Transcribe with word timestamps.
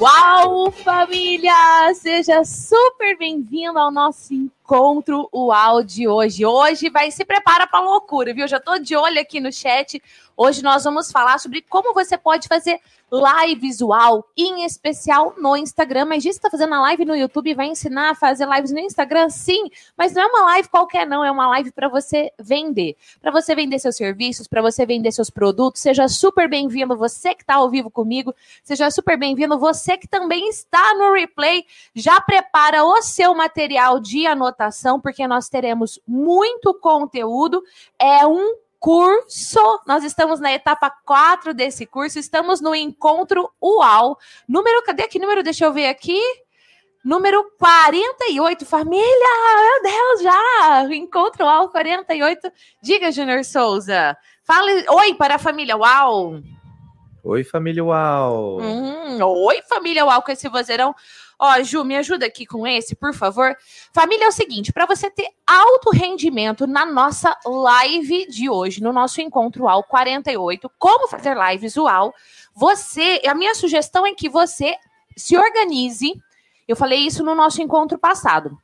Uau, 0.00 0.72
família! 0.72 1.54
Seja 1.94 2.44
super 2.44 3.16
bem-vindo 3.16 3.78
ao 3.78 3.92
nosso 3.92 4.34
encontro 4.64 5.28
UAU 5.30 5.84
de 5.84 6.08
hoje. 6.08 6.46
Hoje 6.46 6.88
vai 6.88 7.10
se 7.10 7.22
prepara 7.22 7.66
para 7.66 7.84
loucura, 7.84 8.32
viu? 8.32 8.48
Já 8.48 8.58
tô 8.58 8.78
de 8.78 8.96
olho 8.96 9.20
aqui 9.20 9.38
no 9.38 9.52
chat. 9.52 10.02
Hoje 10.36 10.62
nós 10.62 10.82
vamos 10.82 11.12
falar 11.12 11.38
sobre 11.38 11.62
como 11.62 11.92
você 11.92 12.16
pode 12.16 12.48
fazer 12.48 12.80
live 13.10 13.60
visual, 13.60 14.26
em 14.36 14.64
especial 14.64 15.34
no 15.38 15.56
Instagram. 15.56 16.06
Mas 16.06 16.22
diz 16.22 16.32
que 16.32 16.38
está 16.38 16.50
fazendo 16.50 16.74
a 16.74 16.80
live 16.80 17.04
no 17.04 17.14
YouTube 17.14 17.54
vai 17.54 17.66
ensinar 17.66 18.10
a 18.10 18.14
fazer 18.14 18.48
lives 18.48 18.72
no 18.72 18.80
Instagram? 18.80 19.28
Sim, 19.28 19.70
mas 19.96 20.12
não 20.12 20.22
é 20.22 20.26
uma 20.26 20.42
live 20.46 20.68
qualquer, 20.68 21.06
não. 21.06 21.24
É 21.24 21.30
uma 21.30 21.46
live 21.48 21.70
para 21.70 21.88
você 21.88 22.32
vender. 22.38 22.96
Para 23.20 23.30
você 23.30 23.54
vender 23.54 23.78
seus 23.78 23.96
serviços, 23.96 24.48
para 24.48 24.60
você 24.60 24.84
vender 24.84 25.12
seus 25.12 25.30
produtos. 25.30 25.82
Seja 25.82 26.08
super 26.08 26.48
bem-vindo, 26.48 26.96
você 26.96 27.34
que 27.34 27.42
está 27.42 27.54
ao 27.54 27.70
vivo 27.70 27.90
comigo. 27.90 28.34
Seja 28.64 28.90
super 28.90 29.16
bem-vindo, 29.16 29.58
você 29.58 29.96
que 29.96 30.08
também 30.08 30.48
está 30.48 30.94
no 30.94 31.12
replay. 31.12 31.64
Já 31.94 32.20
prepara 32.20 32.84
o 32.84 33.00
seu 33.02 33.34
material 33.34 34.00
de 34.00 34.26
anotação, 34.26 34.53
porque 35.00 35.26
nós 35.26 35.48
teremos 35.48 36.00
muito 36.06 36.74
conteúdo. 36.74 37.62
É 37.98 38.26
um 38.26 38.56
curso. 38.78 39.80
Nós 39.86 40.04
estamos 40.04 40.40
na 40.40 40.52
etapa 40.52 40.90
4 41.04 41.54
desse 41.54 41.86
curso, 41.86 42.18
estamos 42.18 42.60
no 42.60 42.74
encontro 42.74 43.50
UAU. 43.60 44.18
Número, 44.46 44.82
cadê 44.82 45.08
que 45.08 45.18
número? 45.18 45.42
Deixa 45.42 45.64
eu 45.64 45.72
ver 45.72 45.86
aqui. 45.86 46.20
Número 47.04 47.44
48, 47.58 48.64
família! 48.64 49.02
Meu 49.82 49.82
Deus, 49.82 50.22
já! 50.22 50.94
Encontro 50.94 51.44
UAU 51.44 51.68
48. 51.68 52.50
Diga, 52.82 53.12
Júnior 53.12 53.44
Souza. 53.44 54.16
Fale 54.42 54.84
oi 54.88 55.14
para 55.14 55.36
a 55.36 55.38
família 55.38 55.76
UAU. 55.76 56.42
Oi, 57.22 57.42
família 57.42 57.82
UAU. 57.82 58.60
Hum, 58.60 59.18
oi, 59.22 59.62
família 59.62 60.04
UAU, 60.04 60.20
com 60.20 60.30
esse 60.30 60.46
vozeirão. 60.46 60.94
Ó, 61.38 61.62
Ju, 61.62 61.84
me 61.84 61.96
ajuda 61.96 62.26
aqui 62.26 62.46
com 62.46 62.66
esse, 62.66 62.94
por 62.94 63.14
favor. 63.14 63.56
Família, 63.92 64.24
é 64.24 64.28
o 64.28 64.32
seguinte: 64.32 64.72
para 64.72 64.86
você 64.86 65.10
ter 65.10 65.28
alto 65.46 65.90
rendimento 65.90 66.66
na 66.66 66.86
nossa 66.86 67.36
live 67.44 68.26
de 68.26 68.48
hoje, 68.48 68.82
no 68.82 68.92
nosso 68.92 69.20
encontro 69.20 69.64
UAU 69.64 69.84
48, 69.84 70.70
como 70.78 71.08
fazer 71.08 71.36
lives 71.36 71.76
UAU, 71.76 72.12
você, 72.54 73.20
a 73.26 73.34
minha 73.34 73.54
sugestão 73.54 74.06
é 74.06 74.14
que 74.14 74.28
você 74.28 74.74
se 75.16 75.36
organize. 75.36 76.12
Eu 76.66 76.76
falei 76.76 77.00
isso 77.00 77.22
no 77.24 77.34
nosso 77.34 77.60
encontro 77.60 77.98
passado. 77.98 78.56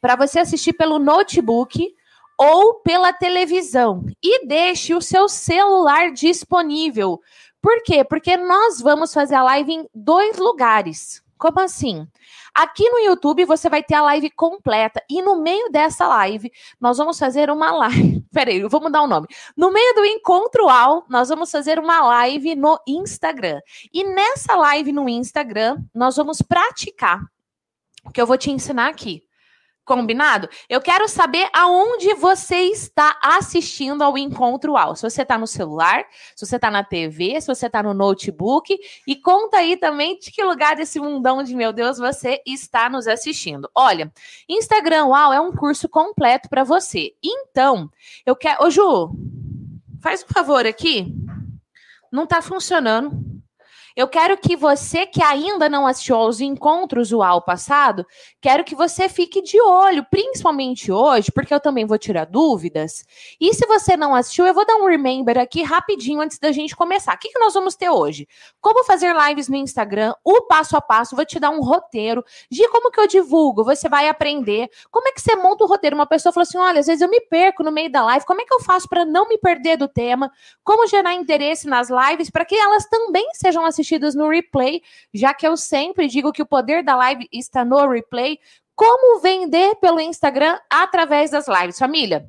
Para 0.00 0.16
você 0.16 0.40
assistir 0.40 0.72
pelo 0.72 0.98
notebook 0.98 1.94
ou 2.38 2.74
pela 2.80 3.12
televisão 3.12 4.04
e 4.22 4.46
deixe 4.46 4.94
o 4.94 5.00
seu 5.00 5.28
celular 5.28 6.10
disponível. 6.10 7.20
Por 7.60 7.82
quê? 7.82 8.02
Porque 8.02 8.36
nós 8.36 8.80
vamos 8.80 9.12
fazer 9.12 9.34
a 9.34 9.42
live 9.42 9.72
em 9.72 9.88
dois 9.94 10.38
lugares. 10.38 11.22
Como 11.40 11.58
assim? 11.58 12.06
Aqui 12.54 12.86
no 12.90 12.98
YouTube 12.98 13.46
você 13.46 13.70
vai 13.70 13.82
ter 13.82 13.94
a 13.94 14.02
live 14.02 14.30
completa 14.30 15.02
e 15.08 15.22
no 15.22 15.40
meio 15.40 15.70
dessa 15.70 16.06
live 16.06 16.52
nós 16.78 16.98
vamos 16.98 17.18
fazer 17.18 17.50
uma 17.50 17.72
live. 17.88 18.22
Peraí, 18.30 18.58
eu 18.60 18.68
vou 18.68 18.82
mudar 18.82 19.00
o 19.00 19.06
nome. 19.06 19.26
No 19.56 19.72
meio 19.72 19.94
do 19.94 20.04
encontro 20.04 20.68
ao, 20.68 21.06
nós 21.08 21.30
vamos 21.30 21.50
fazer 21.50 21.78
uma 21.78 22.02
live 22.02 22.54
no 22.54 22.78
Instagram. 22.86 23.58
E 23.90 24.04
nessa 24.04 24.54
live 24.54 24.92
no 24.92 25.08
Instagram 25.08 25.78
nós 25.94 26.14
vamos 26.14 26.42
praticar 26.42 27.22
o 28.04 28.10
que 28.10 28.20
eu 28.20 28.26
vou 28.26 28.36
te 28.36 28.50
ensinar 28.50 28.88
aqui. 28.88 29.22
Combinado? 29.84 30.48
Eu 30.68 30.80
quero 30.80 31.08
saber 31.08 31.48
aonde 31.52 32.14
você 32.14 32.56
está 32.56 33.18
assistindo 33.22 34.02
ao 34.02 34.16
Encontro 34.16 34.76
Ao. 34.76 34.94
Se 34.94 35.02
você 35.02 35.22
está 35.22 35.36
no 35.36 35.46
celular, 35.46 36.04
se 36.36 36.46
você 36.46 36.56
está 36.56 36.70
na 36.70 36.84
TV, 36.84 37.40
se 37.40 37.48
você 37.48 37.66
está 37.66 37.82
no 37.82 37.92
notebook. 37.92 38.76
E 39.06 39.16
conta 39.16 39.58
aí 39.58 39.76
também 39.76 40.18
de 40.18 40.30
que 40.30 40.44
lugar 40.44 40.76
desse 40.76 41.00
mundão 41.00 41.42
de 41.42 41.56
meu 41.56 41.72
Deus 41.72 41.98
você 41.98 42.40
está 42.46 42.88
nos 42.88 43.08
assistindo. 43.08 43.68
Olha, 43.74 44.12
Instagram 44.48 45.06
Uau 45.06 45.32
é 45.32 45.40
um 45.40 45.52
curso 45.52 45.88
completo 45.88 46.48
para 46.48 46.62
você. 46.62 47.12
Então, 47.22 47.90
eu 48.24 48.36
quero. 48.36 48.64
Ô, 48.64 48.70
Ju, 48.70 49.10
faz 50.00 50.22
um 50.22 50.32
favor 50.32 50.66
aqui. 50.66 51.12
Não 52.12 52.24
está 52.24 52.40
funcionando. 52.42 53.40
Eu 53.96 54.08
quero 54.08 54.38
que 54.38 54.56
você 54.56 55.04
que 55.04 55.22
ainda 55.22 55.68
não 55.68 55.86
assistiu 55.86 56.16
aos 56.16 56.40
encontros 56.40 57.12
UAU 57.12 57.42
passado, 57.42 58.06
quero 58.40 58.64
que 58.64 58.74
você 58.74 59.08
fique 59.08 59.42
de 59.42 59.60
olho, 59.60 60.04
principalmente 60.10 60.90
hoje, 60.90 61.30
porque 61.30 61.52
eu 61.52 61.60
também 61.60 61.84
vou 61.84 61.98
tirar 61.98 62.24
dúvidas. 62.24 63.04
E 63.40 63.52
se 63.54 63.66
você 63.66 63.96
não 63.96 64.14
assistiu, 64.14 64.46
eu 64.46 64.54
vou 64.54 64.66
dar 64.66 64.76
um 64.76 64.86
remember 64.86 65.38
aqui 65.38 65.62
rapidinho 65.62 66.20
antes 66.20 66.38
da 66.38 66.50
gente 66.50 66.74
começar. 66.74 67.14
O 67.14 67.18
que, 67.18 67.28
que 67.28 67.38
nós 67.38 67.54
vamos 67.54 67.74
ter 67.74 67.90
hoje? 67.90 68.26
Como 68.60 68.84
fazer 68.84 69.14
lives 69.14 69.48
no 69.48 69.56
Instagram, 69.56 70.14
o 70.24 70.42
passo 70.42 70.76
a 70.76 70.80
passo, 70.80 71.14
vou 71.14 71.24
te 71.24 71.38
dar 71.38 71.50
um 71.50 71.60
roteiro 71.60 72.24
de 72.50 72.66
como 72.68 72.90
que 72.90 73.00
eu 73.00 73.06
divulgo, 73.06 73.64
você 73.64 73.88
vai 73.88 74.08
aprender. 74.08 74.70
Como 74.90 75.08
é 75.08 75.12
que 75.12 75.20
você 75.20 75.36
monta 75.36 75.64
o 75.64 75.66
roteiro? 75.66 75.94
Uma 75.94 76.06
pessoa 76.06 76.32
falou 76.32 76.42
assim: 76.42 76.58
olha, 76.58 76.80
às 76.80 76.86
vezes 76.86 77.02
eu 77.02 77.08
me 77.08 77.20
perco 77.20 77.62
no 77.62 77.72
meio 77.72 77.90
da 77.90 78.04
live, 78.04 78.24
como 78.24 78.40
é 78.40 78.44
que 78.44 78.54
eu 78.54 78.60
faço 78.60 78.88
para 78.88 79.04
não 79.04 79.28
me 79.28 79.38
perder 79.38 79.76
do 79.76 79.88
tema? 79.88 80.30
Como 80.64 80.86
gerar 80.86 81.14
interesse 81.14 81.66
nas 81.66 81.88
lives 81.90 82.30
para 82.30 82.44
que 82.44 82.54
elas 82.54 82.86
também 82.86 83.28
sejam 83.34 83.64
assistidas 83.64 84.14
no 84.14 84.28
replay, 84.28 84.82
já 85.12 85.34
que 85.34 85.46
eu 85.46 85.56
sempre 85.56 86.06
digo 86.06 86.32
que 86.32 86.42
o 86.42 86.46
poder 86.46 86.82
da 86.82 86.96
live 86.96 87.28
está 87.32 87.64
no 87.64 87.86
replay. 87.88 88.29
Como 88.74 89.20
vender 89.20 89.76
pelo 89.76 90.00
Instagram 90.00 90.58
através 90.68 91.30
das 91.30 91.46
lives, 91.48 91.78
família? 91.78 92.28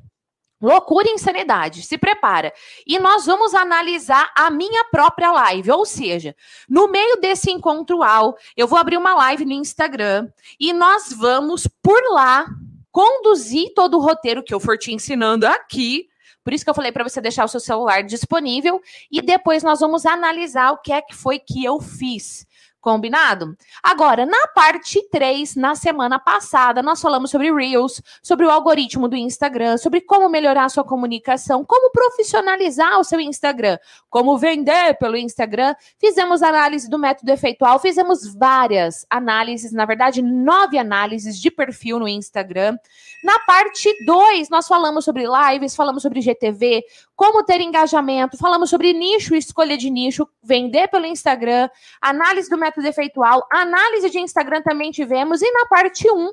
Loucura 0.60 1.08
e 1.08 1.12
insanidade, 1.12 1.82
se 1.82 1.98
prepara. 1.98 2.52
E 2.86 2.98
nós 2.98 3.26
vamos 3.26 3.52
analisar 3.52 4.30
a 4.36 4.48
minha 4.48 4.84
própria 4.84 5.32
live, 5.32 5.70
ou 5.72 5.84
seja, 5.84 6.36
no 6.68 6.88
meio 6.88 7.16
desse 7.16 7.50
encontro 7.50 8.02
ao, 8.02 8.36
eu 8.56 8.68
vou 8.68 8.78
abrir 8.78 8.96
uma 8.96 9.14
live 9.14 9.44
no 9.44 9.52
Instagram 9.52 10.28
e 10.60 10.72
nós 10.72 11.12
vamos 11.12 11.66
por 11.82 12.00
lá 12.12 12.46
conduzir 12.92 13.72
todo 13.74 13.98
o 13.98 14.00
roteiro 14.00 14.42
que 14.42 14.54
eu 14.54 14.60
for 14.60 14.78
te 14.78 14.92
ensinando 14.92 15.46
aqui 15.46 16.08
por 16.44 16.52
isso 16.52 16.64
que 16.64 16.70
eu 16.70 16.74
falei 16.74 16.90
para 16.90 17.04
você 17.04 17.20
deixar 17.20 17.44
o 17.44 17.48
seu 17.48 17.60
celular 17.60 18.02
disponível 18.02 18.80
e 19.10 19.22
depois 19.22 19.62
nós 19.62 19.80
vamos 19.80 20.04
analisar 20.04 20.72
o 20.72 20.78
que 20.78 20.92
é 20.92 21.00
que 21.00 21.14
foi 21.14 21.38
que 21.38 21.64
eu 21.64 21.80
fiz. 21.80 22.46
Combinado? 22.82 23.56
Agora, 23.80 24.26
na 24.26 24.48
parte 24.48 25.00
3, 25.08 25.54
na 25.54 25.76
semana 25.76 26.18
passada, 26.18 26.82
nós 26.82 27.00
falamos 27.00 27.30
sobre 27.30 27.52
Reels, 27.52 28.02
sobre 28.20 28.44
o 28.44 28.50
algoritmo 28.50 29.06
do 29.06 29.14
Instagram, 29.14 29.78
sobre 29.78 30.00
como 30.00 30.28
melhorar 30.28 30.64
a 30.64 30.68
sua 30.68 30.82
comunicação, 30.82 31.64
como 31.64 31.92
profissionalizar 31.92 32.98
o 32.98 33.04
seu 33.04 33.20
Instagram, 33.20 33.78
como 34.10 34.36
vender 34.36 34.98
pelo 34.98 35.16
Instagram. 35.16 35.76
Fizemos 35.96 36.42
análise 36.42 36.90
do 36.90 36.98
método 36.98 37.30
efeitual, 37.30 37.78
fizemos 37.78 38.34
várias 38.34 39.06
análises, 39.08 39.70
na 39.70 39.84
verdade, 39.84 40.20
nove 40.20 40.76
análises 40.76 41.40
de 41.40 41.52
perfil 41.52 42.00
no 42.00 42.08
Instagram. 42.08 42.76
Na 43.22 43.38
parte 43.46 43.88
2, 44.04 44.50
nós 44.50 44.66
falamos 44.66 45.04
sobre 45.04 45.22
lives, 45.22 45.76
falamos 45.76 46.02
sobre 46.02 46.20
GTV, 46.20 46.82
como 47.22 47.44
ter 47.44 47.60
engajamento, 47.60 48.36
falamos 48.36 48.68
sobre 48.68 48.92
nicho, 48.92 49.36
escolha 49.36 49.78
de 49.78 49.88
nicho, 49.88 50.28
vender 50.42 50.88
pelo 50.88 51.06
Instagram, 51.06 51.70
análise 52.00 52.50
do 52.50 52.58
método 52.58 52.88
efeitual, 52.88 53.46
análise 53.52 54.10
de 54.10 54.18
Instagram 54.18 54.60
também 54.60 54.90
tivemos, 54.90 55.40
e 55.40 55.48
na 55.52 55.66
parte 55.66 56.10
1, 56.10 56.16
um, 56.16 56.32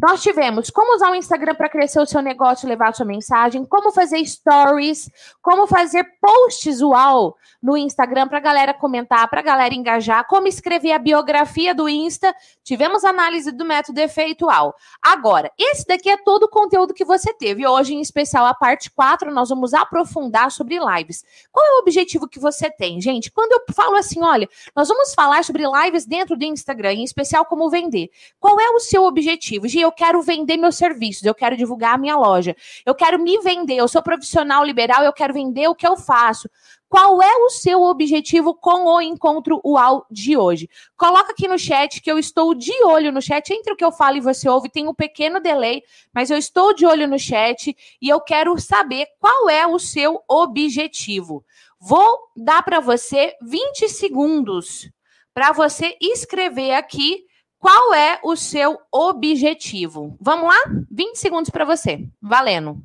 nós 0.00 0.22
tivemos 0.22 0.70
como 0.70 0.94
usar 0.94 1.10
o 1.10 1.14
Instagram 1.16 1.56
para 1.56 1.68
crescer 1.68 2.00
o 2.00 2.06
seu 2.06 2.22
negócio, 2.22 2.68
levar 2.68 2.90
a 2.90 2.92
sua 2.92 3.04
mensagem, 3.04 3.64
como 3.64 3.90
fazer 3.90 4.24
stories, 4.24 5.10
como 5.42 5.66
fazer 5.66 6.04
posts 6.20 6.80
uau 6.80 7.36
no 7.60 7.76
Instagram 7.76 8.28
para 8.28 8.38
a 8.38 8.40
galera 8.40 8.72
comentar, 8.72 9.28
para 9.28 9.40
a 9.40 9.42
galera 9.42 9.74
engajar, 9.74 10.24
como 10.28 10.46
escrever 10.46 10.92
a 10.92 10.98
biografia 11.00 11.74
do 11.74 11.88
Insta. 11.88 12.32
Tivemos 12.62 13.04
análise 13.04 13.50
do 13.50 13.64
método 13.64 13.98
efeitual. 13.98 14.72
Agora, 15.02 15.50
esse 15.58 15.84
daqui 15.84 16.08
é 16.08 16.16
todo 16.16 16.44
o 16.44 16.48
conteúdo 16.48 16.94
que 16.94 17.04
você 17.04 17.34
teve. 17.34 17.66
Hoje, 17.66 17.92
em 17.92 18.00
especial, 18.00 18.46
a 18.46 18.54
parte 18.54 18.92
4, 18.92 19.32
nós 19.34 19.48
vamos 19.48 19.74
aprofundar 19.74 20.52
sobre 20.52 20.78
lives. 20.78 21.24
Qual 21.50 21.66
é 21.66 21.70
o 21.76 21.80
objetivo 21.80 22.28
que 22.28 22.38
você 22.38 22.70
tem, 22.70 23.00
gente? 23.00 23.32
Quando 23.32 23.50
eu 23.50 23.74
falo 23.74 23.96
assim, 23.96 24.22
olha, 24.22 24.48
nós 24.76 24.86
vamos 24.86 25.12
falar 25.12 25.42
sobre 25.42 25.64
lives 25.66 26.06
dentro 26.06 26.36
do 26.36 26.44
Instagram, 26.44 26.92
em 26.92 27.04
especial 27.04 27.44
como 27.44 27.68
vender. 27.68 28.10
Qual 28.38 28.60
é 28.60 28.70
o 28.70 28.78
seu 28.78 29.02
objetivo? 29.02 29.66
Gia, 29.66 29.87
eu 29.88 29.92
quero 29.92 30.22
vender 30.22 30.56
meus 30.56 30.76
serviços, 30.76 31.24
eu 31.24 31.34
quero 31.34 31.56
divulgar 31.56 31.94
a 31.94 31.98
minha 31.98 32.16
loja, 32.16 32.54
eu 32.84 32.94
quero 32.94 33.18
me 33.18 33.38
vender, 33.38 33.76
eu 33.76 33.88
sou 33.88 34.02
profissional 34.02 34.62
liberal, 34.64 35.02
eu 35.02 35.12
quero 35.12 35.32
vender 35.32 35.66
o 35.66 35.74
que 35.74 35.86
eu 35.86 35.96
faço. 35.96 36.48
Qual 36.88 37.22
é 37.22 37.36
o 37.36 37.50
seu 37.50 37.82
objetivo 37.82 38.54
com 38.54 38.84
o 38.84 39.00
encontro 39.00 39.60
UAU 39.64 40.06
de 40.10 40.36
hoje? 40.36 40.70
Coloca 40.96 41.32
aqui 41.32 41.46
no 41.46 41.58
chat 41.58 42.00
que 42.00 42.10
eu 42.10 42.18
estou 42.18 42.54
de 42.54 42.72
olho 42.82 43.12
no 43.12 43.20
chat. 43.20 43.50
Entre 43.52 43.72
o 43.72 43.76
que 43.76 43.84
eu 43.84 43.92
falo 43.92 44.16
e 44.16 44.20
você 44.20 44.48
ouve, 44.48 44.70
tem 44.70 44.88
um 44.88 44.94
pequeno 44.94 45.38
delay, 45.38 45.82
mas 46.14 46.30
eu 46.30 46.38
estou 46.38 46.72
de 46.74 46.86
olho 46.86 47.06
no 47.06 47.18
chat 47.18 47.76
e 48.00 48.08
eu 48.08 48.20
quero 48.20 48.58
saber 48.58 49.06
qual 49.18 49.50
é 49.50 49.66
o 49.66 49.78
seu 49.78 50.22
objetivo. 50.26 51.44
Vou 51.78 52.30
dar 52.34 52.62
para 52.62 52.80
você 52.80 53.34
20 53.42 53.88
segundos 53.88 54.90
para 55.34 55.52
você 55.52 55.96
escrever 56.00 56.72
aqui 56.72 57.24
qual 57.58 57.92
é 57.92 58.20
o 58.22 58.36
seu 58.36 58.78
objetivo? 58.92 60.16
Vamos 60.20 60.46
lá? 60.48 60.62
20 60.90 61.16
segundos 61.16 61.50
para 61.50 61.64
você. 61.64 62.08
Valendo. 62.22 62.82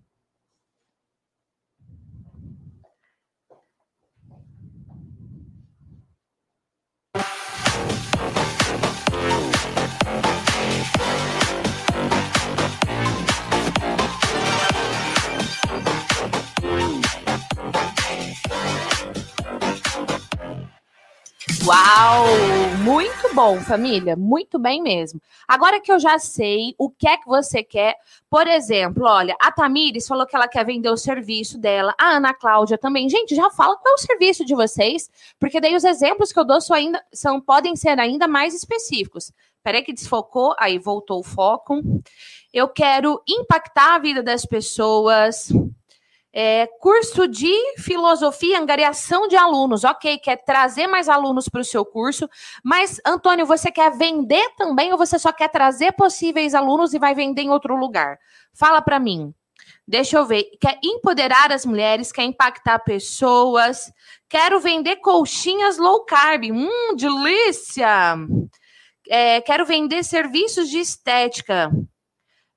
Thank 18.45 18.92
Uau! 21.65 22.25
Muito 22.83 23.33
bom, 23.33 23.57
família. 23.61 24.17
Muito 24.17 24.59
bem 24.59 24.81
mesmo. 24.81 25.21
Agora 25.47 25.79
que 25.79 25.89
eu 25.89 25.97
já 25.97 26.19
sei 26.19 26.75
o 26.77 26.89
que 26.89 27.07
é 27.07 27.15
que 27.15 27.25
você 27.25 27.63
quer, 27.63 27.95
por 28.29 28.47
exemplo, 28.47 29.05
olha, 29.05 29.33
a 29.39 29.49
Tamires 29.49 30.05
falou 30.05 30.25
que 30.25 30.35
ela 30.35 30.47
quer 30.47 30.65
vender 30.65 30.89
o 30.89 30.97
serviço 30.97 31.57
dela, 31.57 31.95
a 31.97 32.17
Ana 32.17 32.33
Cláudia 32.33 32.77
também. 32.77 33.09
Gente, 33.09 33.33
já 33.33 33.49
fala 33.49 33.77
qual 33.77 33.93
é 33.93 33.95
o 33.95 33.97
serviço 33.97 34.43
de 34.43 34.53
vocês, 34.53 35.09
porque 35.39 35.61
daí 35.61 35.73
os 35.73 35.85
exemplos 35.85 36.33
que 36.33 36.39
eu 36.39 36.43
dou 36.43 36.59
são, 36.59 36.75
ainda, 36.75 37.01
são 37.13 37.39
podem 37.39 37.77
ser 37.77 37.97
ainda 37.97 38.27
mais 38.27 38.53
específicos. 38.53 39.31
Peraí 39.63 39.83
que 39.83 39.93
desfocou, 39.93 40.53
aí 40.59 40.77
voltou 40.77 41.21
o 41.21 41.23
foco. 41.23 41.81
Eu 42.53 42.67
quero 42.67 43.23
impactar 43.27 43.95
a 43.95 43.99
vida 43.99 44.21
das 44.21 44.45
pessoas, 44.45 45.49
é, 46.33 46.67
curso 46.79 47.27
de 47.27 47.53
filosofia, 47.77 48.59
angariação 48.59 49.27
de 49.27 49.35
alunos. 49.35 49.83
Ok, 49.83 50.17
quer 50.17 50.37
trazer 50.37 50.87
mais 50.87 51.07
alunos 51.07 51.47
para 51.47 51.61
o 51.61 51.65
seu 51.65 51.85
curso, 51.85 52.27
mas, 52.63 52.99
Antônio, 53.05 53.45
você 53.45 53.71
quer 53.71 53.95
vender 53.95 54.49
também 54.57 54.91
ou 54.91 54.97
você 54.97 55.19
só 55.19 55.31
quer 55.31 55.49
trazer 55.49 55.91
possíveis 55.91 56.55
alunos 56.55 56.93
e 56.93 56.99
vai 56.99 57.13
vender 57.13 57.43
em 57.43 57.51
outro 57.51 57.75
lugar? 57.75 58.17
Fala 58.53 58.81
para 58.81 58.99
mim. 58.99 59.33
Deixa 59.87 60.17
eu 60.17 60.25
ver. 60.25 60.45
Quer 60.59 60.79
empoderar 60.83 61.51
as 61.51 61.65
mulheres, 61.65 62.11
quer 62.11 62.23
impactar 62.23 62.79
pessoas. 62.79 63.91
Quero 64.29 64.59
vender 64.59 64.97
colchinhas 64.97 65.77
low 65.77 66.05
carb. 66.05 66.45
Hum, 66.51 66.95
delícia! 66.95 68.17
É, 69.09 69.41
quero 69.41 69.65
vender 69.65 70.03
serviços 70.03 70.69
de 70.69 70.79
estética. 70.79 71.69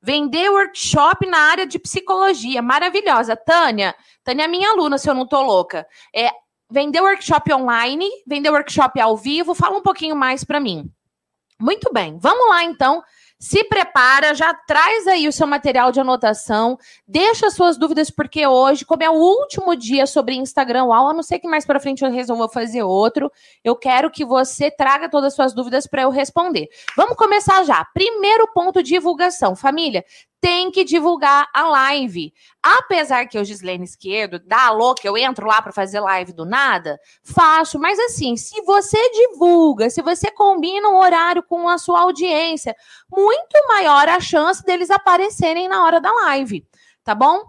Vender 0.07 0.49
workshop 0.51 1.27
na 1.27 1.51
área 1.51 1.67
de 1.67 1.81
psicologia. 1.81 2.63
Maravilhosa. 2.63 3.35
Tânia, 3.35 3.93
Tânia 4.23 4.45
é 4.45 4.47
minha 4.47 4.71
aluna, 4.71 4.99
se 4.99 5.11
eu 5.11 5.15
não 5.15 5.27
tô 5.27 5.43
louca. 5.43 5.85
É, 6.15 6.31
vender 6.71 7.01
workshop 7.01 7.53
online, 7.53 8.09
vender 8.25 8.51
workshop 8.51 9.01
ao 9.01 9.17
vivo. 9.17 9.53
Fala 9.53 9.77
um 9.77 9.83
pouquinho 9.83 10.15
mais 10.15 10.45
para 10.45 10.61
mim. 10.61 10.89
Muito 11.61 11.93
bem. 11.93 12.19
Vamos 12.21 12.49
lá, 12.49 12.63
então. 12.63 13.03
Se 13.49 13.63
prepara, 13.63 14.35
já 14.35 14.53
traz 14.53 15.07
aí 15.07 15.29
o 15.29 15.33
seu 15.33 15.47
material 15.47 15.93
de 15.93 16.01
anotação, 16.01 16.77
deixa 17.07 17.49
suas 17.49 17.79
dúvidas, 17.79 18.11
porque 18.11 18.45
hoje, 18.45 18.85
como 18.85 19.05
é 19.05 19.09
o 19.09 19.15
último 19.15 19.77
dia 19.77 20.05
sobre 20.05 20.35
Instagram 20.35 20.87
UAU, 20.87 21.11
a 21.11 21.15
não 21.15 21.23
ser 21.23 21.39
que 21.39 21.47
mais 21.47 21.65
para 21.65 21.79
frente 21.79 22.05
eu 22.05 22.11
resolva 22.11 22.49
fazer 22.49 22.83
outro, 22.83 23.31
eu 23.63 23.77
quero 23.77 24.11
que 24.11 24.25
você 24.25 24.69
traga 24.69 25.09
todas 25.09 25.29
as 25.29 25.35
suas 25.37 25.55
dúvidas 25.55 25.87
para 25.87 26.03
eu 26.03 26.11
responder. 26.11 26.69
Vamos 26.97 27.17
começar 27.17 27.63
já. 27.63 27.85
Primeiro 27.95 28.49
ponto, 28.53 28.83
divulgação. 28.83 29.55
Família, 29.55 30.05
tem 30.41 30.71
que 30.71 30.85
divulgar 30.85 31.49
a 31.53 31.67
live. 31.69 32.33
Apesar 32.63 33.27
que 33.27 33.39
eu, 33.39 33.45
Gislene 33.45 33.85
Esquerdo, 33.85 34.39
dá 34.39 34.71
louca, 34.71 35.07
eu 35.07 35.17
entro 35.17 35.47
lá 35.47 35.61
para 35.61 35.73
fazer 35.73 36.01
live 36.01 36.33
do 36.33 36.45
nada, 36.45 36.99
faço. 37.23 37.79
Mas 37.79 37.99
assim, 37.99 38.37
se 38.37 38.61
você 38.63 38.99
divulga, 39.11 39.91
se 39.91 40.03
você 40.03 40.31
combina 40.31 40.89
um 40.89 40.99
horário 40.99 41.43
com 41.43 41.69
a 41.69 41.79
sua 41.79 42.01
audiência, 42.01 42.75
muito 43.11 43.57
maior 43.69 44.09
a 44.09 44.21
chance 44.21 44.65
deles 44.65 44.91
aparecerem 44.91 45.69
na 45.69 45.85
hora 45.85 46.01
da 46.01 46.13
live, 46.13 46.67
tá 47.03 47.15
bom? 47.15 47.43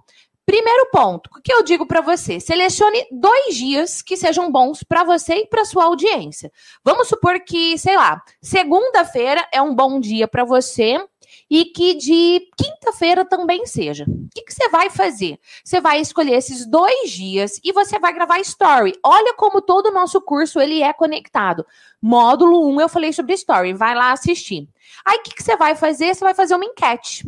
Primeiro 0.45 0.89
ponto, 0.93 1.29
o 1.37 1.41
que 1.41 1.51
eu 1.51 1.61
digo 1.61 1.85
para 1.85 1.99
você? 1.99 2.39
Selecione 2.39 3.05
dois 3.11 3.53
dias 3.53 4.01
que 4.01 4.15
sejam 4.15 4.49
bons 4.49 4.81
para 4.81 5.03
você 5.03 5.39
e 5.39 5.45
para 5.45 5.65
sua 5.65 5.83
audiência. 5.83 6.49
Vamos 6.85 7.09
supor 7.09 7.37
que, 7.41 7.77
sei 7.77 7.97
lá, 7.97 8.23
segunda-feira 8.41 9.45
é 9.51 9.61
um 9.61 9.75
bom 9.75 9.99
dia 9.99 10.25
para 10.25 10.45
você 10.45 11.05
e 11.49 11.65
que 11.65 11.95
de 11.95 12.49
quinta-feira 12.57 13.23
também 13.23 13.65
seja. 13.65 14.03
O 14.03 14.29
que, 14.33 14.51
você 14.51 14.69
vai 14.69 14.89
fazer? 14.89 15.39
Você 15.63 15.79
vai 15.79 16.01
escolher 16.01 16.33
esses 16.33 16.65
dois 16.65 17.11
dias 17.11 17.59
e 17.63 17.71
você 17.71 17.97
vai 17.97 18.13
gravar 18.13 18.39
story. 18.39 18.93
Olha 19.03 19.33
como 19.35 19.61
todo 19.61 19.87
o 19.87 19.93
nosso 19.93 20.19
curso 20.21 20.59
ele 20.59 20.81
é 20.81 20.91
conectado. 20.91 21.65
Módulo 22.01 22.67
1, 22.75 22.81
eu 22.81 22.89
falei 22.89 23.13
sobre 23.13 23.33
story. 23.33 23.73
Vai 23.73 23.95
lá 23.95 24.11
assistir. 24.11 24.67
Aí, 25.05 25.17
o 25.17 25.23
que, 25.23 25.35
que 25.35 25.43
você 25.43 25.55
vai 25.55 25.75
fazer? 25.75 26.13
Você 26.13 26.23
vai 26.23 26.33
fazer 26.33 26.55
uma 26.55 26.65
enquete. 26.65 27.25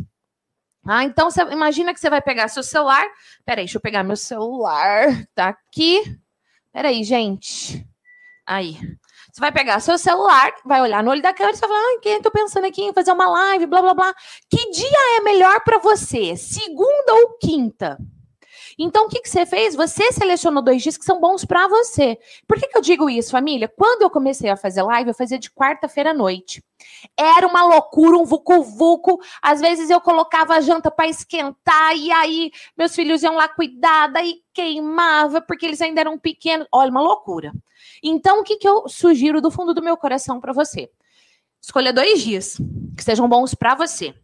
Ah, 0.86 1.04
então 1.04 1.30
você 1.30 1.42
imagina 1.42 1.92
que 1.92 2.00
você 2.00 2.08
vai 2.08 2.22
pegar 2.22 2.48
seu 2.48 2.62
celular. 2.62 3.06
Peraí, 3.44 3.64
deixa 3.64 3.78
eu 3.78 3.82
pegar 3.82 4.02
meu 4.02 4.16
celular. 4.16 5.26
Tá 5.34 5.48
aqui. 5.48 6.18
Peraí, 6.72 7.04
gente. 7.04 7.86
Aí. 8.46 8.76
Você 9.32 9.40
vai 9.40 9.52
pegar 9.52 9.80
seu 9.80 9.96
celular, 9.96 10.52
vai 10.64 10.80
olhar 10.80 11.02
no 11.02 11.10
olho 11.10 11.22
da 11.22 11.32
câmera 11.32 11.56
e 11.56 11.60
vai 11.60 11.68
falar: 11.68 11.80
ah, 11.80 11.98
quem 12.02 12.20
tô 12.20 12.30
pensando 12.30 12.66
aqui 12.66 12.82
em 12.82 12.92
fazer 12.92 13.12
uma 13.12 13.28
live, 13.28 13.66
blá 13.66 13.80
blá 13.80 13.94
blá. 13.94 14.14
Que 14.48 14.70
dia 14.70 15.18
é 15.18 15.20
melhor 15.20 15.60
para 15.64 15.78
você? 15.78 16.36
Segunda 16.36 17.14
ou 17.14 17.38
quinta? 17.38 17.98
Então, 18.82 19.04
o 19.04 19.08
que, 19.10 19.20
que 19.20 19.28
você 19.28 19.44
fez? 19.44 19.74
Você 19.76 20.10
selecionou 20.10 20.62
dois 20.62 20.82
dias 20.82 20.96
que 20.96 21.04
são 21.04 21.20
bons 21.20 21.44
para 21.44 21.68
você. 21.68 22.18
Por 22.48 22.58
que, 22.58 22.66
que 22.66 22.78
eu 22.78 22.80
digo 22.80 23.10
isso, 23.10 23.30
família? 23.30 23.68
Quando 23.68 24.00
eu 24.00 24.08
comecei 24.08 24.48
a 24.48 24.56
fazer 24.56 24.82
live, 24.82 25.10
eu 25.10 25.14
fazia 25.14 25.38
de 25.38 25.50
quarta-feira 25.50 26.12
à 26.12 26.14
noite. 26.14 26.64
Era 27.14 27.46
uma 27.46 27.62
loucura, 27.62 28.16
um 28.16 28.24
vucu-vucu. 28.24 29.20
Às 29.42 29.60
vezes 29.60 29.90
eu 29.90 30.00
colocava 30.00 30.54
a 30.54 30.62
janta 30.62 30.90
para 30.90 31.06
esquentar 31.06 31.94
e 31.94 32.10
aí 32.10 32.50
meus 32.74 32.94
filhos 32.94 33.22
iam 33.22 33.34
lá 33.34 33.48
cuidar, 33.48 34.06
daí 34.06 34.40
queimava, 34.54 35.42
porque 35.42 35.66
eles 35.66 35.82
ainda 35.82 36.00
eram 36.00 36.18
pequenos. 36.18 36.66
Olha, 36.72 36.90
uma 36.90 37.02
loucura. 37.02 37.52
Então, 38.02 38.40
o 38.40 38.42
que, 38.42 38.56
que 38.56 38.66
eu 38.66 38.88
sugiro 38.88 39.42
do 39.42 39.50
fundo 39.50 39.74
do 39.74 39.82
meu 39.82 39.94
coração 39.94 40.40
para 40.40 40.54
você? 40.54 40.90
Escolha 41.60 41.92
dois 41.92 42.22
dias 42.22 42.56
que 42.96 43.04
sejam 43.04 43.28
bons 43.28 43.54
para 43.54 43.74
você 43.74 44.14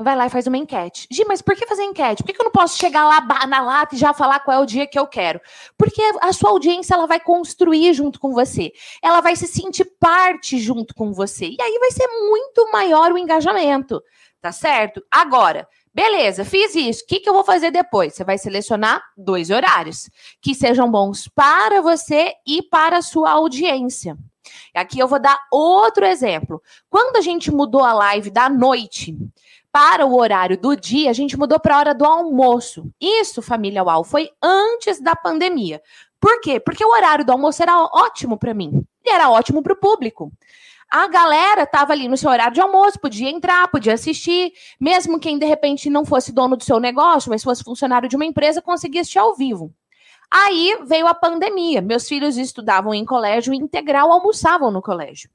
vai 0.00 0.16
lá 0.16 0.26
e 0.26 0.30
faz 0.30 0.46
uma 0.46 0.56
enquete. 0.56 1.06
Gi, 1.10 1.24
mas 1.26 1.42
por 1.42 1.54
que 1.54 1.66
fazer 1.66 1.84
enquete? 1.84 2.22
Por 2.22 2.32
que, 2.32 2.40
eu 2.40 2.44
não 2.44 2.50
posso 2.50 2.78
chegar 2.78 3.06
lá 3.06 3.46
na 3.46 3.60
lata 3.60 3.94
e 3.94 3.98
já 3.98 4.12
falar 4.12 4.40
qual 4.40 4.58
é 4.58 4.60
o 4.60 4.66
dia 4.66 4.86
que 4.86 4.98
eu 4.98 5.06
quero? 5.06 5.40
Porque 5.76 6.02
a 6.20 6.32
sua 6.32 6.50
audiência 6.50 6.94
ela 6.94 7.06
vai 7.06 7.20
construir 7.20 7.92
junto 7.92 8.18
com 8.18 8.32
você. 8.32 8.72
Ela 9.02 9.20
vai 9.20 9.36
se 9.36 9.46
sentir 9.46 9.84
parte 9.98 10.58
junto 10.58 10.94
com 10.94 11.12
você. 11.12 11.46
E 11.46 11.60
aí 11.60 11.78
vai 11.78 11.90
ser 11.90 12.06
muito 12.06 12.70
maior 12.72 13.12
o 13.12 13.18
engajamento. 13.18 14.02
Tá 14.40 14.52
certo? 14.52 15.02
Agora, 15.10 15.66
beleza, 15.92 16.44
fiz 16.44 16.74
isso. 16.76 17.02
O 17.02 17.06
que, 17.08 17.18
que 17.20 17.28
eu 17.28 17.34
vou 17.34 17.44
fazer 17.44 17.72
depois? 17.72 18.14
Você 18.14 18.22
vai 18.22 18.38
selecionar 18.38 19.02
dois 19.16 19.50
horários 19.50 20.08
que 20.40 20.54
sejam 20.54 20.88
bons 20.88 21.26
para 21.28 21.82
você 21.82 22.34
e 22.46 22.62
para 22.62 22.98
a 22.98 23.02
sua 23.02 23.32
audiência. 23.32 24.16
Aqui 24.74 24.98
eu 24.98 25.08
vou 25.08 25.20
dar 25.20 25.38
outro 25.50 26.06
exemplo. 26.06 26.62
Quando 26.88 27.16
a 27.16 27.20
gente 27.20 27.50
mudou 27.50 27.82
a 27.82 27.92
live 27.92 28.30
da 28.30 28.48
noite, 28.48 29.16
para 29.72 30.06
o 30.06 30.18
horário 30.18 30.56
do 30.58 30.74
dia, 30.74 31.10
a 31.10 31.12
gente 31.12 31.38
mudou 31.38 31.60
para 31.60 31.76
a 31.76 31.78
hora 31.78 31.94
do 31.94 32.04
almoço. 32.04 32.90
Isso, 33.00 33.42
família 33.42 33.84
UAU, 33.84 34.04
foi 34.04 34.30
antes 34.42 35.00
da 35.00 35.14
pandemia. 35.14 35.82
Por 36.20 36.40
quê? 36.40 36.58
Porque 36.58 36.84
o 36.84 36.90
horário 36.90 37.24
do 37.24 37.32
almoço 37.32 37.62
era 37.62 37.78
ótimo 37.84 38.38
para 38.38 38.54
mim 38.54 38.84
e 39.04 39.10
era 39.10 39.30
ótimo 39.30 39.62
para 39.62 39.72
o 39.72 39.76
público. 39.76 40.32
A 40.90 41.06
galera 41.06 41.64
estava 41.64 41.92
ali 41.92 42.08
no 42.08 42.16
seu 42.16 42.30
horário 42.30 42.54
de 42.54 42.60
almoço, 42.60 42.98
podia 42.98 43.28
entrar, 43.28 43.68
podia 43.68 43.92
assistir, 43.92 44.52
mesmo 44.80 45.20
quem 45.20 45.38
de 45.38 45.44
repente 45.44 45.90
não 45.90 46.04
fosse 46.04 46.32
dono 46.32 46.56
do 46.56 46.64
seu 46.64 46.80
negócio, 46.80 47.30
mas 47.30 47.44
fosse 47.44 47.62
funcionário 47.62 48.08
de 48.08 48.16
uma 48.16 48.24
empresa, 48.24 48.62
conseguia 48.62 49.02
assistir 49.02 49.18
ao 49.18 49.36
vivo. 49.36 49.72
Aí 50.30 50.78
veio 50.86 51.06
a 51.06 51.14
pandemia. 51.14 51.82
Meus 51.82 52.08
filhos 52.08 52.36
estudavam 52.36 52.94
em 52.94 53.04
colégio 53.04 53.52
integral, 53.52 54.10
almoçavam 54.10 54.70
no 54.70 54.80
colégio. 54.80 55.30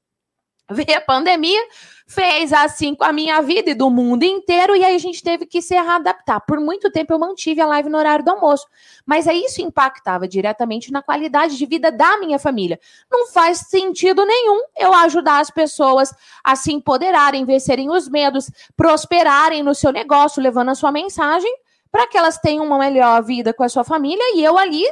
Veio 0.71 0.97
a 0.97 1.01
pandemia, 1.01 1.61
fez 2.07 2.53
assim 2.53 2.95
com 2.95 3.03
a 3.03 3.11
minha 3.11 3.41
vida 3.41 3.71
e 3.71 3.73
do 3.73 3.89
mundo 3.89 4.23
inteiro, 4.23 4.75
e 4.75 4.83
aí 4.83 4.95
a 4.95 4.99
gente 4.99 5.21
teve 5.21 5.45
que 5.45 5.61
se 5.61 5.73
readaptar. 5.73 6.41
Por 6.45 6.59
muito 6.59 6.89
tempo 6.89 7.13
eu 7.13 7.19
mantive 7.19 7.59
a 7.59 7.65
live 7.65 7.89
no 7.89 7.97
horário 7.97 8.23
do 8.23 8.31
almoço, 8.31 8.65
mas 9.05 9.27
aí 9.27 9.43
isso 9.43 9.61
impactava 9.61 10.27
diretamente 10.27 10.91
na 10.91 11.01
qualidade 11.01 11.57
de 11.57 11.65
vida 11.65 11.91
da 11.91 12.17
minha 12.17 12.39
família. 12.39 12.79
Não 13.11 13.27
faz 13.27 13.59
sentido 13.69 14.25
nenhum 14.25 14.61
eu 14.77 14.93
ajudar 14.93 15.39
as 15.39 15.49
pessoas 15.49 16.13
a 16.43 16.55
se 16.55 16.71
empoderarem, 16.71 17.45
vencerem 17.45 17.89
os 17.89 18.07
medos, 18.07 18.49
prosperarem 18.75 19.63
no 19.63 19.75
seu 19.75 19.91
negócio, 19.91 20.41
levando 20.41 20.69
a 20.69 20.75
sua 20.75 20.91
mensagem 20.91 21.53
para 21.91 22.07
que 22.07 22.17
elas 22.17 22.39
tenham 22.39 22.65
uma 22.65 22.79
melhor 22.79 23.21
vida 23.21 23.53
com 23.53 23.63
a 23.63 23.69
sua 23.69 23.83
família 23.83 24.35
e 24.35 24.43
eu 24.43 24.57
ali 24.57 24.83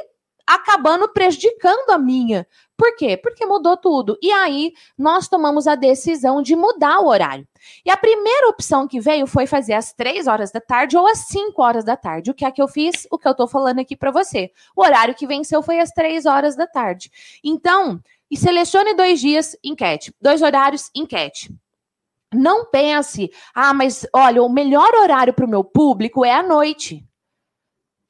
acabando 0.46 1.08
prejudicando 1.08 1.90
a 1.90 1.98
minha. 1.98 2.46
Por 2.76 2.96
quê? 2.96 3.16
Porque 3.16 3.46
mudou 3.46 3.76
tudo. 3.76 4.18
E 4.20 4.30
aí 4.32 4.72
nós 4.98 5.28
tomamos 5.28 5.66
a 5.66 5.74
decisão 5.74 6.42
de 6.42 6.56
mudar 6.56 7.00
o 7.00 7.06
horário. 7.06 7.46
E 7.84 7.90
a 7.90 7.96
primeira 7.96 8.48
opção 8.48 8.88
que 8.88 9.00
veio 9.00 9.26
foi 9.26 9.46
fazer 9.46 9.74
às 9.74 9.92
três 9.92 10.26
horas 10.26 10.50
da 10.50 10.60
tarde 10.60 10.96
ou 10.96 11.06
às 11.06 11.18
cinco 11.26 11.62
horas 11.62 11.84
da 11.84 11.96
tarde. 11.96 12.30
O 12.30 12.34
que 12.34 12.44
é 12.44 12.50
que 12.50 12.60
eu 12.60 12.66
fiz? 12.66 13.06
O 13.10 13.18
que 13.18 13.28
eu 13.28 13.34
tô 13.34 13.46
falando 13.46 13.78
aqui 13.78 13.96
para 13.96 14.10
você. 14.10 14.50
O 14.74 14.82
horário 14.82 15.14
que 15.14 15.26
venceu 15.26 15.62
foi 15.62 15.78
às 15.78 15.90
três 15.90 16.26
horas 16.26 16.56
da 16.56 16.66
tarde. 16.66 17.10
Então, 17.44 18.00
e 18.30 18.36
selecione 18.36 18.94
dois 18.94 19.20
dias, 19.20 19.56
enquete. 19.62 20.12
Dois 20.20 20.42
horários, 20.42 20.90
enquete. 20.94 21.54
Não 22.34 22.64
pense, 22.64 23.30
ah, 23.54 23.74
mas 23.74 24.06
olha, 24.14 24.42
o 24.42 24.48
melhor 24.48 24.94
horário 24.94 25.34
para 25.34 25.44
o 25.44 25.48
meu 25.48 25.62
público 25.62 26.24
é 26.24 26.32
à 26.32 26.42
noite. 26.42 27.06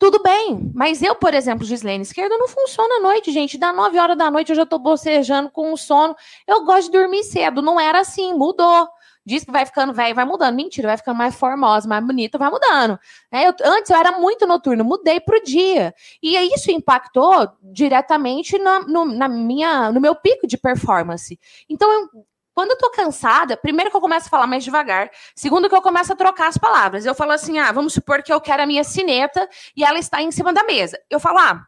Tudo 0.03 0.21
bem, 0.21 0.69
mas 0.75 1.01
eu, 1.01 1.15
por 1.15 1.33
exemplo, 1.33 1.65
Gislene 1.65 2.03
Esquerda, 2.03 2.37
não 2.37 2.49
funciona 2.49 2.97
à 2.97 3.01
noite, 3.01 3.31
gente. 3.31 3.57
Da 3.57 3.73
9 3.73 3.97
horas 4.01 4.19
da 4.19 4.33
noite 4.33 4.51
eu 4.51 4.57
já 4.57 4.67
tô 4.67 4.77
bocejando 4.77 5.49
com 5.49 5.77
sono. 5.77 6.17
Eu 6.45 6.65
gosto 6.65 6.91
de 6.91 6.99
dormir 6.99 7.23
cedo. 7.23 7.63
Não 7.63 7.79
era 7.79 8.01
assim, 8.01 8.35
mudou. 8.35 8.89
Diz 9.25 9.45
que 9.45 9.53
vai 9.53 9.65
ficando 9.65 9.93
velho, 9.93 10.13
vai 10.13 10.25
mudando. 10.25 10.57
Mentira, 10.57 10.89
vai 10.89 10.97
ficando 10.97 11.19
mais 11.19 11.37
formosa, 11.37 11.89
mais 11.89 12.05
bonita, 12.05 12.37
vai 12.37 12.51
mudando. 12.51 12.99
É, 13.31 13.47
eu, 13.47 13.55
antes 13.65 13.93
eu 13.93 13.97
era 13.97 14.19
muito 14.19 14.45
noturno, 14.45 14.85
mudei 14.85 15.21
pro 15.21 15.41
dia. 15.41 15.95
E 16.21 16.37
isso 16.53 16.73
impactou 16.73 17.49
diretamente 17.63 18.59
na, 18.59 18.81
no, 18.81 19.05
na 19.05 19.29
minha, 19.29 19.93
no 19.93 20.01
meu 20.01 20.17
pico 20.17 20.49
de 20.49 20.59
performance. 20.59 21.39
Então, 21.71 21.89
eu, 21.93 22.27
quando 22.55 22.73
eu 22.73 22.79
tô 22.79 22.91
cansada, 22.91 23.57
primeiro 23.57 23.91
que 23.91 23.97
eu 23.97 24.01
começo 24.01 24.27
a 24.27 24.31
falar 24.31 24.47
mais 24.47 24.65
devagar, 24.65 25.11
segundo 25.35 25.69
que 25.69 25.75
eu 25.75 25.83
começo 25.83 26.13
a 26.13 26.17
trocar 26.17 26.49
as 26.49 26.59
palavras. 26.59 27.07
Eu 27.07 27.15
falo 27.15 27.33
assim: 27.33 27.59
ah, 27.59 27.73
vamos 27.73 27.93
supor 27.93 28.23
que 28.23 28.33
eu 28.33 28.41
quero 28.41 28.63
a 28.63 28.67
minha 28.67 28.85
sineta 28.85 29.49
e 29.77 29.85
ela 29.85 29.99
está 29.99 30.23
em 30.23 30.31
cima 30.31 30.53
da 30.53 30.65
mesa. 30.65 30.99
Eu 31.11 31.19
falo: 31.19 31.39
ah, 31.39 31.67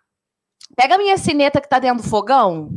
pega 0.77 0.97
a 0.97 0.99
minha 0.99 1.17
sineta 1.17 1.61
que 1.61 1.69
tá 1.69 1.79
dentro 1.79 2.03
do 2.03 2.09
fogão, 2.09 2.69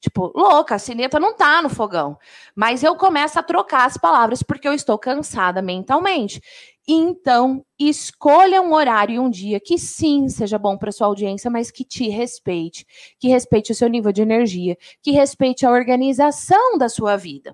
Tipo, 0.00 0.32
louca, 0.34 0.76
a 0.76 0.78
sineta 0.78 1.18
não 1.18 1.34
tá 1.34 1.60
no 1.60 1.68
fogão. 1.68 2.16
Mas 2.54 2.82
eu 2.82 2.94
começo 2.94 3.38
a 3.38 3.42
trocar 3.42 3.86
as 3.86 3.96
palavras 3.96 4.42
porque 4.42 4.68
eu 4.68 4.72
estou 4.72 4.96
cansada 4.96 5.60
mentalmente. 5.60 6.40
Então, 6.86 7.64
escolha 7.78 8.62
um 8.62 8.72
horário 8.72 9.16
e 9.16 9.18
um 9.18 9.28
dia 9.28 9.60
que 9.60 9.76
sim 9.76 10.28
seja 10.28 10.58
bom 10.58 10.78
para 10.78 10.92
sua 10.92 11.06
audiência, 11.06 11.50
mas 11.50 11.70
que 11.70 11.84
te 11.84 12.08
respeite, 12.08 12.86
que 13.18 13.28
respeite 13.28 13.72
o 13.72 13.74
seu 13.74 13.88
nível 13.88 14.12
de 14.12 14.22
energia, 14.22 14.76
que 15.02 15.10
respeite 15.10 15.66
a 15.66 15.70
organização 15.70 16.78
da 16.78 16.88
sua 16.88 17.16
vida. 17.16 17.52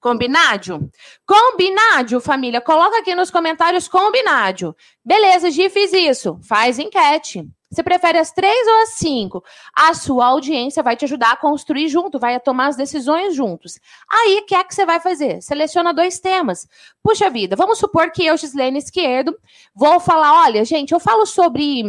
Combinado? 0.00 0.90
Combinado, 1.26 2.20
família. 2.20 2.60
Coloca 2.60 2.98
aqui 2.98 3.14
nos 3.14 3.30
comentários 3.30 3.88
combinado. 3.88 4.76
Beleza, 5.02 5.50
Gi, 5.50 5.70
fiz 5.70 5.94
isso. 5.94 6.38
Faz 6.42 6.78
enquete. 6.78 7.48
Você 7.74 7.82
prefere 7.82 8.18
as 8.18 8.30
três 8.30 8.66
ou 8.68 8.82
as 8.82 8.90
cinco? 8.90 9.42
A 9.74 9.92
sua 9.94 10.26
audiência 10.26 10.82
vai 10.82 10.94
te 10.94 11.04
ajudar 11.04 11.32
a 11.32 11.36
construir 11.36 11.88
junto, 11.88 12.20
vai 12.20 12.38
tomar 12.38 12.68
as 12.68 12.76
decisões 12.76 13.34
juntos. 13.34 13.80
Aí, 14.08 14.38
o 14.38 14.46
que 14.46 14.54
é 14.54 14.62
que 14.62 14.72
você 14.72 14.86
vai 14.86 15.00
fazer? 15.00 15.42
Seleciona 15.42 15.92
dois 15.92 16.20
temas. 16.20 16.68
Puxa 17.02 17.28
vida, 17.28 17.56
vamos 17.56 17.78
supor 17.78 18.12
que 18.12 18.24
eu, 18.24 18.36
Gislene 18.36 18.78
Esquerdo, 18.78 19.36
vou 19.74 19.98
falar, 19.98 20.44
olha, 20.44 20.64
gente, 20.64 20.92
eu 20.92 21.00
falo 21.00 21.26
sobre... 21.26 21.82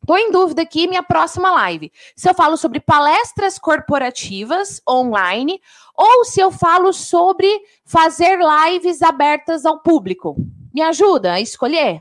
Estou 0.00 0.18
em 0.18 0.30
dúvida 0.30 0.60
aqui, 0.60 0.86
minha 0.86 1.02
próxima 1.02 1.50
live. 1.50 1.90
Se 2.14 2.28
eu 2.28 2.34
falo 2.34 2.58
sobre 2.58 2.78
palestras 2.78 3.58
corporativas 3.58 4.82
online 4.88 5.60
ou 5.96 6.26
se 6.26 6.40
eu 6.40 6.50
falo 6.50 6.92
sobre 6.92 7.48
fazer 7.86 8.38
lives 8.38 9.00
abertas 9.00 9.64
ao 9.64 9.80
público. 9.80 10.36
Me 10.74 10.82
ajuda 10.82 11.32
a 11.34 11.40
escolher? 11.40 12.00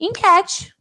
Enquete. 0.00 0.74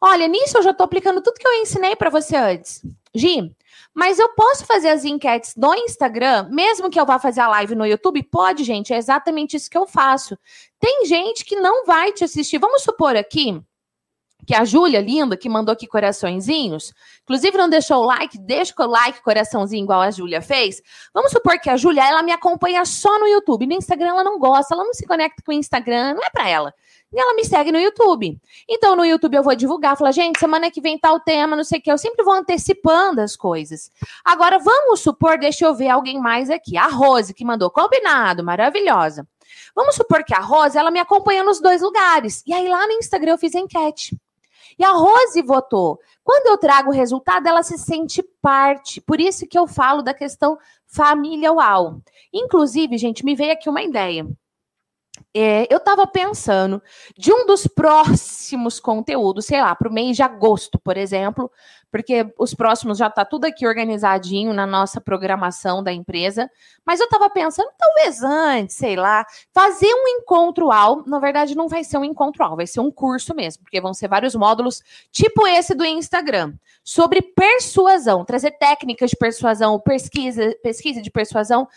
Olha, 0.00 0.26
nisso 0.26 0.56
eu 0.56 0.62
já 0.62 0.70
estou 0.70 0.84
aplicando 0.84 1.20
tudo 1.20 1.38
que 1.38 1.46
eu 1.46 1.60
ensinei 1.60 1.94
para 1.94 2.08
você 2.08 2.34
antes. 2.34 2.82
Gi, 3.14 3.54
mas 3.94 4.18
eu 4.18 4.30
posso 4.30 4.64
fazer 4.64 4.88
as 4.88 5.04
enquetes 5.04 5.54
no 5.56 5.74
Instagram, 5.74 6.48
mesmo 6.50 6.88
que 6.88 6.98
eu 6.98 7.04
vá 7.04 7.18
fazer 7.18 7.40
a 7.40 7.48
live 7.48 7.74
no 7.74 7.84
YouTube? 7.84 8.22
Pode, 8.22 8.64
gente, 8.64 8.94
é 8.94 8.96
exatamente 8.96 9.56
isso 9.56 9.68
que 9.68 9.76
eu 9.76 9.86
faço. 9.86 10.38
Tem 10.78 11.04
gente 11.04 11.44
que 11.44 11.56
não 11.56 11.84
vai 11.84 12.12
te 12.12 12.24
assistir. 12.24 12.58
Vamos 12.58 12.82
supor 12.82 13.14
aqui 13.16 13.60
que 14.46 14.54
a 14.54 14.64
Júlia, 14.64 15.02
linda, 15.02 15.36
que 15.36 15.50
mandou 15.50 15.72
aqui 15.72 15.86
coraçõezinhos, 15.86 16.94
inclusive 17.22 17.58
não 17.58 17.68
deixou 17.68 17.98
o 17.98 18.06
like, 18.06 18.38
deixa 18.38 18.72
o 18.78 18.86
like, 18.86 19.22
coraçãozinho, 19.22 19.84
igual 19.84 20.00
a 20.00 20.10
Júlia 20.10 20.40
fez. 20.40 20.80
Vamos 21.12 21.30
supor 21.30 21.58
que 21.58 21.68
a 21.68 21.76
Júlia, 21.76 22.08
ela 22.08 22.22
me 22.22 22.32
acompanha 22.32 22.84
só 22.86 23.18
no 23.18 23.26
YouTube. 23.26 23.66
No 23.66 23.74
Instagram 23.74 24.08
ela 24.08 24.24
não 24.24 24.38
gosta, 24.38 24.74
ela 24.74 24.84
não 24.84 24.94
se 24.94 25.06
conecta 25.06 25.42
com 25.44 25.52
o 25.52 25.54
Instagram, 25.54 26.14
não 26.14 26.24
é 26.24 26.30
para 26.30 26.48
ela 26.48 26.74
e 27.12 27.20
ela 27.20 27.34
me 27.34 27.44
segue 27.44 27.72
no 27.72 27.78
YouTube. 27.78 28.40
Então, 28.68 28.94
no 28.94 29.04
YouTube 29.04 29.34
eu 29.34 29.42
vou 29.42 29.54
divulgar, 29.54 29.96
falar, 29.96 30.12
gente, 30.12 30.38
semana 30.38 30.70
que 30.70 30.80
vem 30.80 30.98
tal 30.98 31.18
tema, 31.18 31.56
não 31.56 31.64
sei 31.64 31.78
o 31.78 31.82
que. 31.82 31.90
Eu 31.90 31.98
sempre 31.98 32.24
vou 32.24 32.34
antecipando 32.34 33.20
as 33.20 33.34
coisas. 33.36 33.90
Agora, 34.24 34.58
vamos 34.58 35.00
supor, 35.00 35.38
deixa 35.38 35.64
eu 35.64 35.74
ver 35.74 35.88
alguém 35.88 36.20
mais 36.20 36.50
aqui. 36.50 36.76
A 36.76 36.86
Rose, 36.86 37.34
que 37.34 37.44
mandou 37.44 37.70
combinado, 37.70 38.44
maravilhosa. 38.44 39.26
Vamos 39.74 39.96
supor 39.96 40.24
que 40.24 40.34
a 40.34 40.40
Rose, 40.40 40.78
ela 40.78 40.90
me 40.90 41.00
acompanha 41.00 41.42
nos 41.42 41.60
dois 41.60 41.82
lugares. 41.82 42.42
E 42.46 42.52
aí, 42.52 42.68
lá 42.68 42.86
no 42.86 42.92
Instagram, 42.92 43.32
eu 43.32 43.38
fiz 43.38 43.54
enquete. 43.54 44.16
E 44.78 44.84
a 44.84 44.92
Rose 44.92 45.42
votou. 45.42 45.98
Quando 46.22 46.46
eu 46.46 46.56
trago 46.56 46.90
o 46.90 46.94
resultado, 46.94 47.46
ela 47.46 47.62
se 47.62 47.76
sente 47.76 48.22
parte. 48.40 49.00
Por 49.00 49.20
isso 49.20 49.46
que 49.46 49.58
eu 49.58 49.66
falo 49.66 50.00
da 50.00 50.14
questão 50.14 50.56
família 50.86 51.52
UAU. 51.52 52.00
Inclusive, 52.32 52.96
gente, 52.96 53.24
me 53.24 53.34
veio 53.34 53.52
aqui 53.52 53.68
uma 53.68 53.82
ideia. 53.82 54.26
É, 55.34 55.72
eu 55.72 55.78
estava 55.78 56.06
pensando 56.06 56.82
de 57.16 57.32
um 57.32 57.46
dos 57.46 57.66
próximos 57.66 58.80
conteúdos, 58.80 59.46
sei 59.46 59.60
lá, 59.60 59.74
para 59.74 59.88
o 59.88 59.92
mês 59.92 60.16
de 60.16 60.22
agosto, 60.22 60.78
por 60.78 60.96
exemplo, 60.96 61.50
porque 61.90 62.32
os 62.38 62.54
próximos 62.54 62.98
já 62.98 63.08
está 63.08 63.24
tudo 63.24 63.44
aqui 63.44 63.66
organizadinho 63.66 64.52
na 64.52 64.66
nossa 64.66 65.00
programação 65.00 65.82
da 65.82 65.92
empresa. 65.92 66.48
Mas 66.84 67.00
eu 67.00 67.04
estava 67.04 67.28
pensando, 67.28 67.70
talvez 67.76 68.22
antes, 68.22 68.76
sei 68.76 68.96
lá, 68.96 69.24
fazer 69.52 69.92
um 69.92 70.08
encontro 70.08 70.70
ao. 70.70 71.04
Na 71.06 71.18
verdade, 71.18 71.56
não 71.56 71.68
vai 71.68 71.82
ser 71.84 71.98
um 71.98 72.04
encontro 72.04 72.44
ao, 72.44 72.56
vai 72.56 72.66
ser 72.66 72.80
um 72.80 72.90
curso 72.90 73.34
mesmo, 73.34 73.62
porque 73.64 73.80
vão 73.80 73.92
ser 73.92 74.08
vários 74.08 74.34
módulos, 74.34 74.82
tipo 75.10 75.46
esse 75.46 75.74
do 75.74 75.84
Instagram, 75.84 76.54
sobre 76.84 77.22
persuasão, 77.22 78.24
trazer 78.24 78.52
técnicas 78.52 79.10
de 79.10 79.16
persuasão, 79.16 79.78
pesquisa, 79.80 80.56
pesquisa 80.62 81.02
de 81.02 81.10
persuasão 81.10 81.68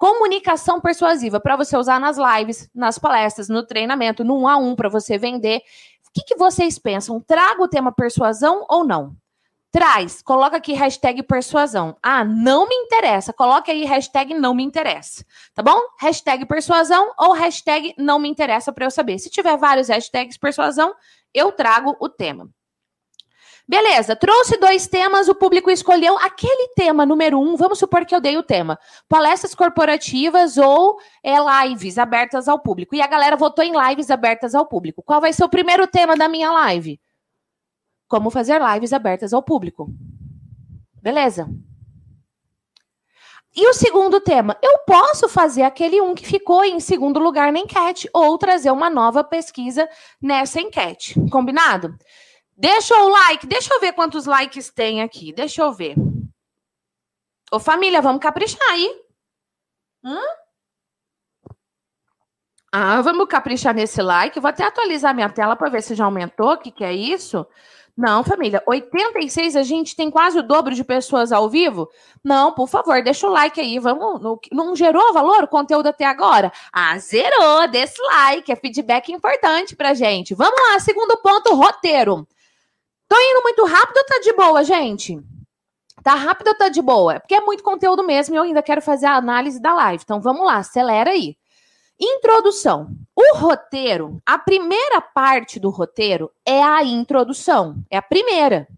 comunicação 0.00 0.80
persuasiva 0.80 1.38
para 1.38 1.56
você 1.56 1.76
usar 1.76 2.00
nas 2.00 2.16
lives, 2.16 2.70
nas 2.74 2.98
palestras, 2.98 3.50
no 3.50 3.62
treinamento, 3.62 4.24
no 4.24 4.40
um 4.40 4.48
a 4.48 4.56
um 4.56 4.74
para 4.74 4.88
você 4.88 5.18
vender. 5.18 5.58
O 5.58 6.12
que, 6.14 6.24
que 6.24 6.36
vocês 6.36 6.78
pensam? 6.78 7.20
Traga 7.20 7.62
o 7.62 7.68
tema 7.68 7.92
persuasão 7.92 8.64
ou 8.66 8.82
não? 8.82 9.14
Traz, 9.70 10.22
coloca 10.22 10.56
aqui 10.56 10.72
hashtag 10.72 11.22
persuasão. 11.22 11.98
Ah, 12.02 12.24
não 12.24 12.66
me 12.66 12.74
interessa. 12.74 13.30
Coloca 13.30 13.70
aí 13.70 13.84
hashtag 13.84 14.32
não 14.32 14.54
me 14.54 14.64
interessa. 14.64 15.22
Tá 15.54 15.62
bom? 15.62 15.78
Hashtag 16.00 16.46
persuasão 16.46 17.12
ou 17.18 17.34
hashtag 17.34 17.94
não 17.98 18.18
me 18.18 18.28
interessa 18.28 18.72
para 18.72 18.86
eu 18.86 18.90
saber. 18.90 19.18
Se 19.18 19.28
tiver 19.28 19.58
vários 19.58 19.88
hashtags 19.88 20.38
persuasão, 20.38 20.94
eu 21.34 21.52
trago 21.52 21.94
o 22.00 22.08
tema. 22.08 22.48
Beleza, 23.70 24.16
trouxe 24.16 24.56
dois 24.56 24.88
temas, 24.88 25.28
o 25.28 25.34
público 25.34 25.70
escolheu 25.70 26.18
aquele 26.18 26.72
tema 26.74 27.06
número 27.06 27.38
um. 27.38 27.54
Vamos 27.54 27.78
supor 27.78 28.04
que 28.04 28.12
eu 28.12 28.20
dei 28.20 28.36
o 28.36 28.42
tema: 28.42 28.76
palestras 29.08 29.54
corporativas 29.54 30.58
ou 30.58 30.98
é, 31.22 31.36
lives 31.38 31.96
abertas 31.96 32.48
ao 32.48 32.58
público. 32.58 32.96
E 32.96 33.00
a 33.00 33.06
galera 33.06 33.36
votou 33.36 33.64
em 33.64 33.72
lives 33.72 34.10
abertas 34.10 34.56
ao 34.56 34.66
público. 34.66 35.04
Qual 35.04 35.20
vai 35.20 35.32
ser 35.32 35.44
o 35.44 35.48
primeiro 35.48 35.86
tema 35.86 36.16
da 36.16 36.28
minha 36.28 36.50
live? 36.50 37.00
Como 38.08 38.28
fazer 38.28 38.60
lives 38.60 38.92
abertas 38.92 39.32
ao 39.32 39.40
público. 39.40 39.88
Beleza. 41.00 41.48
E 43.54 43.68
o 43.68 43.72
segundo 43.72 44.20
tema, 44.20 44.58
eu 44.60 44.78
posso 44.78 45.28
fazer 45.28 45.62
aquele 45.62 46.00
um 46.00 46.12
que 46.12 46.26
ficou 46.26 46.64
em 46.64 46.80
segundo 46.80 47.20
lugar 47.20 47.52
na 47.52 47.60
enquete 47.60 48.10
ou 48.12 48.36
trazer 48.36 48.72
uma 48.72 48.90
nova 48.90 49.22
pesquisa 49.22 49.88
nessa 50.20 50.60
enquete. 50.60 51.14
Combinado? 51.30 51.96
Deixa 52.60 52.94
o 52.94 53.08
like, 53.08 53.46
deixa 53.46 53.72
eu 53.72 53.80
ver 53.80 53.94
quantos 53.94 54.26
likes 54.26 54.68
tem 54.68 55.00
aqui. 55.00 55.32
Deixa 55.32 55.62
eu 55.62 55.72
ver. 55.72 55.94
Ô, 57.50 57.58
família, 57.58 58.02
vamos 58.02 58.20
caprichar 58.20 58.60
aí. 58.70 59.00
Hã? 60.04 60.20
Ah, 62.70 63.00
vamos 63.00 63.26
caprichar 63.28 63.74
nesse 63.74 64.02
like. 64.02 64.38
Vou 64.38 64.50
até 64.50 64.64
atualizar 64.64 65.14
minha 65.14 65.30
tela 65.30 65.56
para 65.56 65.70
ver 65.70 65.82
se 65.82 65.94
já 65.94 66.04
aumentou. 66.04 66.52
O 66.52 66.58
que, 66.58 66.70
que 66.70 66.84
é 66.84 66.92
isso? 66.92 67.46
Não, 67.96 68.22
família. 68.22 68.62
86, 68.66 69.56
a 69.56 69.62
gente 69.62 69.96
tem 69.96 70.10
quase 70.10 70.38
o 70.38 70.42
dobro 70.42 70.74
de 70.74 70.84
pessoas 70.84 71.32
ao 71.32 71.48
vivo? 71.48 71.88
Não, 72.22 72.52
por 72.52 72.68
favor, 72.68 73.02
deixa 73.02 73.26
o 73.26 73.32
like 73.32 73.58
aí. 73.58 73.78
Vamos. 73.78 74.20
Não, 74.20 74.38
não 74.52 74.76
gerou 74.76 75.14
valor 75.14 75.44
o 75.44 75.48
conteúdo 75.48 75.86
até 75.86 76.04
agora? 76.04 76.52
Ah, 76.70 76.98
zerou. 76.98 77.66
Desse 77.68 78.02
like. 78.02 78.52
É 78.52 78.56
feedback 78.56 79.10
importante 79.10 79.74
pra 79.74 79.94
gente. 79.94 80.34
Vamos 80.34 80.60
lá, 80.60 80.78
segundo 80.78 81.16
ponto, 81.22 81.54
roteiro. 81.54 82.28
Tô 83.10 83.16
indo 83.18 83.42
muito 83.42 83.64
rápido 83.64 83.96
ou 83.96 84.04
tá 84.06 84.20
de 84.20 84.32
boa, 84.32 84.62
gente? 84.62 85.18
Tá 86.00 86.14
rápido 86.14 86.46
ou 86.46 86.54
tá 86.54 86.68
de 86.68 86.80
boa? 86.80 87.18
Porque 87.18 87.34
é 87.34 87.40
muito 87.40 87.60
conteúdo 87.60 88.04
mesmo 88.04 88.36
e 88.36 88.38
eu 88.38 88.44
ainda 88.44 88.62
quero 88.62 88.80
fazer 88.80 89.06
a 89.06 89.16
análise 89.16 89.60
da 89.60 89.74
live. 89.74 90.04
Então 90.04 90.20
vamos 90.20 90.46
lá, 90.46 90.58
acelera 90.58 91.10
aí. 91.10 91.36
Introdução. 92.00 92.86
O 93.16 93.36
roteiro, 93.36 94.22
a 94.24 94.38
primeira 94.38 95.00
parte 95.00 95.58
do 95.58 95.70
roteiro 95.70 96.30
é 96.46 96.62
a 96.62 96.84
introdução. 96.84 97.82
É 97.90 97.96
a 97.96 98.02
primeira. 98.02 98.68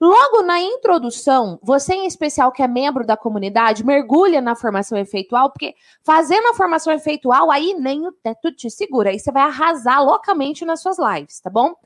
Logo 0.00 0.42
na 0.42 0.60
introdução, 0.60 1.60
você 1.62 1.94
em 1.94 2.08
especial 2.08 2.50
que 2.50 2.64
é 2.64 2.66
membro 2.66 3.06
da 3.06 3.16
comunidade, 3.16 3.86
mergulha 3.86 4.40
na 4.40 4.56
formação 4.56 4.98
efeitual, 4.98 5.50
porque 5.50 5.76
fazendo 6.02 6.48
a 6.48 6.54
formação 6.54 6.92
efeitual, 6.92 7.48
aí 7.48 7.74
nem 7.74 8.08
o 8.08 8.10
teto 8.10 8.50
te 8.50 8.68
segura. 8.68 9.10
Aí 9.10 9.20
você 9.20 9.30
vai 9.30 9.44
arrasar 9.44 10.04
loucamente 10.04 10.64
nas 10.64 10.82
suas 10.82 10.96
lives, 10.98 11.38
tá 11.38 11.48
bom? 11.48 11.76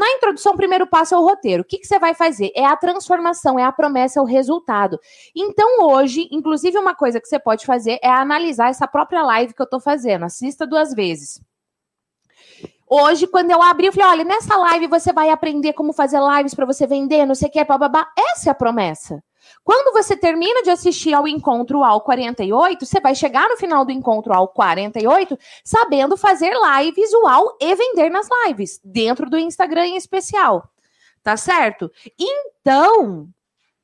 Na 0.00 0.08
introdução, 0.12 0.54
o 0.54 0.56
primeiro 0.56 0.86
passo 0.86 1.14
é 1.14 1.18
o 1.18 1.22
roteiro. 1.22 1.60
O 1.60 1.64
que, 1.66 1.76
que, 1.76 1.86
você 1.86 1.98
vai 1.98 2.14
fazer? 2.14 2.50
É 2.56 2.64
a 2.64 2.74
transformação, 2.74 3.58
é 3.58 3.64
a 3.64 3.70
promessa, 3.70 4.18
é 4.18 4.22
o 4.22 4.24
resultado. 4.24 4.98
Então, 5.36 5.86
hoje, 5.90 6.26
inclusive, 6.32 6.78
uma 6.78 6.94
coisa 6.94 7.20
que 7.20 7.28
você 7.28 7.38
pode 7.38 7.66
fazer 7.66 7.98
é 8.02 8.08
analisar 8.08 8.70
essa 8.70 8.88
própria 8.88 9.22
live 9.22 9.52
que 9.52 9.60
eu 9.60 9.64
estou 9.64 9.78
fazendo. 9.78 10.24
Assista 10.24 10.66
duas 10.66 10.94
vezes. 10.94 11.38
Hoje, 12.88 13.26
quando 13.26 13.50
eu 13.50 13.60
abri, 13.60 13.88
eu 13.88 13.92
falei: 13.92 14.08
olha, 14.08 14.24
nessa 14.24 14.56
live 14.56 14.86
você 14.86 15.12
vai 15.12 15.28
aprender 15.28 15.74
como 15.74 15.92
fazer 15.92 16.18
lives 16.18 16.54
para 16.54 16.64
você 16.64 16.86
vender, 16.86 17.26
não 17.26 17.34
sei 17.34 17.48
o 17.48 17.52
que, 17.52 17.62
babá. 17.62 18.10
Essa 18.32 18.48
é 18.48 18.52
a 18.52 18.54
promessa. 18.54 19.22
Quando 19.64 19.92
você 19.92 20.16
termina 20.16 20.62
de 20.62 20.70
assistir 20.70 21.14
ao 21.14 21.28
encontro 21.28 21.84
ao 21.84 22.00
48, 22.00 22.84
você 22.84 23.00
vai 23.00 23.14
chegar 23.14 23.48
no 23.48 23.56
final 23.56 23.84
do 23.84 23.92
encontro 23.92 24.32
ao 24.32 24.48
48 24.48 25.38
sabendo 25.64 26.16
fazer 26.16 26.54
live 26.54 26.92
visual 26.92 27.56
e 27.60 27.74
vender 27.74 28.10
nas 28.10 28.28
lives, 28.46 28.80
dentro 28.84 29.28
do 29.28 29.38
Instagram 29.38 29.86
em 29.86 29.96
especial. 29.96 30.70
Tá 31.22 31.36
certo? 31.36 31.90
Então, 32.18 33.28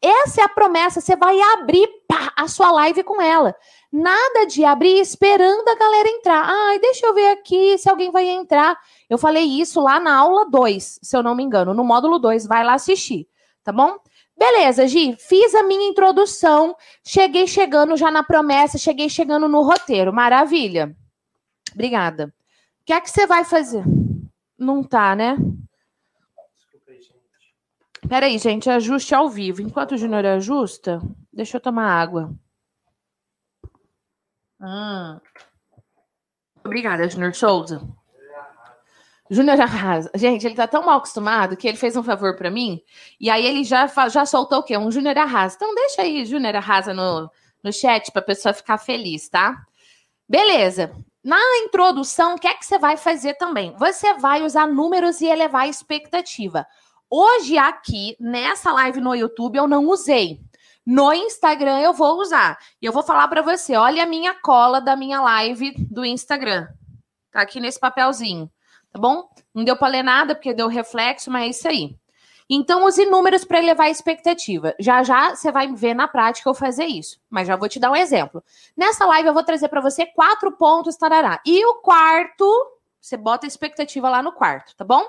essa 0.00 0.40
é 0.40 0.44
a 0.44 0.48
promessa. 0.48 1.00
Você 1.00 1.16
vai 1.16 1.40
abrir 1.40 1.88
pá, 2.06 2.32
a 2.36 2.48
sua 2.48 2.70
live 2.70 3.02
com 3.02 3.20
ela. 3.20 3.54
Nada 3.90 4.46
de 4.46 4.64
abrir 4.64 5.00
esperando 5.00 5.68
a 5.68 5.74
galera 5.74 6.08
entrar. 6.08 6.44
Ai, 6.48 6.78
deixa 6.78 7.06
eu 7.06 7.14
ver 7.14 7.30
aqui 7.32 7.76
se 7.78 7.88
alguém 7.88 8.10
vai 8.10 8.28
entrar. 8.28 8.78
Eu 9.08 9.18
falei 9.18 9.44
isso 9.44 9.80
lá 9.80 9.98
na 9.98 10.16
aula 10.16 10.48
2, 10.48 11.00
se 11.02 11.16
eu 11.16 11.22
não 11.22 11.34
me 11.34 11.42
engano, 11.42 11.74
no 11.74 11.84
módulo 11.84 12.18
2. 12.18 12.46
Vai 12.46 12.64
lá 12.64 12.74
assistir, 12.74 13.26
tá 13.64 13.72
bom? 13.72 13.96
Beleza, 14.36 14.86
Gi, 14.86 15.16
fiz 15.16 15.54
a 15.54 15.62
minha 15.62 15.88
introdução, 15.88 16.76
cheguei 17.02 17.46
chegando 17.46 17.96
já 17.96 18.10
na 18.10 18.22
promessa, 18.22 18.76
cheguei 18.76 19.08
chegando 19.08 19.48
no 19.48 19.62
roteiro. 19.62 20.12
Maravilha. 20.12 20.94
Obrigada. 21.72 22.26
O 22.80 22.84
que 22.84 22.92
é 22.92 23.00
que 23.00 23.10
você 23.10 23.26
vai 23.26 23.44
fazer? 23.44 23.82
Não 24.58 24.82
tá, 24.82 25.14
né? 25.14 25.36
Peraí, 28.08 28.38
gente, 28.38 28.70
ajuste 28.70 29.14
ao 29.14 29.28
vivo. 29.28 29.62
Enquanto 29.62 29.92
o 29.92 29.96
Júnior 29.96 30.24
ajusta, 30.26 31.00
deixa 31.32 31.56
eu 31.56 31.60
tomar 31.60 31.90
água. 31.90 32.32
Hum. 34.60 35.20
Obrigada, 36.64 37.08
Júnior 37.08 37.34
Souza. 37.34 37.80
Júnior 39.30 39.60
arrasa. 39.60 40.10
Gente, 40.14 40.46
ele 40.46 40.54
tá 40.54 40.66
tão 40.66 40.84
mal 40.84 40.98
acostumado 40.98 41.56
que 41.56 41.66
ele 41.66 41.76
fez 41.76 41.96
um 41.96 42.02
favor 42.02 42.36
para 42.36 42.50
mim 42.50 42.80
e 43.20 43.30
aí 43.30 43.44
ele 43.44 43.64
já, 43.64 43.86
já 44.08 44.24
soltou 44.24 44.60
o 44.60 44.62
quê? 44.62 44.76
Um 44.76 44.90
Júnior 44.90 45.16
arrasa. 45.18 45.56
Então 45.56 45.74
deixa 45.74 46.02
aí, 46.02 46.24
Júnior 46.24 46.56
arrasa 46.56 46.94
no, 46.94 47.30
no 47.62 47.72
chat 47.72 48.10
pra 48.12 48.22
pessoa 48.22 48.52
ficar 48.52 48.78
feliz, 48.78 49.28
tá? 49.28 49.56
Beleza. 50.28 50.92
Na 51.22 51.40
introdução, 51.64 52.34
o 52.34 52.38
que 52.38 52.46
é 52.46 52.54
que 52.54 52.64
você 52.64 52.78
vai 52.78 52.96
fazer 52.96 53.34
também? 53.34 53.74
Você 53.78 54.14
vai 54.14 54.42
usar 54.42 54.66
números 54.66 55.20
e 55.20 55.26
elevar 55.26 55.62
a 55.62 55.68
expectativa. 55.68 56.64
Hoje, 57.10 57.58
aqui, 57.58 58.16
nessa 58.20 58.72
live 58.72 59.00
no 59.00 59.14
YouTube, 59.14 59.56
eu 59.56 59.66
não 59.66 59.86
usei. 59.86 60.40
No 60.86 61.12
Instagram 61.12 61.80
eu 61.80 61.92
vou 61.92 62.20
usar. 62.20 62.56
E 62.80 62.86
eu 62.86 62.92
vou 62.92 63.02
falar 63.02 63.26
para 63.26 63.42
você: 63.42 63.74
olha 63.74 64.04
a 64.04 64.06
minha 64.06 64.34
cola 64.34 64.80
da 64.80 64.94
minha 64.94 65.20
live 65.20 65.72
do 65.90 66.04
Instagram. 66.04 66.68
Tá 67.32 67.40
aqui 67.40 67.58
nesse 67.58 67.80
papelzinho, 67.80 68.48
tá 68.96 69.00
bom? 69.00 69.28
Não 69.54 69.62
deu 69.62 69.76
para 69.76 69.88
ler 69.88 70.02
nada 70.02 70.34
porque 70.34 70.54
deu 70.54 70.68
reflexo, 70.68 71.30
mas 71.30 71.44
é 71.44 71.48
isso 71.48 71.68
aí. 71.68 71.96
Então, 72.48 72.84
use 72.84 73.04
números 73.04 73.44
para 73.44 73.58
elevar 73.58 73.88
a 73.88 73.90
expectativa. 73.90 74.74
Já 74.78 75.02
já 75.02 75.34
você 75.34 75.52
vai 75.52 75.70
ver 75.74 75.94
na 75.94 76.08
prática 76.08 76.48
eu 76.48 76.54
fazer 76.54 76.86
isso. 76.86 77.20
Mas 77.28 77.46
já 77.46 77.56
vou 77.56 77.68
te 77.68 77.78
dar 77.78 77.90
um 77.90 77.96
exemplo. 77.96 78.42
Nessa 78.76 79.04
live 79.04 79.28
eu 79.28 79.34
vou 79.34 79.42
trazer 79.42 79.68
para 79.68 79.80
você 79.80 80.06
quatro 80.06 80.52
pontos, 80.52 80.96
tarará. 80.96 81.40
E 81.44 81.64
o 81.66 81.74
quarto, 81.74 82.46
você 83.00 83.16
bota 83.16 83.46
a 83.46 83.48
expectativa 83.48 84.08
lá 84.08 84.22
no 84.22 84.32
quarto, 84.32 84.74
tá 84.76 84.84
bom? 84.84 85.04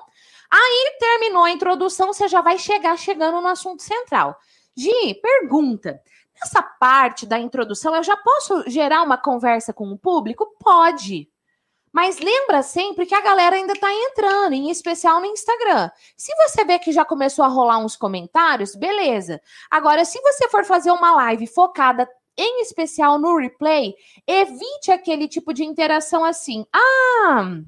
Aí 0.51 0.97
terminou 0.99 1.43
a 1.43 1.51
introdução, 1.51 2.11
você 2.11 2.27
já 2.27 2.41
vai 2.41 2.57
chegar 2.57 2.97
chegando 2.97 3.39
no 3.39 3.47
assunto 3.47 3.83
central. 3.83 4.37
Gi, 4.75 5.15
pergunta. 5.21 6.01
Nessa 6.41 6.61
parte 6.61 7.25
da 7.25 7.39
introdução, 7.39 7.95
eu 7.95 8.03
já 8.03 8.17
posso 8.17 8.69
gerar 8.69 9.03
uma 9.03 9.17
conversa 9.17 9.71
com 9.71 9.91
o 9.91 9.97
público? 9.97 10.55
Pode. 10.59 11.29
Mas 11.97 12.19
lembra 12.19 12.61
sempre 12.61 13.07
que 13.07 13.15
a 13.15 13.21
galera 13.21 13.55
ainda 13.55 13.73
está 13.73 13.91
entrando, 13.91 14.53
em 14.53 14.69
especial 14.69 15.19
no 15.19 15.25
Instagram. 15.25 15.89
Se 16.15 16.31
você 16.35 16.63
vê 16.63 16.77
que 16.77 16.91
já 16.91 17.03
começou 17.03 17.43
a 17.43 17.47
rolar 17.47 17.79
uns 17.79 17.95
comentários, 17.95 18.75
beleza. 18.75 19.41
Agora, 19.67 20.05
se 20.05 20.21
você 20.21 20.47
for 20.47 20.63
fazer 20.63 20.91
uma 20.91 21.15
live 21.15 21.47
focada 21.47 22.07
em 22.37 22.61
especial 22.61 23.17
no 23.17 23.35
replay, 23.37 23.95
evite 24.27 24.91
aquele 24.91 25.27
tipo 25.27 25.51
de 25.51 25.65
interação 25.65 26.23
assim. 26.23 26.67
Ah, 26.71 27.61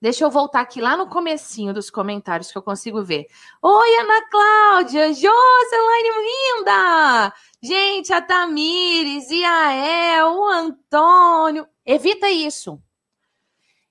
Deixa 0.00 0.24
eu 0.24 0.30
voltar 0.30 0.60
aqui 0.60 0.80
lá 0.80 0.96
no 0.96 1.08
comecinho 1.08 1.74
dos 1.74 1.90
comentários 1.90 2.52
que 2.52 2.58
eu 2.58 2.62
consigo 2.62 3.02
ver. 3.02 3.26
Oi, 3.60 3.96
Ana 3.98 4.30
Cláudia, 4.30 5.12
Joselaine 5.12 6.10
linda! 6.24 7.34
Gente, 7.60 8.12
a 8.12 8.22
Tamires, 8.22 9.28
Iael, 9.28 10.36
o 10.36 10.46
Antônio. 10.46 11.66
Evita 11.84 12.30
isso. 12.30 12.80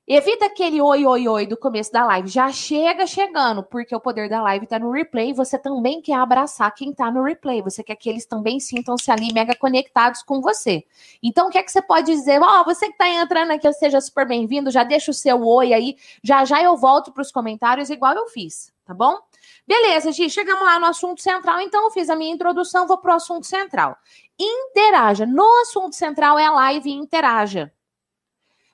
Evita 0.08 0.48
aquele 0.48 0.82
oi, 0.82 1.06
oi, 1.06 1.28
oi 1.28 1.46
do 1.46 1.56
começo 1.56 1.92
da 1.92 2.04
live. 2.06 2.28
Já 2.28 2.52
chega 2.52 3.06
chegando, 3.06 3.64
porque 3.64 3.96
o 3.96 4.00
poder 4.00 4.28
da 4.28 4.42
live 4.42 4.66
tá 4.66 4.80
no 4.80 4.92
replay. 4.92 5.32
Você 5.32 5.60
também 5.60 6.02
quer 6.02 6.16
abraçar 6.16 6.74
quem 6.74 6.92
tá 6.92 7.12
no 7.12 7.24
replay. 7.24 7.62
Você 7.62 7.84
quer 7.84 7.96
que 7.96 8.10
eles 8.10 8.26
também 8.26 8.60
sintam-se 8.60 9.12
ali 9.12 9.32
mega 9.32 9.56
conectados 9.56 10.24
com 10.24 10.42
você. 10.42 10.84
Então, 11.22 11.48
o 11.48 11.52
que 11.52 11.58
é 11.58 11.64
que 11.64 11.72
você 11.72 11.82
pode 11.82 12.08
dizer? 12.08 12.42
Ó, 12.42 12.62
oh, 12.62 12.66
você 12.66 12.88
que 12.88 12.98
tá 12.98 13.08
entrando 13.08 13.52
aqui, 13.52 13.72
seja 13.74 14.02
super 14.02 14.28
bem-vindo. 14.28 14.72
Já 14.72 14.84
deixa 14.84 15.12
o 15.12 15.14
seu 15.14 15.46
oi 15.46 15.72
aí. 15.72 15.96
Já 16.24 16.44
já 16.46 16.62
eu 16.62 16.76
volto 16.76 17.12
para 17.12 17.22
os 17.22 17.32
comentários, 17.32 17.90
igual 17.92 18.16
eu 18.16 18.28
fiz, 18.28 18.74
tá 18.84 18.94
bom? 18.94 19.18
Beleza, 19.68 20.12
Gi, 20.12 20.30
chegamos 20.30 20.64
lá 20.64 20.80
no 20.80 20.88
assunto 20.88 21.22
central. 21.22 21.62
Então, 21.62 21.86
eu 21.86 21.92
fiz 21.92 22.10
a 22.10 22.16
minha 22.16 22.34
introdução, 22.34 22.88
vou 22.88 22.98
pro 22.98 23.14
assunto 23.14 23.46
central. 23.46 23.96
Interaja. 24.38 25.28
No 25.28 25.48
assunto 25.62 25.96
central 25.96 26.40
é 26.40 26.48
a 26.48 26.52
live 26.52 26.92
Interaja. 26.92 27.72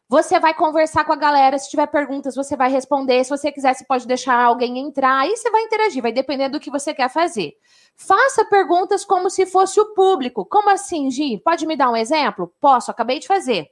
Você 0.10 0.40
vai 0.40 0.54
conversar 0.54 1.04
com 1.04 1.12
a 1.12 1.18
galera, 1.18 1.58
se 1.58 1.70
tiver 1.70 1.88
perguntas, 1.88 2.34
você 2.34 2.56
vai 2.56 2.72
responder. 2.72 3.22
Se 3.26 3.30
você 3.30 3.52
quiser, 3.52 3.74
você 3.74 3.84
pode 3.84 4.08
deixar 4.08 4.42
alguém 4.42 4.80
entrar. 4.80 5.20
Aí 5.20 5.36
você 5.36 5.52
vai 5.52 5.64
interagir, 5.64 6.02
vai 6.02 6.14
depender 6.14 6.48
do 6.48 6.62
que 6.62 6.72
você 6.72 6.94
quer 6.94 7.10
fazer. 7.10 7.58
Faça 7.94 8.46
perguntas 8.46 9.04
como 9.04 9.30
se 9.30 9.46
fosse 9.46 9.82
o 9.82 9.94
público. 9.94 10.46
Como 10.46 10.70
assim, 10.70 11.12
Gi? 11.12 11.38
Pode 11.40 11.66
me 11.66 11.76
dar 11.76 11.90
um 11.90 11.96
exemplo? 11.96 12.54
Posso, 12.62 12.90
acabei 12.90 13.20
de 13.20 13.28
fazer. 13.28 13.70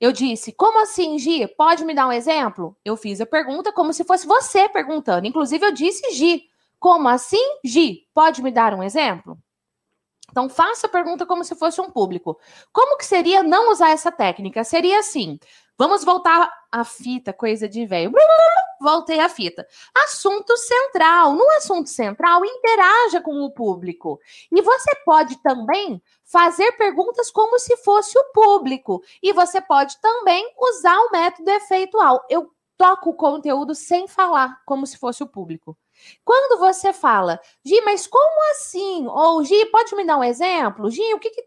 Eu 0.00 0.12
disse, 0.12 0.52
como 0.52 0.80
assim, 0.80 1.18
Gi? 1.18 1.48
Pode 1.48 1.84
me 1.84 1.94
dar 1.94 2.06
um 2.06 2.12
exemplo? 2.12 2.76
Eu 2.84 2.96
fiz 2.96 3.20
a 3.20 3.26
pergunta 3.26 3.72
como 3.72 3.92
se 3.92 4.04
fosse 4.04 4.28
você 4.28 4.68
perguntando. 4.68 5.26
Inclusive, 5.26 5.66
eu 5.66 5.72
disse, 5.72 6.12
Gi. 6.12 6.44
Como 6.78 7.08
assim, 7.08 7.58
Gi? 7.64 8.06
Pode 8.14 8.40
me 8.40 8.52
dar 8.52 8.72
um 8.72 8.84
exemplo? 8.84 9.36
Então, 10.34 10.48
faça 10.48 10.88
a 10.88 10.90
pergunta 10.90 11.24
como 11.24 11.44
se 11.44 11.54
fosse 11.54 11.80
um 11.80 11.88
público. 11.88 12.36
Como 12.72 12.98
que 12.98 13.06
seria 13.06 13.40
não 13.40 13.70
usar 13.70 13.90
essa 13.90 14.10
técnica? 14.10 14.64
Seria 14.64 14.98
assim: 14.98 15.38
vamos 15.78 16.02
voltar 16.02 16.52
a 16.72 16.82
fita, 16.82 17.32
coisa 17.32 17.68
de 17.68 17.86
velho. 17.86 18.10
Voltei 18.80 19.20
a 19.20 19.28
fita. 19.28 19.64
Assunto 19.94 20.56
central. 20.56 21.34
No 21.34 21.48
assunto 21.52 21.88
central, 21.88 22.44
interaja 22.44 23.20
com 23.20 23.42
o 23.42 23.52
público. 23.52 24.18
E 24.50 24.60
você 24.60 24.90
pode 25.04 25.40
também 25.40 26.02
fazer 26.24 26.72
perguntas 26.72 27.30
como 27.30 27.56
se 27.60 27.76
fosse 27.76 28.18
o 28.18 28.24
público. 28.32 29.04
E 29.22 29.32
você 29.32 29.60
pode 29.60 30.00
também 30.00 30.52
usar 30.58 30.98
o 30.98 31.12
método 31.12 31.48
efeitual. 31.48 32.26
Eu 32.28 32.50
toco 32.76 33.10
o 33.10 33.14
conteúdo 33.14 33.72
sem 33.72 34.08
falar, 34.08 34.60
como 34.66 34.84
se 34.84 34.98
fosse 34.98 35.22
o 35.22 35.28
público. 35.28 35.78
Quando 36.24 36.58
você 36.58 36.92
fala, 36.92 37.40
Gi, 37.64 37.80
mas 37.82 38.06
como 38.06 38.50
assim? 38.52 39.06
Ou 39.06 39.44
Gi, 39.44 39.66
pode 39.66 39.94
me 39.94 40.04
dar 40.04 40.18
um 40.18 40.24
exemplo? 40.24 40.90
Gi, 40.90 41.14
o 41.14 41.18
que, 41.18 41.30
que... 41.30 41.44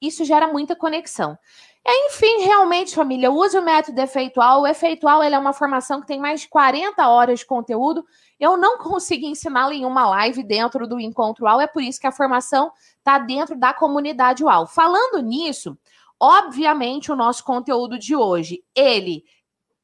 isso 0.00 0.24
gera 0.24 0.46
muita 0.46 0.76
conexão. 0.76 1.38
Enfim, 1.86 2.42
realmente, 2.42 2.94
família, 2.94 3.30
use 3.30 3.56
o 3.56 3.62
método 3.62 4.00
efeitual. 4.00 4.62
O 4.62 4.66
efeitual 4.66 5.22
é 5.22 5.38
uma 5.38 5.52
formação 5.52 6.00
que 6.00 6.06
tem 6.06 6.20
mais 6.20 6.42
de 6.42 6.48
40 6.48 7.08
horas 7.08 7.40
de 7.40 7.46
conteúdo. 7.46 8.04
Eu 8.38 8.56
não 8.56 8.78
consegui 8.78 9.26
ensiná-la 9.26 9.74
em 9.74 9.86
uma 9.86 10.08
live 10.10 10.42
dentro 10.42 10.86
do 10.86 11.00
Encontro 11.00 11.44
UAU, 11.44 11.60
é 11.60 11.66
por 11.66 11.82
isso 11.82 12.00
que 12.00 12.06
a 12.06 12.12
formação 12.12 12.70
está 12.98 13.18
dentro 13.18 13.58
da 13.58 13.72
comunidade 13.72 14.44
UAU. 14.44 14.66
Falando 14.66 15.22
nisso, 15.22 15.76
obviamente, 16.18 17.10
o 17.10 17.16
nosso 17.16 17.42
conteúdo 17.44 17.98
de 17.98 18.14
hoje, 18.14 18.62
ele 18.74 19.24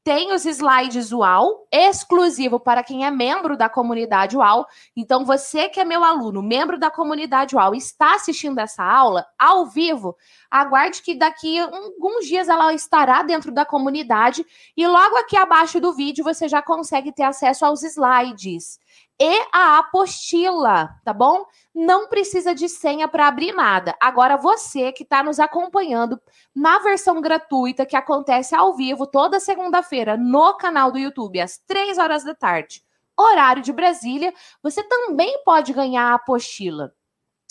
tem 0.07 0.33
os 0.33 0.47
slides 0.47 1.11
UAU, 1.11 1.67
exclusivo 1.73 2.61
para 2.61 2.85
quem 2.85 3.05
é 3.05 3.11
membro 3.11 3.57
da 3.57 3.69
comunidade 3.69 4.37
UAU. 4.37 4.65
Então, 4.97 5.25
você 5.25 5.69
que 5.69 5.81
é 5.81 5.85
meu 5.85 6.05
aluno, 6.05 6.41
membro 6.41 6.79
da 6.79 6.93
comunidade 6.93 7.57
UAU, 7.57 7.75
está 7.75 8.15
assistindo 8.15 8.61
essa 8.61 8.85
aula 8.85 9.27
ao 9.37 9.67
vivo, 9.67 10.17
aguarde 10.49 11.03
que 11.03 11.17
daqui 11.17 11.59
alguns 11.59 12.25
dias 12.25 12.49
ela 12.49 12.73
estará 12.73 13.25
dentro 13.25 13.51
da 13.51 13.65
comunidade 13.65 14.47
e 14.77 14.87
logo 14.87 15.17
aqui 15.17 15.37
abaixo 15.37 15.81
do 15.81 15.93
vídeo 15.93 16.23
você 16.23 16.47
já 16.47 16.63
consegue 16.63 17.11
ter 17.11 17.25
acesso 17.25 17.67
aos 17.67 17.83
slides 17.83 18.79
e 19.19 19.47
a 19.53 19.79
apostila, 19.79 20.91
tá 21.05 21.13
bom? 21.13 21.47
Não 21.75 22.09
precisa 22.09 22.55
de 22.55 22.69
senha 22.69 23.09
para 23.09 23.27
abrir 23.27 23.53
nada. 23.53 23.97
Agora, 24.01 24.37
você 24.37 24.93
que 24.93 25.05
está 25.05 25.23
nos 25.23 25.41
acompanhando 25.41 26.21
na 26.55 26.79
versão 26.81 27.21
gratuita, 27.21 27.87
que 27.87 27.97
acontece 27.97 28.55
ao 28.55 28.77
vivo 28.77 29.07
toda 29.07 29.41
segunda-feira 29.41 30.17
no 30.17 30.55
canal 30.59 30.93
do 30.93 30.99
YouTube, 30.99 31.41
às 31.41 31.59
três 31.67 31.97
horas 31.97 32.25
da 32.25 32.35
tarde, 32.35 32.83
horário 33.19 33.63
de 33.63 33.73
Brasília, 33.73 34.35
você 34.63 34.83
também 34.83 35.43
pode 35.45 35.73
ganhar 35.73 36.11
a 36.11 36.15
apostila. 36.15 36.93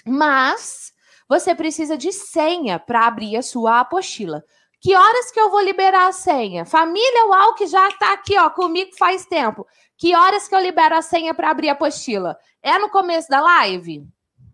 Mas 0.05 0.93
você 1.27 1.55
precisa 1.55 1.97
de 1.97 2.11
senha 2.11 2.77
para 2.77 3.07
abrir 3.07 3.37
a 3.37 3.41
sua 3.41 3.79
apostila. 3.79 4.43
Que 4.79 4.95
horas 4.95 5.31
que 5.31 5.39
eu 5.39 5.49
vou 5.49 5.61
liberar 5.61 6.07
a 6.07 6.11
senha? 6.11 6.63
Família 6.63 7.25
Uau, 7.25 7.55
que 7.55 7.65
já 7.65 7.87
está 7.87 8.13
aqui 8.13 8.37
ó, 8.37 8.51
comigo 8.51 8.91
faz 8.95 9.25
tempo. 9.25 9.65
Que 9.97 10.15
horas 10.15 10.47
que 10.47 10.55
eu 10.55 10.59
libero 10.59 10.95
a 10.95 11.01
senha 11.01 11.33
para 11.33 11.49
abrir 11.49 11.69
a 11.69 11.73
apostila? 11.73 12.37
É 12.61 12.77
no 12.77 12.89
começo 12.89 13.29
da 13.29 13.41
live? 13.41 14.05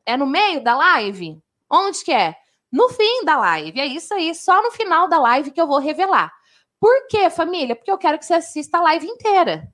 É 0.06 0.16
no 0.16 0.26
meio 0.26 0.64
da 0.64 0.76
live? 0.76 1.42
Onde 1.70 2.04
que 2.04 2.12
é? 2.12 2.36
No 2.72 2.90
fim 2.90 3.26
da 3.26 3.38
live. 3.38 3.80
É 3.80 3.86
isso 3.86 4.14
aí, 4.14 4.34
só 4.36 4.62
no 4.62 4.72
final 4.72 5.08
da 5.08 5.20
live 5.20 5.52
que 5.52 5.60
eu 5.60 5.68
vou 5.68 5.80
revelar. 5.80 6.32
Por 6.80 7.08
quê, 7.08 7.30
família? 7.30 7.76
Porque 7.76 7.92
eu 7.92 7.98
quero 7.98 8.18
que 8.18 8.26
você 8.26 8.36
assista 8.36 8.78
a 8.78 8.82
live 8.82 9.08
inteira. 9.08 9.68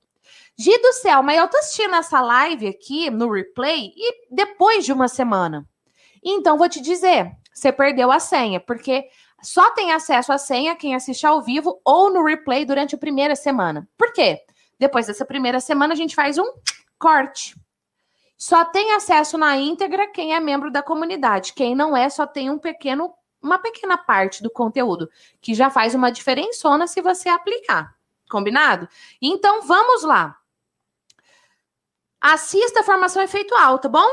Gi 0.58 0.76
do 0.78 0.92
céu, 0.94 1.22
mas 1.22 1.38
eu 1.38 1.48
tô 1.48 1.56
assistindo 1.56 1.94
essa 1.94 2.20
live 2.20 2.66
aqui 2.66 3.10
no 3.10 3.30
replay 3.30 3.92
e 3.96 4.26
depois 4.30 4.84
de 4.84 4.92
uma 4.92 5.06
semana. 5.06 5.66
Então, 6.22 6.58
vou 6.58 6.68
te 6.68 6.80
dizer, 6.80 7.30
você 7.54 7.70
perdeu 7.70 8.10
a 8.10 8.18
senha, 8.18 8.58
porque 8.58 9.08
só 9.42 9.70
tem 9.70 9.92
acesso 9.92 10.32
à 10.32 10.38
senha 10.38 10.74
quem 10.74 10.94
assiste 10.94 11.26
ao 11.26 11.40
vivo 11.40 11.80
ou 11.84 12.12
no 12.12 12.24
replay 12.24 12.64
durante 12.64 12.94
a 12.94 12.98
primeira 12.98 13.36
semana. 13.36 13.88
Por 13.96 14.12
quê? 14.12 14.40
Depois 14.78 15.06
dessa 15.06 15.24
primeira 15.24 15.60
semana, 15.60 15.92
a 15.92 15.96
gente 15.96 16.14
faz 16.14 16.38
um 16.38 16.46
corte. 16.98 17.54
Só 18.36 18.64
tem 18.64 18.92
acesso 18.92 19.36
na 19.36 19.56
íntegra 19.56 20.06
quem 20.06 20.34
é 20.34 20.40
membro 20.40 20.70
da 20.70 20.82
comunidade. 20.82 21.52
Quem 21.52 21.74
não 21.74 21.96
é, 21.96 22.08
só 22.08 22.26
tem 22.26 22.48
um 22.50 22.58
pequeno, 22.58 23.12
uma 23.42 23.58
pequena 23.58 23.98
parte 23.98 24.42
do 24.42 24.50
conteúdo, 24.50 25.10
que 25.40 25.54
já 25.54 25.68
faz 25.70 25.94
uma 25.94 26.12
diferençona 26.12 26.86
se 26.86 27.02
você 27.02 27.28
aplicar. 27.28 27.96
Combinado? 28.30 28.88
Então 29.20 29.62
vamos 29.62 30.04
lá. 30.04 30.36
Assista 32.20 32.80
a 32.80 32.84
formação 32.84 33.22
efeito 33.22 33.54
alta, 33.54 33.88
bom? 33.88 34.08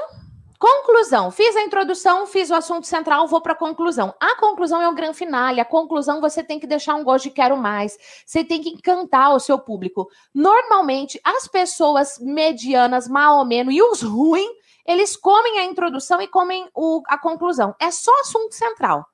Conclusão. 0.57 1.31
Fiz 1.31 1.55
a 1.55 1.61
introdução, 1.61 2.25
fiz 2.25 2.49
o 2.49 2.55
assunto 2.55 2.87
central, 2.87 3.27
vou 3.27 3.41
para 3.41 3.53
a 3.53 3.57
conclusão. 3.57 4.13
A 4.19 4.37
conclusão 4.37 4.81
é 4.81 4.87
o 4.87 4.95
grande 4.95 5.17
finale. 5.17 5.59
A 5.59 5.65
conclusão 5.65 6.21
você 6.21 6.43
tem 6.43 6.59
que 6.59 6.67
deixar 6.67 6.95
um 6.95 7.03
gosto 7.03 7.25
de 7.25 7.31
quero 7.31 7.57
mais. 7.57 7.97
Você 8.25 8.43
tem 8.43 8.61
que 8.61 8.69
encantar 8.69 9.33
o 9.33 9.39
seu 9.39 9.59
público. 9.59 10.09
Normalmente, 10.33 11.19
as 11.23 11.47
pessoas 11.47 12.17
medianas, 12.19 13.07
mal 13.07 13.39
ou 13.39 13.45
menos, 13.45 13.73
e 13.73 13.81
os 13.81 14.01
ruins, 14.01 14.49
eles 14.85 15.17
comem 15.17 15.59
a 15.59 15.65
introdução 15.65 16.21
e 16.21 16.27
comem 16.27 16.69
o, 16.73 17.01
a 17.07 17.17
conclusão. 17.17 17.75
É 17.79 17.91
só 17.91 18.11
assunto 18.21 18.53
central. 18.53 19.05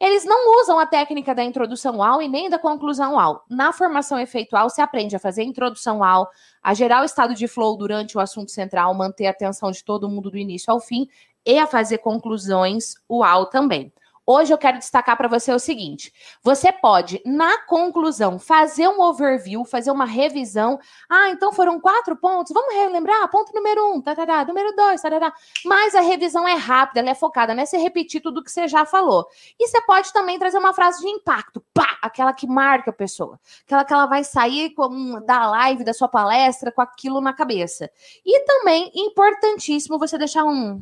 Eles 0.00 0.24
não 0.24 0.60
usam 0.60 0.78
a 0.78 0.86
técnica 0.86 1.34
da 1.34 1.44
introdução 1.44 2.02
ao 2.02 2.20
e 2.20 2.28
nem 2.28 2.50
da 2.50 2.58
conclusão 2.58 3.18
ao. 3.18 3.44
Na 3.48 3.72
formação 3.72 4.18
efeitual, 4.18 4.68
se 4.68 4.80
aprende 4.80 5.14
a 5.14 5.20
fazer 5.20 5.42
a 5.42 5.44
introdução 5.44 6.02
ao, 6.02 6.28
a 6.62 6.74
gerar 6.74 7.02
o 7.02 7.04
estado 7.04 7.34
de 7.34 7.46
flow 7.46 7.76
durante 7.76 8.16
o 8.16 8.20
assunto 8.20 8.50
central, 8.50 8.92
manter 8.94 9.26
a 9.26 9.30
atenção 9.30 9.70
de 9.70 9.84
todo 9.84 10.08
mundo 10.08 10.30
do 10.30 10.36
início 10.36 10.72
ao 10.72 10.80
fim 10.80 11.08
e 11.46 11.58
a 11.58 11.66
fazer 11.66 11.98
conclusões 11.98 12.94
o 13.08 13.22
ao 13.22 13.46
também. 13.46 13.92
Hoje 14.26 14.54
eu 14.54 14.56
quero 14.56 14.78
destacar 14.78 15.18
para 15.18 15.28
você 15.28 15.52
o 15.52 15.58
seguinte: 15.58 16.12
você 16.42 16.72
pode, 16.72 17.20
na 17.26 17.58
conclusão, 17.66 18.38
fazer 18.38 18.88
um 18.88 19.00
overview, 19.02 19.64
fazer 19.66 19.90
uma 19.90 20.06
revisão. 20.06 20.78
Ah, 21.10 21.28
então 21.28 21.52
foram 21.52 21.78
quatro 21.78 22.16
pontos. 22.16 22.52
Vamos 22.52 22.74
relembrar? 22.74 23.30
Ponto 23.30 23.52
número 23.54 23.92
um, 23.92 24.00
tarará, 24.00 24.44
número 24.44 24.74
dois, 24.74 25.02
tarará. 25.02 25.32
Mas 25.64 25.94
a 25.94 26.00
revisão 26.00 26.48
é 26.48 26.54
rápida, 26.54 27.00
ela 27.00 27.10
é 27.10 27.14
focada, 27.14 27.54
né? 27.54 27.66
Você 27.66 27.76
repetir 27.76 28.22
tudo 28.22 28.42
que 28.42 28.50
você 28.50 28.66
já 28.66 28.86
falou. 28.86 29.26
E 29.60 29.68
você 29.68 29.80
pode 29.82 30.10
também 30.10 30.38
trazer 30.38 30.56
uma 30.56 30.72
frase 30.72 31.02
de 31.02 31.08
impacto, 31.08 31.62
pá, 31.74 31.98
aquela 32.00 32.32
que 32.32 32.46
marca 32.46 32.90
a 32.90 32.94
pessoa, 32.94 33.38
aquela 33.66 33.84
que 33.84 33.92
ela 33.92 34.06
vai 34.06 34.24
sair 34.24 34.70
com, 34.70 35.20
da 35.26 35.50
live, 35.50 35.84
da 35.84 35.92
sua 35.92 36.08
palestra, 36.08 36.72
com 36.72 36.80
aquilo 36.80 37.20
na 37.20 37.34
cabeça. 37.34 37.90
E 38.24 38.40
também, 38.46 38.90
importantíssimo, 38.94 39.98
você 39.98 40.16
deixar 40.16 40.44
um 40.44 40.80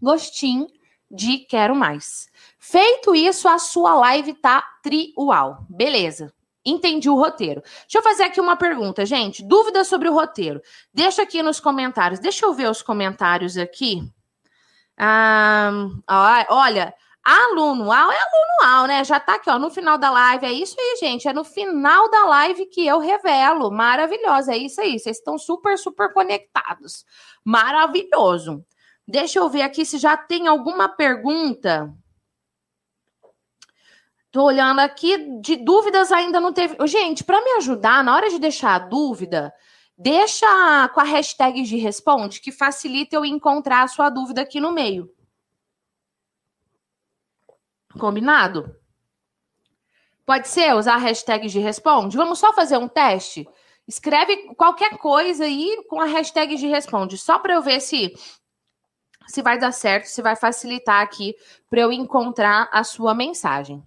gostinho 0.00 0.68
de 1.10 1.38
quero 1.38 1.74
mais. 1.74 2.28
Feito 2.58 3.14
isso, 3.14 3.48
a 3.48 3.58
sua 3.58 3.94
live 3.94 4.34
tá 4.34 4.62
triual. 4.82 5.64
Beleza. 5.68 6.32
Entendi 6.64 7.08
o 7.08 7.14
roteiro. 7.14 7.62
Deixa 7.82 7.98
eu 7.98 8.02
fazer 8.02 8.24
aqui 8.24 8.40
uma 8.40 8.56
pergunta, 8.56 9.06
gente. 9.06 9.44
Dúvidas 9.44 9.86
sobre 9.86 10.08
o 10.08 10.12
roteiro? 10.12 10.60
Deixa 10.92 11.22
aqui 11.22 11.40
nos 11.40 11.60
comentários. 11.60 12.18
Deixa 12.18 12.44
eu 12.44 12.52
ver 12.52 12.68
os 12.68 12.82
comentários 12.82 13.56
aqui. 13.56 14.02
Ah, 14.98 15.70
olha, 16.48 16.92
aluno 17.22 17.92
AL 17.92 18.10
é 18.10 18.16
aluno 18.16 18.74
AL, 18.80 18.86
né? 18.88 19.04
Já 19.04 19.20
tá 19.20 19.34
aqui, 19.34 19.48
ó, 19.48 19.60
no 19.60 19.70
final 19.70 19.96
da 19.96 20.10
live. 20.10 20.46
É 20.46 20.52
isso 20.52 20.74
aí, 20.76 20.96
gente. 20.98 21.28
É 21.28 21.32
no 21.32 21.44
final 21.44 22.10
da 22.10 22.24
live 22.24 22.66
que 22.66 22.84
eu 22.84 22.98
revelo. 22.98 23.70
Maravilhosa. 23.70 24.52
É 24.52 24.56
isso 24.56 24.80
aí. 24.80 24.98
Vocês 24.98 25.18
estão 25.18 25.38
super, 25.38 25.78
super 25.78 26.12
conectados. 26.12 27.04
Maravilhoso. 27.44 28.64
Deixa 29.06 29.38
eu 29.38 29.48
ver 29.48 29.62
aqui 29.62 29.84
se 29.84 29.98
já 29.98 30.16
tem 30.16 30.48
alguma 30.48 30.88
pergunta. 30.88 31.94
Tô 34.32 34.42
olhando 34.42 34.80
aqui, 34.80 35.40
de 35.40 35.56
dúvidas 35.56 36.10
ainda 36.10 36.40
não 36.40 36.52
teve. 36.52 36.76
Gente, 36.86 37.22
para 37.22 37.40
me 37.40 37.52
ajudar, 37.52 38.02
na 38.02 38.14
hora 38.14 38.28
de 38.28 38.38
deixar 38.38 38.74
a 38.74 38.78
dúvida, 38.78 39.54
deixa 39.96 40.88
com 40.88 41.00
a 41.00 41.04
hashtag 41.04 41.62
de 41.62 41.76
responde, 41.76 42.40
que 42.40 42.50
facilita 42.50 43.16
eu 43.16 43.24
encontrar 43.24 43.84
a 43.84 43.88
sua 43.88 44.10
dúvida 44.10 44.42
aqui 44.42 44.60
no 44.60 44.72
meio. 44.72 45.10
Combinado? 47.98 48.76
Pode 50.26 50.48
ser 50.48 50.74
usar 50.74 50.96
a 50.96 50.98
hashtag 50.98 51.48
de 51.48 51.60
responde? 51.60 52.16
Vamos 52.16 52.40
só 52.40 52.52
fazer 52.52 52.76
um 52.76 52.88
teste? 52.88 53.48
Escreve 53.86 54.54
qualquer 54.56 54.98
coisa 54.98 55.44
aí 55.44 55.82
com 55.88 56.00
a 56.00 56.06
hashtag 56.06 56.56
de 56.56 56.66
responde, 56.66 57.16
só 57.16 57.38
para 57.38 57.54
eu 57.54 57.62
ver 57.62 57.80
se 57.80 58.12
se 59.26 59.42
vai 59.42 59.58
dar 59.58 59.72
certo, 59.72 60.06
se 60.06 60.22
vai 60.22 60.36
facilitar 60.36 61.02
aqui 61.02 61.34
para 61.68 61.80
eu 61.80 61.92
encontrar 61.92 62.68
a 62.72 62.84
sua 62.84 63.14
mensagem. 63.14 63.82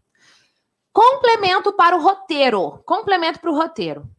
Complemento 0.91 1.71
para 1.73 1.95
o 1.95 2.01
roteiro. 2.01 2.81
Complemento 2.85 3.39
para 3.39 3.51
o 3.51 3.55
roteiro. 3.55 4.09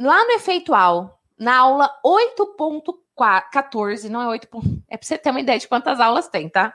Lá 0.00 0.24
no 0.24 0.32
efeitual, 0.32 1.20
na 1.38 1.58
aula 1.58 1.90
8.14, 2.04 4.08
não 4.08 4.22
é 4.22 4.28
8. 4.28 4.48
É 4.88 4.96
para 4.96 5.06
você 5.06 5.18
ter 5.18 5.30
uma 5.30 5.40
ideia 5.40 5.58
de 5.58 5.68
quantas 5.68 6.00
aulas 6.00 6.28
tem, 6.28 6.48
tá? 6.48 6.74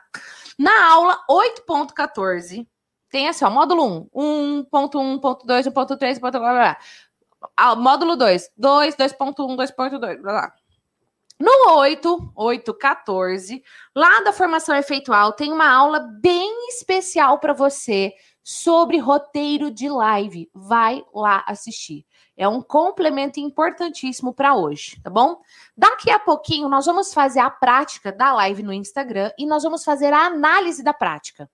Na 0.58 0.91
aula 0.91 1.23
8.14, 1.30 2.67
tem 3.10 3.28
assim, 3.28 3.45
ó, 3.45 3.49
módulo 3.49 4.10
1, 4.13 4.65
1.1.2, 4.71 5.71
1.3, 5.71 6.19
blá, 6.19 6.32
blá, 6.32 6.39
blá. 6.39 6.78
Módulo 7.75 8.15
2, 8.15 8.52
2, 8.58 8.95
2.1, 8.95 9.56
2.2, 9.56 9.99
blá, 9.99 10.15
blá. 10.17 10.54
No 11.39 11.78
8, 11.78 12.34
8, 12.36 12.73
14, 12.73 13.63
lá 13.95 14.19
da 14.21 14.34
formação 14.34 14.75
efeitual, 14.75 15.32
tem 15.32 15.54
uma 15.54 15.69
aula 15.69 15.99
bem 15.99 16.67
especial 16.67 17.39
para 17.39 17.54
você 17.54 18.13
sobre 18.43 18.97
roteiro 18.97 19.71
de 19.71 19.88
live. 19.88 20.49
Vai 20.54 21.02
lá 21.13 21.45
assistir. 21.47 22.06
É 22.36 22.45
um 22.45 22.62
complemento 22.62 23.39
importantíssimo 23.39 24.34
para 24.34 24.54
hoje, 24.54 24.99
tá 25.02 25.10
bom? 25.10 25.39
Daqui 25.78 26.12
a 26.12 26.19
pouquinho 26.19 26.67
nós 26.67 26.86
vamos 26.86 27.13
fazer 27.13 27.39
a 27.39 27.49
prática 27.49 28.12
da 28.12 28.34
live 28.34 28.62
no 28.62 28.73
Instagram 28.73 29.32
e 29.38 29.45
nós 29.45 29.63
vamos 29.63 29.86
fazer 29.86 30.12
a 30.12 30.25
análise 30.25 30.84
da 30.84 30.93
prática. 30.93 31.49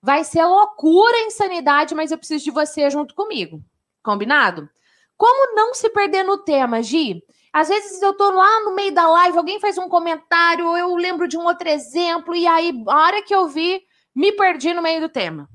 Vai 0.00 0.24
ser 0.24 0.46
loucura, 0.46 1.26
insanidade, 1.26 1.94
mas 1.94 2.10
eu 2.10 2.16
preciso 2.16 2.44
de 2.44 2.50
você 2.50 2.88
junto 2.88 3.14
comigo. 3.14 3.62
Combinado? 4.02 4.66
Como 5.14 5.54
não 5.54 5.74
se 5.74 5.90
perder 5.90 6.22
no 6.22 6.38
tema, 6.38 6.82
Gi? 6.82 7.22
Às 7.52 7.68
vezes 7.68 8.00
eu 8.00 8.14
tô 8.14 8.30
lá 8.30 8.60
no 8.64 8.74
meio 8.74 8.94
da 8.94 9.08
live, 9.08 9.36
alguém 9.36 9.58
faz 9.58 9.76
um 9.76 9.88
comentário, 9.88 10.76
eu 10.76 10.94
lembro 10.94 11.26
de 11.26 11.36
um 11.36 11.44
outro 11.44 11.68
exemplo, 11.68 12.34
e 12.34 12.46
aí, 12.46 12.72
a 12.86 12.96
hora 12.96 13.22
que 13.22 13.34
eu 13.34 13.48
vi, 13.48 13.82
me 14.14 14.32
perdi 14.32 14.72
no 14.72 14.82
meio 14.82 15.00
do 15.00 15.08
tema. 15.08 15.48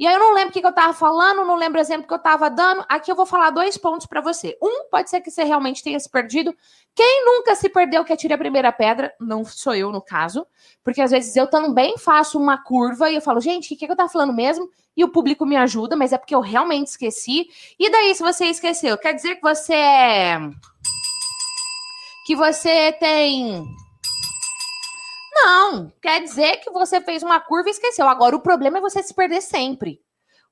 E 0.00 0.06
aí 0.06 0.14
eu 0.14 0.18
não 0.18 0.32
lembro 0.32 0.48
o 0.48 0.52
que, 0.52 0.66
eu 0.66 0.72
tava 0.72 0.94
falando, 0.94 1.44
não 1.44 1.56
lembro 1.56 1.78
o 1.78 1.82
exemplo 1.82 2.08
que 2.08 2.14
eu 2.14 2.18
tava 2.18 2.48
dando. 2.48 2.82
Aqui 2.88 3.12
eu 3.12 3.14
vou 3.14 3.26
falar 3.26 3.50
dois 3.50 3.76
pontos 3.76 4.06
para 4.06 4.22
você. 4.22 4.56
Um, 4.62 4.88
pode 4.90 5.10
ser 5.10 5.20
que 5.20 5.30
você 5.30 5.44
realmente 5.44 5.82
tenha 5.82 6.00
se 6.00 6.08
perdido. 6.08 6.56
Quem 6.94 7.22
nunca 7.26 7.54
se 7.54 7.68
perdeu 7.68 8.02
que 8.02 8.10
atire 8.10 8.32
a 8.32 8.38
primeira 8.38 8.72
pedra, 8.72 9.12
não 9.20 9.44
sou 9.44 9.74
eu 9.74 9.92
no 9.92 10.00
caso, 10.00 10.46
porque 10.82 11.02
às 11.02 11.10
vezes 11.10 11.36
eu 11.36 11.46
também 11.46 11.98
faço 11.98 12.38
uma 12.38 12.56
curva 12.56 13.10
e 13.10 13.16
eu 13.16 13.20
falo, 13.20 13.42
gente, 13.42 13.74
o 13.74 13.76
que, 13.76 13.84
que 13.84 13.92
eu 13.92 13.96
tava 13.96 14.08
falando 14.08 14.32
mesmo? 14.32 14.70
E 14.96 15.04
o 15.04 15.08
público 15.10 15.44
me 15.44 15.56
ajuda, 15.58 15.94
mas 15.94 16.14
é 16.14 16.18
porque 16.18 16.34
eu 16.34 16.40
realmente 16.40 16.86
esqueci. 16.86 17.50
E 17.78 17.90
daí, 17.90 18.14
se 18.14 18.22
você 18.22 18.46
esqueceu, 18.46 18.96
quer 18.96 19.12
dizer 19.12 19.34
que 19.34 19.42
você 19.42 19.74
é 19.74 20.40
que 22.24 22.34
você 22.34 22.92
tem. 22.92 23.66
Não, 25.42 25.90
quer 26.02 26.22
dizer 26.22 26.58
que 26.58 26.70
você 26.70 27.00
fez 27.00 27.22
uma 27.22 27.40
curva 27.40 27.68
e 27.68 27.72
esqueceu. 27.72 28.06
Agora, 28.06 28.36
o 28.36 28.42
problema 28.42 28.76
é 28.76 28.80
você 28.80 29.02
se 29.02 29.14
perder 29.14 29.40
sempre. 29.40 30.00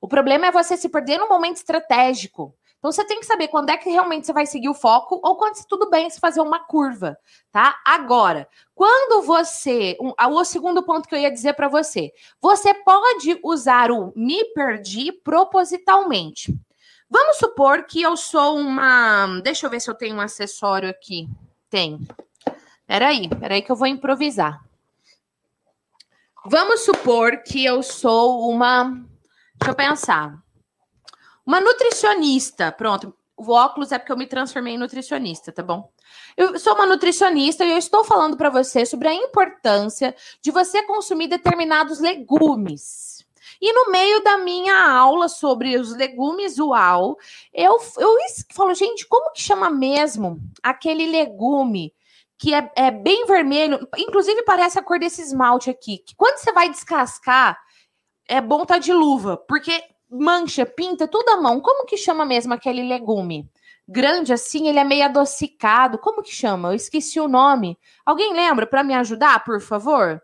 O 0.01 0.07
problema 0.07 0.47
é 0.47 0.51
você 0.51 0.75
se 0.75 0.89
perder 0.89 1.19
no 1.19 1.29
momento 1.29 1.57
estratégico. 1.57 2.55
Então, 2.79 2.91
você 2.91 3.05
tem 3.05 3.19
que 3.19 3.25
saber 3.25 3.49
quando 3.49 3.69
é 3.69 3.77
que 3.77 3.89
realmente 3.89 4.25
você 4.25 4.33
vai 4.33 4.45
seguir 4.45 4.69
o 4.69 4.73
foco 4.73 5.19
ou 5.21 5.35
quando 5.35 5.63
tudo 5.67 5.89
bem 5.89 6.09
se 6.09 6.19
fazer 6.19 6.41
uma 6.41 6.59
curva, 6.59 7.17
tá? 7.51 7.77
Agora, 7.85 8.47
quando 8.73 9.21
você. 9.21 9.95
Um, 10.01 10.13
o 10.17 10.45
segundo 10.45 10.81
ponto 10.81 11.07
que 11.07 11.13
eu 11.13 11.19
ia 11.19 11.31
dizer 11.31 11.53
para 11.53 11.67
você. 11.67 12.11
Você 12.41 12.73
pode 12.73 13.39
usar 13.43 13.91
o 13.91 14.11
me 14.15 14.43
perdi 14.53 15.11
propositalmente. 15.11 16.57
Vamos 17.07 17.37
supor 17.37 17.83
que 17.83 18.01
eu 18.01 18.17
sou 18.17 18.57
uma. 18.57 19.39
Deixa 19.43 19.67
eu 19.67 19.69
ver 19.69 19.81
se 19.81 19.89
eu 19.89 19.95
tenho 19.95 20.15
um 20.15 20.21
acessório 20.21 20.89
aqui. 20.89 21.27
Tem. 21.69 21.99
Peraí, 22.87 23.27
peraí 23.27 23.61
que 23.61 23.71
eu 23.71 23.75
vou 23.75 23.87
improvisar. 23.87 24.68
Vamos 26.45 26.81
supor 26.81 27.43
que 27.43 27.65
eu 27.65 27.83
sou 27.83 28.49
uma. 28.49 28.85
Deixa 29.55 29.71
eu 29.71 29.75
pensar. 29.75 30.43
Uma 31.45 31.59
nutricionista. 31.59 32.71
Pronto. 32.71 33.13
o 33.35 33.51
óculos 33.51 33.91
é 33.91 33.99
porque 33.99 34.11
eu 34.11 34.17
me 34.17 34.27
transformei 34.27 34.75
em 34.75 34.77
nutricionista, 34.77 35.51
tá 35.51 35.63
bom? 35.63 35.91
Eu 36.37 36.57
sou 36.59 36.73
uma 36.75 36.85
nutricionista 36.85 37.65
e 37.65 37.71
eu 37.71 37.77
estou 37.77 38.03
falando 38.03 38.37
para 38.37 38.49
você 38.49 38.85
sobre 38.85 39.07
a 39.07 39.13
importância 39.13 40.15
de 40.41 40.51
você 40.51 40.83
consumir 40.83 41.27
determinados 41.27 41.99
legumes. 41.99 43.25
E 43.61 43.73
no 43.73 43.91
meio 43.91 44.23
da 44.23 44.37
minha 44.37 44.89
aula 44.89 45.27
sobre 45.27 45.75
os 45.77 45.93
legumes 45.93 46.57
uau, 46.57 47.17
eu, 47.53 47.77
eu 47.97 48.17
falo, 48.53 48.73
gente, 48.73 49.05
como 49.05 49.33
que 49.33 49.41
chama 49.41 49.69
mesmo 49.69 50.39
aquele 50.63 51.05
legume 51.07 51.93
que 52.39 52.53
é, 52.53 52.71
é 52.77 52.89
bem 52.89 53.25
vermelho? 53.25 53.85
Inclusive 53.97 54.43
parece 54.43 54.79
a 54.79 54.81
cor 54.81 54.97
desse 54.97 55.21
esmalte 55.21 55.69
aqui. 55.69 55.97
Que 55.97 56.15
quando 56.15 56.37
você 56.37 56.53
vai 56.53 56.69
descascar, 56.69 57.59
é 58.25 58.39
bom 58.39 58.61
estar 58.61 58.75
tá 58.75 58.79
de 58.79 58.93
luva, 58.93 59.35
porque 59.35 59.83
mancha, 60.09 60.65
pinta, 60.65 61.05
tudo 61.05 61.29
à 61.29 61.41
mão. 61.41 61.59
Como 61.59 61.85
que 61.85 61.97
chama 61.97 62.25
mesmo 62.25 62.53
aquele 62.53 62.81
legume? 62.81 63.51
Grande 63.85 64.31
assim, 64.31 64.69
ele 64.69 64.79
é 64.79 64.85
meio 64.85 65.03
adocicado. 65.03 65.97
Como 65.97 66.23
que 66.23 66.33
chama? 66.33 66.69
Eu 66.69 66.75
esqueci 66.75 67.19
o 67.19 67.27
nome. 67.27 67.77
Alguém 68.05 68.33
lembra 68.33 68.65
para 68.65 68.85
me 68.85 68.93
ajudar, 68.93 69.43
por 69.43 69.59
favor? 69.59 70.21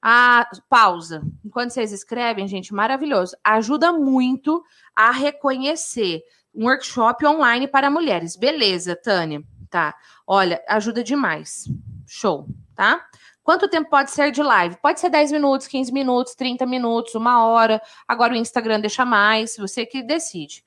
A 0.00 0.48
pausa. 0.70 1.20
Enquanto 1.44 1.72
vocês 1.72 1.92
escrevem, 1.92 2.48
gente, 2.48 2.72
maravilhoso. 2.72 3.36
Ajuda 3.44 3.92
muito 3.92 4.64
a 4.96 5.10
reconhecer. 5.10 6.22
Um 6.54 6.64
workshop 6.64 7.26
online 7.26 7.68
para 7.68 7.90
mulheres. 7.90 8.36
Beleza, 8.36 8.96
Tânia. 8.96 9.42
Tá. 9.70 9.94
Olha, 10.26 10.62
ajuda 10.68 11.04
demais. 11.04 11.68
Show, 12.06 12.46
tá? 12.74 13.06
Quanto 13.42 13.68
tempo 13.68 13.88
pode 13.88 14.10
ser 14.10 14.30
de 14.30 14.42
live? 14.42 14.76
Pode 14.76 15.00
ser 15.00 15.08
10 15.08 15.32
minutos, 15.32 15.66
15 15.66 15.90
minutos, 15.90 16.34
30 16.34 16.66
minutos, 16.66 17.14
uma 17.14 17.46
hora. 17.46 17.80
Agora 18.06 18.34
o 18.34 18.36
Instagram 18.36 18.80
deixa 18.80 19.04
mais, 19.06 19.56
você 19.56 19.86
que 19.86 20.02
decide. 20.02 20.62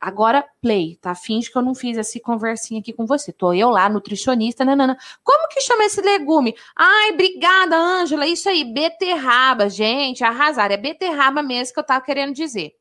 Agora, 0.00 0.44
play, 0.62 0.96
tá? 0.96 1.14
Finge 1.14 1.52
que 1.52 1.58
eu 1.58 1.62
não 1.62 1.74
fiz 1.74 1.98
essa 1.98 2.18
conversinha 2.20 2.80
aqui 2.80 2.92
com 2.92 3.04
você. 3.04 3.32
Tô 3.32 3.52
eu 3.52 3.68
lá, 3.68 3.86
nutricionista, 3.88 4.64
nanana. 4.64 4.96
Como 5.22 5.46
que 5.48 5.60
chama 5.60 5.84
esse 5.84 6.00
legume? 6.00 6.56
Ai, 6.74 7.12
obrigada, 7.12 7.76
Ângela. 7.76 8.26
Isso 8.26 8.48
aí, 8.48 8.64
beterraba. 8.64 9.68
Gente, 9.68 10.24
arrasar. 10.24 10.72
É 10.72 10.78
beterraba 10.78 11.42
mesmo 11.42 11.74
que 11.74 11.80
eu 11.80 11.84
tava 11.84 12.04
querendo 12.04 12.32
dizer. 12.32 12.79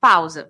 Pausa. 0.00 0.48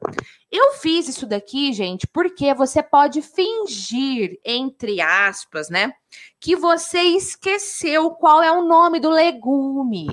Eu 0.51 0.73
fiz 0.75 1.09
isso 1.09 1.27
daqui, 1.27 1.73
gente, 1.73 2.07
porque 2.07 2.55
você 2.55 2.83
pode 2.83 3.21
fingir, 3.23 4.39
entre 4.45 5.01
aspas, 5.01 5.69
né, 5.69 5.93
que 6.39 6.57
você 6.57 7.01
esqueceu 7.01 8.11
qual 8.13 8.43
é 8.43 8.51
o 8.53 8.63
nome 8.63 9.01
do 9.01 9.11
legume. 9.11 10.09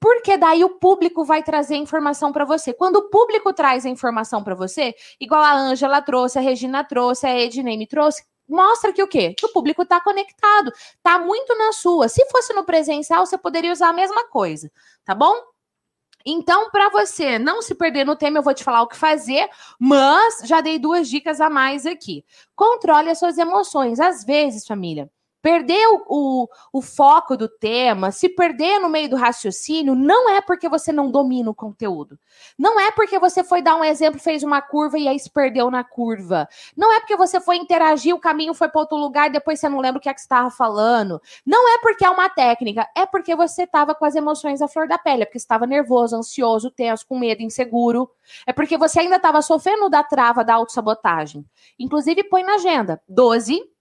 Porque 0.00 0.36
daí 0.36 0.64
o 0.64 0.78
público 0.80 1.24
vai 1.24 1.44
trazer 1.44 1.76
informação 1.76 2.32
para 2.32 2.44
você. 2.44 2.72
Quando 2.72 2.96
o 2.96 3.08
público 3.08 3.52
traz 3.52 3.86
a 3.86 3.88
informação 3.88 4.42
para 4.42 4.54
você, 4.54 4.94
igual 5.20 5.42
a 5.42 5.54
Ângela 5.54 6.02
trouxe, 6.02 6.38
a 6.38 6.42
Regina 6.42 6.82
trouxe, 6.82 7.24
a 7.26 7.38
Ednei 7.38 7.76
me 7.76 7.86
trouxe, 7.86 8.24
mostra 8.48 8.92
que 8.92 9.02
o 9.02 9.06
quê? 9.06 9.32
Que 9.32 9.46
o 9.46 9.52
público 9.52 9.82
está 9.82 10.00
conectado, 10.00 10.72
tá 11.02 11.20
muito 11.20 11.56
na 11.56 11.70
sua. 11.72 12.08
Se 12.08 12.24
fosse 12.30 12.52
no 12.52 12.64
presencial, 12.64 13.24
você 13.24 13.38
poderia 13.38 13.72
usar 13.72 13.90
a 13.90 13.92
mesma 13.92 14.28
coisa, 14.28 14.72
tá 15.04 15.14
bom? 15.14 15.51
Então, 16.24 16.70
para 16.70 16.88
você 16.90 17.38
não 17.38 17.62
se 17.62 17.74
perder 17.74 18.04
no 18.04 18.16
tema, 18.16 18.38
eu 18.38 18.42
vou 18.42 18.54
te 18.54 18.64
falar 18.64 18.82
o 18.82 18.88
que 18.88 18.96
fazer, 18.96 19.48
mas 19.78 20.42
já 20.44 20.60
dei 20.60 20.78
duas 20.78 21.08
dicas 21.08 21.40
a 21.40 21.50
mais 21.50 21.86
aqui. 21.86 22.24
Controle 22.54 23.10
as 23.10 23.18
suas 23.18 23.38
emoções. 23.38 24.00
Às 24.00 24.24
vezes, 24.24 24.66
família, 24.66 25.10
Perder 25.42 25.88
o, 25.88 26.04
o, 26.08 26.48
o, 26.72 26.80
foco 26.80 27.36
do 27.36 27.48
tema, 27.48 28.12
se 28.12 28.28
perder 28.28 28.78
no 28.78 28.88
meio 28.88 29.10
do 29.10 29.16
raciocínio, 29.16 29.92
não 29.92 30.30
é 30.30 30.40
porque 30.40 30.68
você 30.68 30.92
não 30.92 31.10
domina 31.10 31.50
o 31.50 31.54
conteúdo. 31.54 32.16
Não 32.56 32.78
é 32.78 32.92
porque 32.92 33.18
você 33.18 33.42
foi 33.42 33.60
dar 33.60 33.74
um 33.74 33.82
exemplo, 33.82 34.20
fez 34.20 34.44
uma 34.44 34.62
curva 34.62 34.96
e 34.98 35.08
aí 35.08 35.18
se 35.18 35.28
perdeu 35.28 35.68
na 35.68 35.82
curva. 35.82 36.48
Não 36.76 36.92
é 36.94 37.00
porque 37.00 37.16
você 37.16 37.40
foi 37.40 37.56
interagir, 37.56 38.14
o 38.14 38.20
caminho 38.20 38.54
foi 38.54 38.68
para 38.68 38.80
outro 38.80 38.96
lugar 38.96 39.28
e 39.28 39.32
depois 39.32 39.58
você 39.58 39.68
não 39.68 39.80
lembra 39.80 39.98
o 39.98 40.00
que 40.00 40.08
é 40.08 40.14
que 40.14 40.20
estava 40.20 40.48
falando. 40.48 41.20
Não 41.44 41.68
é 41.74 41.78
porque 41.78 42.04
é 42.04 42.10
uma 42.10 42.28
técnica, 42.28 42.88
é 42.96 43.04
porque 43.04 43.34
você 43.34 43.64
estava 43.64 43.96
com 43.96 44.04
as 44.04 44.14
emoções 44.14 44.62
à 44.62 44.68
flor 44.68 44.86
da 44.86 44.96
pele, 44.96 45.24
é 45.24 45.26
porque 45.26 45.38
estava 45.38 45.66
nervoso, 45.66 46.14
ansioso, 46.14 46.70
tenso, 46.70 47.04
com 47.04 47.18
medo, 47.18 47.42
inseguro. 47.42 48.08
É 48.46 48.52
porque 48.52 48.78
você 48.78 49.00
ainda 49.00 49.16
estava 49.16 49.42
sofrendo 49.42 49.90
da 49.90 50.04
trava 50.04 50.44
da 50.44 50.54
autossabotagem. 50.54 51.44
Inclusive, 51.78 52.22
põe 52.24 52.44
na 52.44 52.54
agenda 52.54 53.02
12 53.08 53.71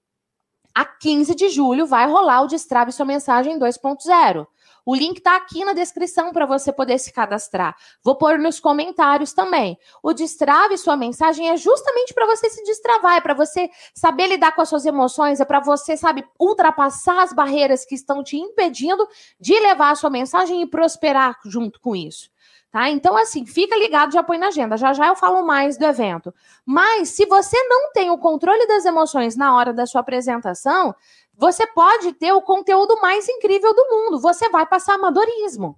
a 0.74 0.86
15 0.86 1.36
de 1.36 1.50
julho 1.50 1.86
vai 1.86 2.08
rolar 2.08 2.42
o 2.42 2.48
Destrave 2.48 2.92
Sua 2.92 3.06
Mensagem 3.06 3.58
2.0. 3.60 4.48
O 4.84 4.96
link 4.96 5.18
está 5.18 5.36
aqui 5.36 5.64
na 5.64 5.74
descrição 5.74 6.32
para 6.32 6.46
você 6.46 6.74
poder 6.74 6.98
se 6.98 7.14
cadastrar. 7.14 7.76
Vou 8.04 8.16
pôr 8.16 8.40
nos 8.40 8.60
comentários 8.60 9.32
também. 9.32 9.78
O 10.02 10.12
Destrave 10.12 10.78
Sua 10.78 10.98
Mensagem 10.98 11.50
é 11.50 11.58
justamente 11.58 12.14
para 12.14 12.26
você 12.26 12.50
se 12.50 12.64
destravar, 12.64 13.18
é 13.18 13.22
para 13.22 13.36
você 13.36 13.70
saber 13.94 14.28
lidar 14.28 14.54
com 14.54 14.62
as 14.62 14.70
suas 14.70 14.86
emoções, 14.86 15.40
é 15.40 15.46
para 15.46 15.60
você, 15.60 15.96
sabe, 15.96 16.26
ultrapassar 16.40 17.22
as 17.22 17.32
barreiras 17.32 17.86
que 17.86 17.94
estão 17.94 18.24
te 18.24 18.38
impedindo 18.38 19.08
de 19.40 19.54
levar 19.60 19.92
a 19.92 19.96
sua 19.96 20.10
mensagem 20.10 20.62
e 20.62 20.68
prosperar 20.68 21.38
junto 21.46 21.80
com 21.80 21.96
isso. 21.96 22.32
Tá? 22.72 22.90
Então, 22.90 23.18
assim, 23.18 23.46
fica 23.46 23.76
ligado, 23.76 24.14
já 24.14 24.24
põe 24.24 24.38
na 24.38 24.48
agenda. 24.48 24.78
Já 24.78 24.94
já 24.94 25.08
eu 25.08 25.16
falo 25.16 25.46
mais 25.46 25.78
do 25.78 25.84
evento. 25.86 26.34
Mas, 26.66 27.10
se 27.10 27.26
você 27.26 27.62
não 27.64 27.92
tem 27.92 28.10
o 28.10 28.18
controle 28.18 28.66
das 28.66 28.86
emoções 28.86 29.36
na 29.36 29.56
hora 29.56 29.74
da 29.74 29.86
sua 29.86 30.00
apresentação, 30.00 30.96
você 31.36 31.68
pode 31.68 32.14
ter 32.14 32.32
o 32.32 32.42
conteúdo 32.42 33.00
mais 33.02 33.28
incrível 33.28 33.74
do 33.74 33.88
mundo. 33.90 34.22
Você 34.22 34.48
vai 34.50 34.66
passar 34.66 34.96
amadorismo. 34.96 35.78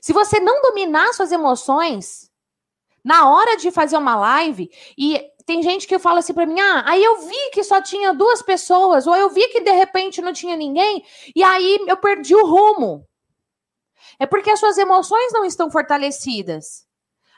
Se 0.00 0.12
você 0.12 0.40
não 0.40 0.62
dominar 0.62 1.12
suas 1.12 1.30
emoções 1.30 2.28
na 3.04 3.30
hora 3.30 3.56
de 3.56 3.70
fazer 3.70 3.96
uma 3.96 4.16
live, 4.16 4.70
e 4.96 5.20
tem 5.44 5.62
gente 5.62 5.86
que 5.86 5.98
fala 5.98 6.20
assim 6.20 6.34
para 6.34 6.46
mim: 6.46 6.58
ah, 6.60 6.82
aí 6.86 7.02
eu 7.02 7.18
vi 7.18 7.50
que 7.52 7.62
só 7.62 7.80
tinha 7.80 8.12
duas 8.12 8.42
pessoas, 8.42 9.06
ou 9.06 9.14
eu 9.14 9.28
vi 9.30 9.46
que 9.48 9.60
de 9.60 9.72
repente 9.72 10.22
não 10.22 10.32
tinha 10.32 10.56
ninguém, 10.56 11.04
e 11.34 11.42
aí 11.42 11.78
eu 11.86 11.96
perdi 11.96 12.34
o 12.34 12.46
rumo. 12.46 13.06
É 14.22 14.26
porque 14.26 14.52
as 14.52 14.60
suas 14.60 14.78
emoções 14.78 15.32
não 15.32 15.44
estão 15.44 15.68
fortalecidas. 15.68 16.86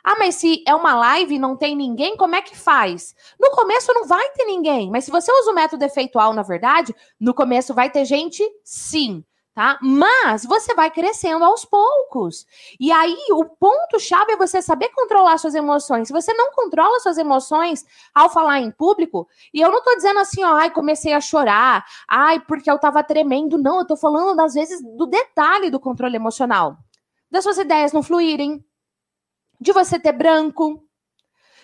Ah, 0.04 0.16
mas 0.18 0.34
se 0.34 0.62
é 0.68 0.74
uma 0.74 0.94
live 0.94 1.36
e 1.36 1.38
não 1.38 1.56
tem 1.56 1.74
ninguém, 1.74 2.14
como 2.14 2.34
é 2.34 2.42
que 2.42 2.54
faz? 2.54 3.14
No 3.40 3.52
começo 3.52 3.90
não 3.94 4.06
vai 4.06 4.28
ter 4.32 4.44
ninguém, 4.44 4.90
mas 4.90 5.04
se 5.04 5.10
você 5.10 5.32
usa 5.32 5.50
o 5.50 5.54
método 5.54 5.82
efeitual, 5.82 6.34
na 6.34 6.42
verdade, 6.42 6.94
no 7.18 7.32
começo 7.32 7.72
vai 7.72 7.88
ter 7.88 8.04
gente, 8.04 8.46
sim 8.62 9.24
tá? 9.54 9.78
Mas 9.80 10.44
você 10.44 10.74
vai 10.74 10.90
crescendo 10.90 11.44
aos 11.44 11.64
poucos. 11.64 12.44
E 12.80 12.90
aí 12.90 13.16
o 13.30 13.44
ponto 13.44 14.00
chave 14.00 14.32
é 14.32 14.36
você 14.36 14.60
saber 14.60 14.88
controlar 14.90 15.38
suas 15.38 15.54
emoções. 15.54 16.08
Se 16.08 16.12
você 16.12 16.34
não 16.34 16.50
controla 16.52 16.98
suas 16.98 17.16
emoções 17.16 17.84
ao 18.12 18.28
falar 18.28 18.60
em 18.60 18.70
público, 18.70 19.28
e 19.52 19.60
eu 19.60 19.70
não 19.70 19.82
tô 19.82 19.94
dizendo 19.94 20.18
assim, 20.18 20.42
ó, 20.42 20.54
ai, 20.54 20.70
comecei 20.70 21.12
a 21.12 21.20
chorar, 21.20 21.84
ai, 22.08 22.40
porque 22.40 22.70
eu 22.70 22.78
tava 22.78 23.04
tremendo, 23.04 23.56
não, 23.56 23.78
eu 23.78 23.86
tô 23.86 23.96
falando 23.96 24.40
às 24.40 24.54
vezes 24.54 24.82
do 24.82 25.06
detalhe 25.06 25.70
do 25.70 25.78
controle 25.78 26.16
emocional. 26.16 26.76
Das 27.30 27.44
suas 27.44 27.58
ideias 27.58 27.92
não 27.92 28.02
fluírem, 28.02 28.64
de 29.60 29.72
você 29.72 29.98
ter 29.98 30.12
branco, 30.12 30.82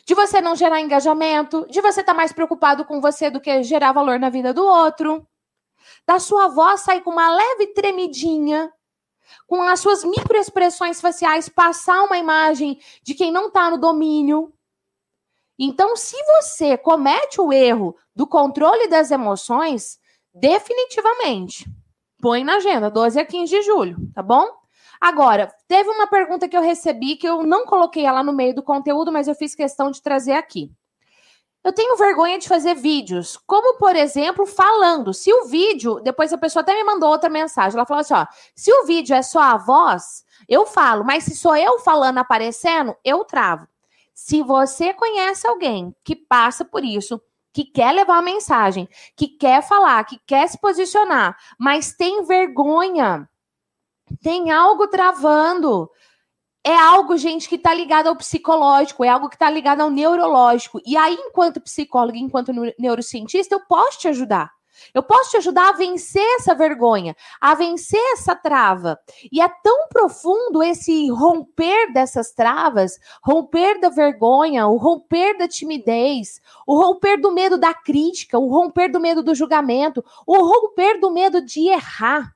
de 0.07 0.14
você 0.14 0.40
não 0.40 0.55
gerar 0.55 0.81
engajamento, 0.81 1.66
de 1.68 1.81
você 1.81 2.00
estar 2.00 2.12
tá 2.12 2.16
mais 2.16 2.33
preocupado 2.33 2.85
com 2.85 3.00
você 3.00 3.31
do 3.31 3.40
que 3.40 3.62
gerar 3.62 3.92
valor 3.92 4.18
na 4.18 4.31
vida 4.31 4.55
do 4.55 4.64
outro 4.64 5.26
da 6.07 6.19
sua 6.19 6.49
voz 6.49 6.81
sair 6.81 7.01
com 7.03 7.11
uma 7.11 7.31
leve 7.35 7.69
tremidinha, 7.69 8.73
com 9.47 9.62
as 9.62 9.81
suas 9.81 10.05
microexpressões 10.05 11.01
faciais, 11.01 11.49
passar 11.49 12.03
uma 12.03 12.19
imagem 12.19 12.81
de 13.03 13.14
quem 13.14 13.31
não 13.33 13.49
está 13.49 13.71
no 13.71 13.79
domínio. 13.79 14.53
Então, 15.59 15.95
se 15.95 16.16
você 16.25 16.77
comete 16.77 17.40
o 17.40 17.53
erro 17.53 17.97
do 18.14 18.27
controle 18.27 18.88
das 18.88 19.11
emoções, 19.11 19.99
definitivamente, 20.33 21.66
põe 22.21 22.45
na 22.45 22.57
agenda, 22.57 22.90
12 22.90 23.21
a 23.21 23.25
15 23.25 23.51
de 23.51 23.62
julho, 23.62 23.97
tá 24.14 24.23
bom? 24.23 24.49
Agora, 25.01 25.53
teve 25.66 25.88
uma 25.88 26.07
pergunta 26.07 26.47
que 26.49 26.57
eu 26.57 26.61
recebi 26.61 27.16
que 27.16 27.27
eu 27.27 27.43
não 27.43 27.64
coloquei 27.64 28.05
ela 28.05 28.23
no 28.23 28.33
meio 28.33 28.55
do 28.55 28.62
conteúdo, 28.62 29.11
mas 29.11 29.29
eu 29.29 29.35
fiz 29.35 29.55
questão 29.55 29.90
de 29.90 30.03
trazer 30.03 30.33
aqui. 30.33 30.71
Eu 31.62 31.75
tenho 31.75 31.96
vergonha 31.96 32.38
de 32.38 32.49
fazer 32.49 32.75
vídeos, 32.75 33.37
como 33.46 33.77
por 33.77 33.94
exemplo, 33.94 34.46
falando. 34.46 35.12
Se 35.12 35.33
o 35.33 35.44
vídeo, 35.44 36.01
depois 36.01 36.33
a 36.33 36.38
pessoa 36.38 36.62
até 36.62 36.75
me 36.75 36.85
mandou 36.85 37.11
outra 37.11 37.29
mensagem, 37.29 37.77
ela 37.77 37.87
falou 37.87 38.01
assim: 38.01 38.14
ó, 38.14 38.27
se 38.55 38.73
o 38.73 38.87
vídeo 38.87 39.14
é 39.14 39.23
só 39.23 39.40
a 39.40 39.57
voz, 39.59 40.25
eu 40.49 40.64
falo, 40.64 41.05
mas 41.05 41.25
se 41.25 41.37
sou 41.37 41.55
eu 41.55 41.79
falando 41.81 42.18
aparecendo, 42.18 42.96
eu 43.05 43.25
travo. 43.25 43.68
Se 44.14 44.42
você 44.42 44.94
conhece 44.94 45.46
alguém 45.46 45.94
que 46.03 46.16
passa 46.16 46.64
por 46.64 46.85
isso, 46.85 47.20
que 47.53 47.64
quer 47.64 47.92
levar 47.92 48.18
a 48.18 48.23
mensagem, 48.23 48.88
que 49.14 49.29
quer 49.29 49.62
falar, 49.62 50.05
que 50.05 50.18
quer 50.27 50.49
se 50.49 50.59
posicionar, 50.59 51.37
mas 51.59 51.92
tem 51.92 52.25
vergonha, 52.25 53.29
tem 54.23 54.51
algo 54.51 54.88
travando, 54.88 55.90
é 56.64 56.77
algo, 56.77 57.16
gente, 57.16 57.49
que 57.49 57.57
está 57.57 57.73
ligado 57.73 58.09
ao 58.09 58.16
psicológico, 58.16 59.05
é 59.05 59.09
algo 59.09 59.29
que 59.29 59.37
está 59.37 59.49
ligado 59.49 59.81
ao 59.81 59.90
neurológico. 59.90 60.81
E 60.85 60.96
aí, 60.96 61.14
enquanto 61.14 61.61
psicólogo, 61.61 62.16
enquanto 62.16 62.53
neurocientista, 62.79 63.55
eu 63.55 63.61
posso 63.66 63.99
te 63.99 64.09
ajudar. 64.09 64.51
Eu 64.94 65.03
posso 65.03 65.31
te 65.31 65.37
ajudar 65.37 65.70
a 65.70 65.73
vencer 65.73 66.25
essa 66.37 66.55
vergonha, 66.55 67.14
a 67.40 67.55
vencer 67.55 68.01
essa 68.12 68.35
trava. 68.35 68.99
E 69.31 69.40
é 69.40 69.49
tão 69.62 69.88
profundo 69.88 70.62
esse 70.62 71.11
romper 71.11 71.92
dessas 71.92 72.33
travas, 72.33 72.99
romper 73.23 73.79
da 73.79 73.88
vergonha, 73.88 74.66
o 74.66 74.77
romper 74.77 75.37
da 75.37 75.46
timidez, 75.46 76.40
o 76.66 76.81
romper 76.81 77.20
do 77.20 77.33
medo 77.33 77.59
da 77.59 77.75
crítica, 77.75 78.38
o 78.38 78.49
romper 78.49 78.90
do 78.90 79.01
medo 79.01 79.23
do 79.23 79.35
julgamento, 79.35 80.05
o 80.27 80.37
romper 80.38 80.99
do 80.99 81.11
medo 81.11 81.44
de 81.44 81.68
errar. 81.68 82.35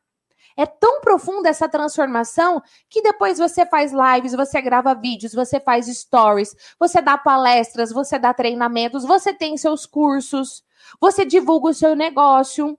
É 0.57 0.65
tão 0.67 1.01
profunda 1.01 1.49
essa 1.49 1.69
transformação 1.69 2.63
que 2.89 3.03
depois 3.03 3.39
você 3.39 3.67
faz 3.67 3.93
lives, 3.93 4.33
você 4.33 4.63
grava 4.63 4.95
vídeos, 4.95 5.35
você 5.35 5.59
faz 5.59 5.87
stories, 5.87 6.55
você 6.79 7.03
dá 7.03 7.19
palestras, 7.19 7.91
você 7.91 8.19
dá 8.19 8.33
treinamentos, 8.33 9.05
você 9.05 9.35
tem 9.35 9.57
seus 9.57 9.85
cursos, 9.85 10.63
você 11.01 11.25
divulga 11.25 11.71
o 11.71 11.75
seu 11.75 11.97
negócio. 11.97 12.79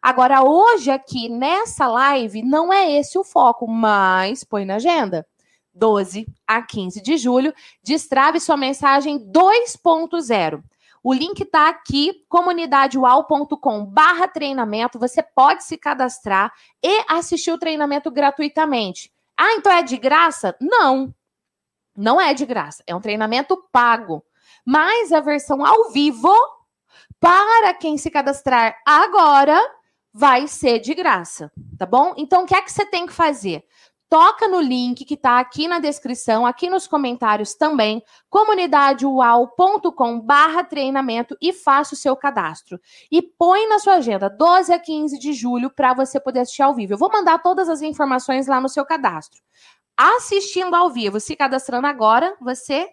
Agora, 0.00 0.42
hoje 0.42 0.92
aqui 0.92 1.28
nessa 1.28 1.88
live, 1.88 2.42
não 2.42 2.72
é 2.72 2.92
esse 2.92 3.18
o 3.18 3.24
foco, 3.24 3.66
mas 3.66 4.44
põe 4.44 4.64
na 4.64 4.76
agenda. 4.76 5.26
12 5.74 6.26
a 6.46 6.62
15 6.62 7.00
de 7.00 7.16
julho, 7.16 7.52
destrave 7.82 8.40
sua 8.40 8.56
mensagem 8.56 9.18
2.0. 9.18 10.62
O 11.08 11.14
link 11.14 11.40
está 11.40 11.70
aqui, 11.70 12.22
comunidadeual.com 12.28 13.86
barra 13.86 14.28
treinamento. 14.28 14.98
Você 14.98 15.22
pode 15.22 15.64
se 15.64 15.78
cadastrar 15.78 16.52
e 16.84 17.02
assistir 17.08 17.50
o 17.50 17.56
treinamento 17.56 18.10
gratuitamente. 18.10 19.10
Ah, 19.34 19.54
então 19.54 19.72
é 19.72 19.82
de 19.82 19.96
graça? 19.96 20.54
Não, 20.60 21.14
não 21.96 22.20
é 22.20 22.34
de 22.34 22.44
graça. 22.44 22.84
É 22.86 22.94
um 22.94 23.00
treinamento 23.00 23.56
pago. 23.72 24.22
Mas 24.66 25.10
a 25.10 25.20
versão 25.20 25.64
ao 25.64 25.90
vivo, 25.92 26.30
para 27.18 27.72
quem 27.72 27.96
se 27.96 28.10
cadastrar 28.10 28.76
agora, 28.84 29.58
vai 30.12 30.46
ser 30.46 30.78
de 30.78 30.92
graça, 30.92 31.50
tá 31.78 31.86
bom? 31.86 32.12
Então, 32.18 32.42
o 32.42 32.46
que 32.46 32.54
é 32.54 32.60
que 32.60 32.70
você 32.70 32.84
tem 32.84 33.06
que 33.06 33.14
fazer? 33.14 33.64
Toca 34.08 34.48
no 34.48 34.60
link 34.60 35.04
que 35.04 35.14
está 35.14 35.38
aqui 35.38 35.68
na 35.68 35.78
descrição, 35.78 36.46
aqui 36.46 36.70
nos 36.70 36.86
comentários 36.86 37.54
também, 37.54 38.02
comunidadeual.com 38.30 40.20
barra 40.20 40.64
treinamento 40.64 41.36
e 41.40 41.52
faça 41.52 41.94
o 41.94 41.96
seu 41.96 42.16
cadastro. 42.16 42.80
E 43.10 43.20
põe 43.20 43.68
na 43.68 43.78
sua 43.78 43.94
agenda 43.94 44.28
12 44.28 44.72
a 44.72 44.78
15 44.78 45.18
de 45.18 45.32
julho 45.32 45.70
para 45.70 45.92
você 45.92 46.18
poder 46.18 46.40
assistir 46.40 46.62
ao 46.62 46.74
vivo. 46.74 46.94
Eu 46.94 46.98
vou 46.98 47.12
mandar 47.12 47.38
todas 47.42 47.68
as 47.68 47.82
informações 47.82 48.46
lá 48.46 48.60
no 48.60 48.68
seu 48.68 48.84
cadastro. 48.84 49.40
Assistindo 49.96 50.74
ao 50.74 50.90
vivo, 50.90 51.20
se 51.20 51.34
cadastrando 51.36 51.86
agora, 51.86 52.36
você 52.40 52.88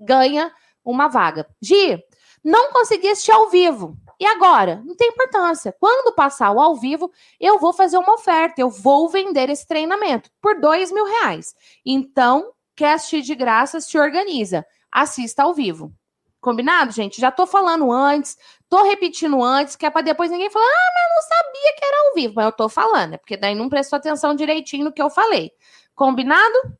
ganha 0.00 0.52
uma 0.84 1.08
vaga. 1.08 1.46
Gi, 1.60 2.02
não 2.42 2.72
consegui 2.72 3.08
assistir 3.08 3.32
ao 3.32 3.50
vivo. 3.50 3.96
E 4.18 4.26
agora? 4.26 4.82
Não 4.84 4.96
tem 4.96 5.08
importância. 5.08 5.74
Quando 5.78 6.14
passar 6.14 6.50
o 6.52 6.60
ao 6.60 6.76
vivo, 6.76 7.10
eu 7.38 7.58
vou 7.58 7.72
fazer 7.72 7.98
uma 7.98 8.14
oferta. 8.14 8.60
Eu 8.60 8.70
vou 8.70 9.08
vender 9.08 9.50
esse 9.50 9.66
treinamento 9.66 10.30
por 10.40 10.58
dois 10.58 10.90
mil 10.90 11.04
reais. 11.04 11.54
Então, 11.84 12.52
assistir 12.84 13.22
de 13.22 13.34
graça, 13.34 13.80
se 13.80 13.98
organiza. 13.98 14.66
Assista 14.90 15.42
ao 15.42 15.54
vivo. 15.54 15.92
Combinado, 16.40 16.92
gente? 16.92 17.20
Já 17.20 17.30
tô 17.30 17.46
falando 17.46 17.90
antes, 17.90 18.36
tô 18.68 18.84
repetindo 18.84 19.42
antes, 19.42 19.74
que 19.74 19.84
é 19.84 19.90
para 19.90 20.02
depois 20.02 20.30
ninguém 20.30 20.50
falar, 20.50 20.64
ah, 20.64 20.92
mas 20.94 21.02
eu 21.02 21.14
não 21.14 21.22
sabia 21.22 21.74
que 21.76 21.84
era 21.84 22.08
ao 22.08 22.14
vivo. 22.14 22.34
Mas 22.36 22.44
eu 22.44 22.52
tô 22.52 22.68
falando, 22.68 23.14
é 23.14 23.16
porque 23.16 23.36
daí 23.36 23.54
não 23.54 23.68
prestou 23.68 23.96
atenção 23.96 24.34
direitinho 24.34 24.84
no 24.84 24.92
que 24.92 25.02
eu 25.02 25.10
falei. 25.10 25.50
Combinado? 25.94 26.76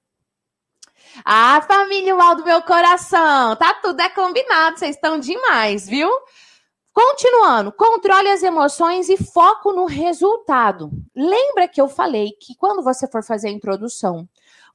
Ah, 1.24 1.60
família 1.62 2.14
Uau 2.14 2.36
do 2.36 2.44
meu 2.44 2.62
coração, 2.62 3.56
tá 3.56 3.74
tudo 3.74 4.00
é 4.00 4.08
combinado, 4.10 4.78
vocês 4.78 4.94
estão 4.94 5.18
demais, 5.18 5.88
viu? 5.88 6.10
Continuando, 6.96 7.72
controle 7.72 8.30
as 8.30 8.42
emoções 8.42 9.10
e 9.10 9.18
foco 9.18 9.70
no 9.70 9.84
resultado. 9.84 10.90
Lembra 11.14 11.68
que 11.68 11.78
eu 11.78 11.88
falei 11.88 12.30
que 12.40 12.56
quando 12.56 12.82
você 12.82 13.06
for 13.06 13.22
fazer 13.22 13.48
a 13.48 13.52
introdução, 13.52 14.26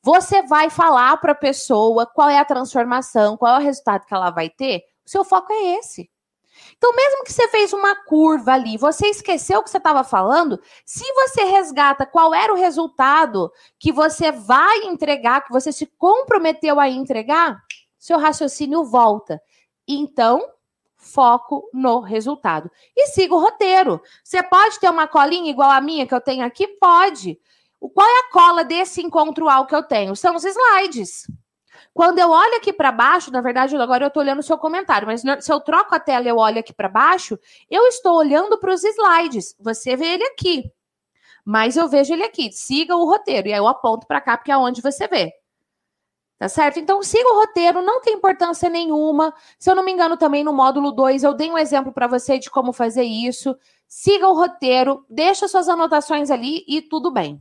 você 0.04 0.44
vai 0.44 0.70
falar 0.70 1.18
para 1.18 1.32
a 1.32 1.36
pessoa 1.36 2.06
qual 2.06 2.30
é 2.30 2.38
a 2.38 2.46
transformação, 2.46 3.36
qual 3.36 3.56
é 3.56 3.58
o 3.58 3.64
resultado 3.64 4.06
que 4.06 4.14
ela 4.14 4.30
vai 4.30 4.52
ter? 4.52 4.84
O 5.04 5.10
seu 5.10 5.26
foco 5.26 5.52
é 5.52 5.80
esse. 5.80 6.12
Então, 6.78 6.96
mesmo 6.96 7.24
que 7.24 7.34
você 7.34 7.48
fez 7.48 7.74
uma 7.74 7.96
curva 8.04 8.52
ali, 8.54 8.78
você 8.78 9.08
esqueceu 9.08 9.58
o 9.58 9.64
que 9.64 9.72
você 9.72 9.78
estava 9.78 10.04
falando, 10.04 10.62
se 10.86 11.12
você 11.14 11.44
resgata 11.46 12.06
qual 12.06 12.36
era 12.36 12.54
o 12.54 12.58
resultado 12.58 13.52
que 13.80 13.92
você 13.92 14.32
vai 14.32 14.84
entregar, 14.84 15.42
que 15.44 15.52
você 15.52 15.72
se 15.72 15.88
comprometeu 15.98 16.80
a 16.80 16.88
entregar, 16.88 17.58
seu 17.98 18.20
raciocínio 18.20 18.84
volta. 18.84 19.42
Então, 19.88 20.48
foco 21.02 21.68
no 21.74 22.00
resultado. 22.00 22.72
E 22.96 23.08
siga 23.08 23.36
o 23.36 23.40
roteiro. 23.40 24.02
Você 24.24 24.42
pode 24.42 24.80
ter 24.80 24.90
uma 24.90 25.08
colinha 25.08 25.50
igual 25.50 25.72
a 25.72 25.82
minha 25.82 26.08
que 26.08 26.14
eu 26.14 26.22
tenho 26.22 26.46
aqui? 26.46 26.68
Pode. 26.68 27.38
Qual 27.80 28.08
é 28.08 28.20
a 28.20 28.32
cola 28.32 28.64
desse 28.64 29.02
encontro 29.02 29.50
ao 29.50 29.66
que 29.66 29.76
eu 29.76 29.84
tenho? 29.84 30.16
São 30.16 30.36
os 30.36 30.46
slides. 30.46 31.26
Quando 31.94 32.20
eu 32.20 32.30
olho 32.30 32.56
aqui 32.56 32.72
para 32.72 32.92
baixo, 32.92 33.32
na 33.32 33.42
verdade, 33.42 33.76
agora 33.76 34.06
eu 34.06 34.08
estou 34.08 34.22
olhando 34.22 34.40
o 34.40 34.44
seu 34.44 34.58
comentário, 34.58 35.08
mas 35.08 35.22
se 35.22 35.52
eu 35.52 35.60
troco 35.60 35.94
a 35.94 36.00
tela 36.00 36.26
e 36.26 36.30
eu 36.30 36.38
olho 36.38 36.60
aqui 36.60 36.72
para 36.72 36.88
baixo, 36.88 37.38
eu 37.70 37.86
estou 37.88 38.16
olhando 38.16 38.58
para 38.60 38.74
os 38.74 38.84
slides. 38.84 39.56
Você 39.60 39.96
vê 39.96 40.14
ele 40.14 40.24
aqui. 40.26 40.72
Mas 41.44 41.76
eu 41.76 41.90
vejo 41.90 42.14
ele 42.14 42.24
aqui. 42.24 42.52
Siga 42.52 42.96
o 42.96 43.06
roteiro. 43.06 43.48
E 43.48 43.54
aí 43.54 43.60
eu 43.60 43.68
aponto 43.68 44.06
para 44.06 44.22
cá, 44.22 44.38
porque 44.38 44.52
é 44.52 44.58
onde 44.58 44.82
você 44.82 45.08
vê. 45.08 45.34
Tá 46.42 46.50
certo? 46.50 46.80
Então, 46.80 47.04
siga 47.04 47.30
o 47.30 47.40
roteiro, 47.40 47.84
não 47.84 48.02
tem 48.02 48.16
importância 48.16 48.68
nenhuma. 48.68 49.32
Se 49.60 49.70
eu 49.70 49.76
não 49.76 49.86
me 49.86 49.92
engano, 49.92 50.18
também 50.18 50.44
no 50.44 50.52
módulo 50.52 50.92
2, 50.92 51.24
eu 51.24 51.36
dei 51.36 51.52
um 51.52 51.58
exemplo 51.58 51.94
para 51.94 52.08
você 52.08 52.40
de 52.40 52.50
como 52.50 52.74
fazer 52.74 53.04
isso. 53.04 53.56
Siga 53.88 54.28
o 54.28 54.34
roteiro, 54.34 55.06
deixa 55.08 55.48
suas 55.48 55.70
anotações 55.70 56.32
ali 56.32 56.66
e 56.68 56.82
tudo 56.82 57.12
bem. 57.12 57.40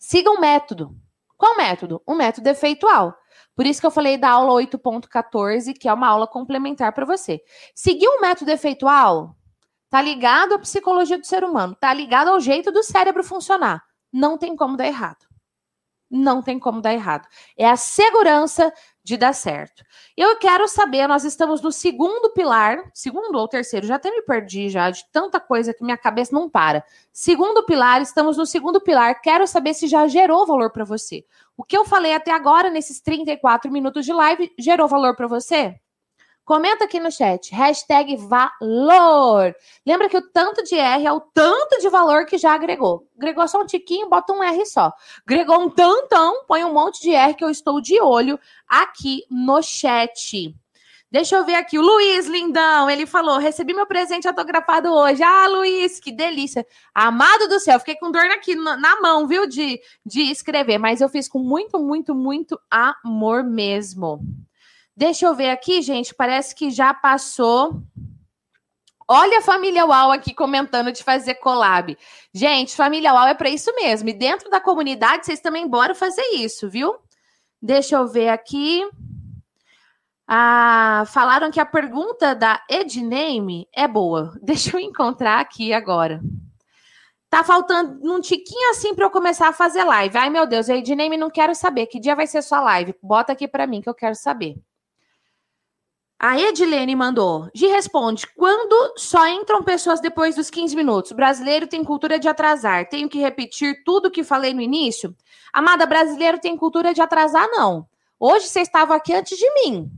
Siga 0.00 0.32
o 0.32 0.34
um 0.34 0.40
método. 0.40 0.96
Qual 1.36 1.56
método? 1.56 2.02
O 2.04 2.16
método 2.16 2.48
efeitual. 2.48 3.16
Por 3.54 3.66
isso 3.66 3.80
que 3.80 3.86
eu 3.86 3.90
falei 3.92 4.18
da 4.18 4.30
aula 4.30 4.52
8.14, 4.60 5.72
que 5.72 5.88
é 5.88 5.92
uma 5.92 6.08
aula 6.08 6.26
complementar 6.26 6.92
para 6.92 7.06
você. 7.06 7.40
Seguir 7.72 8.08
um 8.08 8.20
método 8.20 8.50
efeitual 8.50 9.36
tá 9.88 10.02
ligado 10.02 10.54
à 10.54 10.58
psicologia 10.58 11.18
do 11.18 11.26
ser 11.26 11.44
humano, 11.44 11.76
tá 11.78 11.94
ligado 11.94 12.30
ao 12.30 12.40
jeito 12.40 12.72
do 12.72 12.82
cérebro 12.82 13.22
funcionar. 13.22 13.80
Não 14.12 14.36
tem 14.36 14.56
como 14.56 14.76
dar 14.76 14.88
errado 14.88 15.31
não 16.12 16.42
tem 16.42 16.58
como 16.58 16.82
dar 16.82 16.92
errado. 16.92 17.26
É 17.56 17.68
a 17.68 17.76
segurança 17.76 18.72
de 19.02 19.16
dar 19.16 19.32
certo. 19.32 19.82
Eu 20.16 20.36
quero 20.38 20.68
saber, 20.68 21.08
nós 21.08 21.24
estamos 21.24 21.60
no 21.60 21.72
segundo 21.72 22.30
pilar, 22.32 22.78
segundo 22.94 23.36
ou 23.36 23.48
terceiro, 23.48 23.86
já 23.86 23.96
até 23.96 24.10
me 24.10 24.22
perdi 24.22 24.68
já 24.68 24.90
de 24.90 25.04
tanta 25.10 25.40
coisa 25.40 25.74
que 25.74 25.82
minha 25.82 25.96
cabeça 25.96 26.32
não 26.32 26.48
para. 26.48 26.84
Segundo 27.12 27.64
pilar, 27.64 28.00
estamos 28.02 28.36
no 28.36 28.46
segundo 28.46 28.80
pilar. 28.80 29.20
Quero 29.20 29.46
saber 29.46 29.74
se 29.74 29.88
já 29.88 30.06
gerou 30.06 30.46
valor 30.46 30.70
para 30.70 30.84
você. 30.84 31.24
O 31.56 31.64
que 31.64 31.76
eu 31.76 31.84
falei 31.84 32.14
até 32.14 32.30
agora 32.30 32.70
nesses 32.70 33.00
34 33.00 33.72
minutos 33.72 34.04
de 34.04 34.12
live 34.12 34.52
gerou 34.58 34.86
valor 34.86 35.16
para 35.16 35.26
você? 35.26 35.81
Comenta 36.44 36.84
aqui 36.84 36.98
no 36.98 37.10
chat, 37.10 37.54
hashtag 37.54 38.16
valor. 38.16 39.54
Lembra 39.86 40.08
que 40.08 40.16
o 40.16 40.30
tanto 40.32 40.64
de 40.64 40.74
R 40.74 41.06
é 41.06 41.12
o 41.12 41.20
tanto 41.20 41.78
de 41.80 41.88
valor 41.88 42.26
que 42.26 42.36
já 42.36 42.52
agregou. 42.52 43.06
Agregou 43.16 43.46
só 43.46 43.60
um 43.60 43.66
tiquinho, 43.66 44.08
bota 44.08 44.32
um 44.32 44.42
R 44.42 44.66
só. 44.66 44.92
Agregou 45.24 45.60
um 45.60 45.70
tantão, 45.70 46.44
põe 46.46 46.64
um 46.64 46.72
monte 46.72 47.00
de 47.00 47.14
R 47.14 47.34
que 47.34 47.44
eu 47.44 47.50
estou 47.50 47.80
de 47.80 48.00
olho 48.00 48.40
aqui 48.68 49.22
no 49.30 49.62
chat. 49.62 50.52
Deixa 51.12 51.36
eu 51.36 51.44
ver 51.44 51.56
aqui, 51.56 51.78
o 51.78 51.82
Luiz 51.82 52.26
Lindão, 52.26 52.88
ele 52.88 53.04
falou: 53.04 53.36
recebi 53.38 53.74
meu 53.74 53.86
presente 53.86 54.26
autografado 54.26 54.88
hoje. 54.90 55.22
Ah, 55.22 55.46
Luiz, 55.46 56.00
que 56.00 56.10
delícia. 56.10 56.66
Amado 56.94 57.46
do 57.48 57.60
céu, 57.60 57.78
fiquei 57.78 57.96
com 57.96 58.10
dor 58.10 58.24
aqui 58.30 58.54
na 58.56 59.00
mão, 59.00 59.28
viu, 59.28 59.46
de, 59.46 59.78
de 60.06 60.22
escrever, 60.22 60.78
mas 60.78 61.02
eu 61.02 61.10
fiz 61.10 61.28
com 61.28 61.38
muito, 61.38 61.78
muito, 61.78 62.14
muito 62.14 62.58
amor 62.70 63.44
mesmo. 63.44 64.20
Deixa 65.02 65.26
eu 65.26 65.34
ver 65.34 65.50
aqui, 65.50 65.82
gente. 65.82 66.14
Parece 66.14 66.54
que 66.54 66.70
já 66.70 66.94
passou. 66.94 67.82
Olha 69.08 69.38
a 69.40 69.42
família 69.42 69.84
UAU 69.84 70.12
aqui 70.12 70.32
comentando 70.32 70.92
de 70.92 71.02
fazer 71.02 71.34
collab. 71.34 71.98
Gente, 72.32 72.76
família 72.76 73.12
UAU 73.12 73.26
é 73.26 73.34
para 73.34 73.48
isso 73.48 73.74
mesmo. 73.74 74.08
E 74.08 74.12
dentro 74.12 74.48
da 74.48 74.60
comunidade, 74.60 75.26
vocês 75.26 75.40
também 75.40 75.66
bora 75.66 75.92
fazer 75.92 76.22
isso, 76.36 76.70
viu? 76.70 76.94
Deixa 77.60 77.96
eu 77.96 78.06
ver 78.06 78.28
aqui. 78.28 78.88
Ah, 80.24 81.02
falaram 81.08 81.50
que 81.50 81.58
a 81.58 81.66
pergunta 81.66 82.32
da 82.32 82.62
Edname 82.70 83.66
é 83.74 83.88
boa. 83.88 84.38
Deixa 84.40 84.76
eu 84.76 84.80
encontrar 84.80 85.40
aqui 85.40 85.72
agora. 85.72 86.20
Tá 87.28 87.42
faltando 87.42 87.98
um 88.08 88.20
tiquinho 88.20 88.70
assim 88.70 88.94
para 88.94 89.06
eu 89.06 89.10
começar 89.10 89.48
a 89.48 89.52
fazer 89.52 89.82
live. 89.82 90.16
Ai, 90.16 90.30
meu 90.30 90.46
Deus, 90.46 90.68
Edname 90.68 91.16
não 91.16 91.28
quero 91.28 91.56
saber. 91.56 91.86
Que 91.86 91.98
dia 91.98 92.14
vai 92.14 92.28
ser 92.28 92.40
sua 92.40 92.60
live? 92.60 92.94
Bota 93.02 93.32
aqui 93.32 93.48
para 93.48 93.66
mim 93.66 93.80
que 93.80 93.88
eu 93.88 93.94
quero 93.94 94.14
saber. 94.14 94.62
A 96.22 96.38
Edilene 96.38 96.94
mandou. 96.94 97.50
Gi 97.52 97.66
responde: 97.66 98.28
quando 98.36 98.94
só 98.96 99.26
entram 99.26 99.62
pessoas 99.62 100.00
depois 100.00 100.36
dos 100.36 100.48
15 100.48 100.76
minutos? 100.76 101.10
Brasileiro 101.10 101.66
tem 101.66 101.82
cultura 101.82 102.18
de 102.18 102.28
atrasar. 102.28 102.88
Tenho 102.88 103.08
que 103.08 103.18
repetir 103.18 103.82
tudo 103.84 104.10
que 104.10 104.22
falei 104.22 104.54
no 104.54 104.60
início? 104.60 105.14
Amada, 105.52 105.84
brasileiro 105.84 106.38
tem 106.38 106.56
cultura 106.56 106.94
de 106.94 107.02
atrasar, 107.02 107.48
não. 107.50 107.88
Hoje 108.20 108.46
você 108.46 108.60
estava 108.60 108.94
aqui 108.94 109.12
antes 109.12 109.36
de 109.36 109.52
mim. 109.54 109.90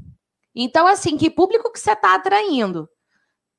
Então, 0.54 0.86
assim, 0.86 1.18
que 1.18 1.28
público 1.28 1.70
que 1.70 1.78
você 1.78 1.92
está 1.92 2.14
atraindo? 2.14 2.88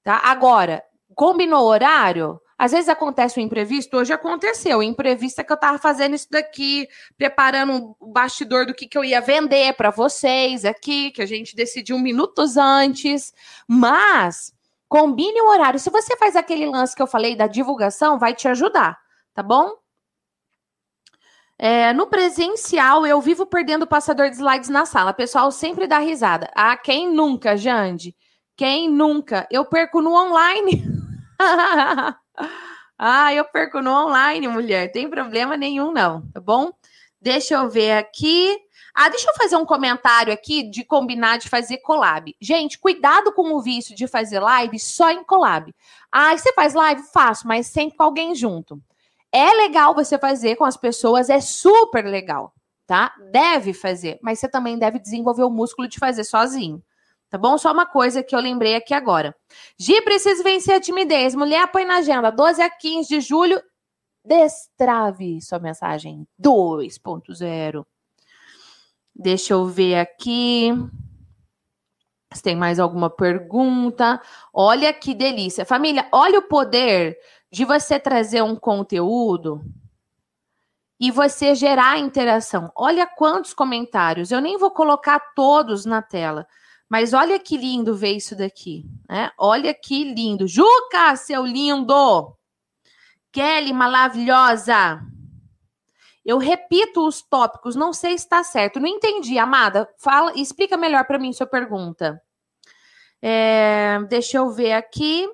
Tá? 0.03 0.21
Agora, 0.23 0.83
Combinou 1.15 1.65
horário? 1.65 2.41
Às 2.57 2.71
vezes 2.71 2.87
acontece 2.87 3.39
um 3.39 3.43
imprevisto, 3.43 3.97
hoje 3.97 4.13
aconteceu. 4.13 4.79
O 4.79 4.83
imprevisto 4.83 5.39
é 5.39 5.43
que 5.43 5.51
eu 5.51 5.55
estava 5.55 5.77
fazendo 5.77 6.15
isso 6.15 6.27
daqui, 6.31 6.87
preparando 7.17 7.95
o 7.99 8.07
bastidor 8.07 8.65
do 8.65 8.73
que, 8.73 8.87
que 8.87 8.97
eu 8.97 9.03
ia 9.03 9.19
vender 9.19 9.73
para 9.73 9.89
vocês 9.89 10.63
aqui, 10.63 11.11
que 11.11 11.21
a 11.21 11.25
gente 11.25 11.55
decidiu 11.55 11.99
minutos 11.99 12.55
antes. 12.55 13.33
Mas 13.67 14.53
combine 14.87 15.41
o 15.41 15.49
horário. 15.49 15.79
Se 15.79 15.89
você 15.89 16.15
faz 16.15 16.35
aquele 16.35 16.65
lance 16.65 16.95
que 16.95 17.01
eu 17.01 17.07
falei 17.07 17.35
da 17.35 17.47
divulgação, 17.47 18.17
vai 18.17 18.33
te 18.33 18.47
ajudar, 18.47 18.97
tá 19.33 19.43
bom? 19.43 19.73
É, 21.57 21.93
no 21.93 22.07
presencial, 22.07 23.05
eu 23.05 23.19
vivo 23.21 23.45
perdendo 23.45 23.83
o 23.83 23.87
passador 23.87 24.29
de 24.29 24.35
slides 24.35 24.69
na 24.69 24.85
sala. 24.85 25.11
O 25.11 25.15
pessoal 25.15 25.51
sempre 25.51 25.87
dá 25.87 25.99
risada. 25.99 26.49
Ah, 26.55 26.75
quem 26.77 27.11
nunca, 27.11 27.57
Jande? 27.57 28.15
Quem 28.55 28.89
nunca? 28.89 29.45
Eu 29.51 29.65
perco 29.65 30.01
no 30.01 30.13
online. 30.13 30.83
ah, 32.97 33.33
eu 33.33 33.45
perco 33.45 33.81
no 33.81 33.91
online, 33.91 34.47
mulher. 34.47 34.91
Tem 34.91 35.09
problema 35.09 35.57
nenhum, 35.57 35.91
não, 35.91 36.21
tá 36.31 36.39
bom? 36.39 36.71
Deixa 37.21 37.55
eu 37.55 37.69
ver 37.69 37.93
aqui. 37.93 38.57
Ah, 38.93 39.09
deixa 39.09 39.29
eu 39.29 39.35
fazer 39.35 39.57
um 39.57 39.65
comentário 39.65 40.31
aqui 40.31 40.63
de 40.63 40.83
combinar 40.83 41.37
de 41.37 41.49
fazer 41.49 41.79
collab. 41.79 42.33
Gente, 42.39 42.79
cuidado 42.79 43.33
com 43.33 43.53
o 43.53 43.61
vício 43.61 43.93
de 43.93 44.07
fazer 44.07 44.39
live 44.39 44.79
só 44.79 45.11
em 45.11 45.23
collab. 45.23 45.75
Ah, 46.09 46.37
você 46.37 46.53
faz 46.53 46.73
live? 46.73 47.01
Faço, 47.11 47.45
mas 47.45 47.67
sempre 47.67 47.97
com 47.97 48.03
alguém 48.03 48.33
junto. 48.33 48.81
É 49.33 49.51
legal 49.51 49.93
você 49.93 50.17
fazer 50.17 50.55
com 50.55 50.63
as 50.63 50.77
pessoas, 50.77 51.29
é 51.29 51.41
super 51.41 52.05
legal, 52.05 52.53
tá? 52.87 53.13
Deve 53.31 53.73
fazer, 53.73 54.17
mas 54.21 54.39
você 54.39 54.47
também 54.47 54.79
deve 54.79 54.97
desenvolver 54.97 55.43
o 55.43 55.49
músculo 55.49 55.89
de 55.89 55.99
fazer 55.99 56.23
sozinho. 56.23 56.81
Tá 57.29 57.37
bom? 57.37 57.57
Só 57.57 57.71
uma 57.71 57.85
coisa 57.85 58.23
que 58.23 58.35
eu 58.35 58.39
lembrei 58.39 58.75
aqui 58.75 58.93
agora. 58.93 59.35
Gi 59.77 60.01
precisa 60.01 60.43
vencer 60.43 60.75
a 60.75 60.79
timidez. 60.79 61.35
Mulher, 61.35 61.67
põe 61.71 61.85
na 61.85 61.97
agenda. 61.97 62.31
12 62.31 62.61
a 62.61 62.69
15 62.69 63.09
de 63.09 63.21
julho. 63.21 63.61
Destrave 64.23 65.41
sua 65.41 65.59
mensagem 65.59 66.27
2.0. 66.41 67.85
Deixa 69.13 69.53
eu 69.53 69.65
ver 69.65 69.95
aqui. 69.95 70.71
Se 72.33 72.41
tem 72.41 72.55
mais 72.55 72.79
alguma 72.79 73.09
pergunta. 73.09 74.21
Olha 74.53 74.93
que 74.93 75.13
delícia. 75.13 75.65
Família, 75.65 76.07
olha 76.11 76.39
o 76.39 76.47
poder 76.47 77.17
de 77.51 77.65
você 77.65 77.99
trazer 77.99 78.41
um 78.41 78.55
conteúdo 78.55 79.61
e 80.99 81.11
você 81.11 81.55
gerar 81.55 81.99
interação. 81.99 82.71
Olha 82.75 83.05
quantos 83.07 83.53
comentários. 83.53 84.31
Eu 84.31 84.41
nem 84.41 84.57
vou 84.57 84.71
colocar 84.71 85.19
todos 85.35 85.85
na 85.85 86.01
tela 86.01 86.47
mas 86.89 87.13
olha 87.13 87.39
que 87.39 87.57
lindo 87.57 87.95
ver 87.95 88.13
isso 88.13 88.35
daqui, 88.35 88.85
né? 89.09 89.31
Olha 89.37 89.73
que 89.73 90.03
lindo. 90.03 90.47
Juca, 90.47 91.15
seu 91.15 91.45
lindo! 91.45 92.35
Kelly, 93.31 93.73
maravilhosa! 93.73 95.01
Eu 96.25 96.37
repito 96.39 97.07
os 97.07 97.21
tópicos, 97.21 97.75
não 97.75 97.93
sei 97.93 98.17
se 98.17 98.23
está 98.23 98.43
certo. 98.43 98.79
Não 98.79 98.87
entendi, 98.87 99.37
amada. 99.37 99.87
Fala, 99.99 100.33
explica 100.35 100.75
melhor 100.75 101.05
para 101.05 101.19
mim 101.19 101.31
sua 101.31 101.45
pergunta. 101.45 102.19
É, 103.21 103.99
deixa 104.09 104.37
eu 104.37 104.49
ver 104.49 104.73
aqui. 104.73 105.29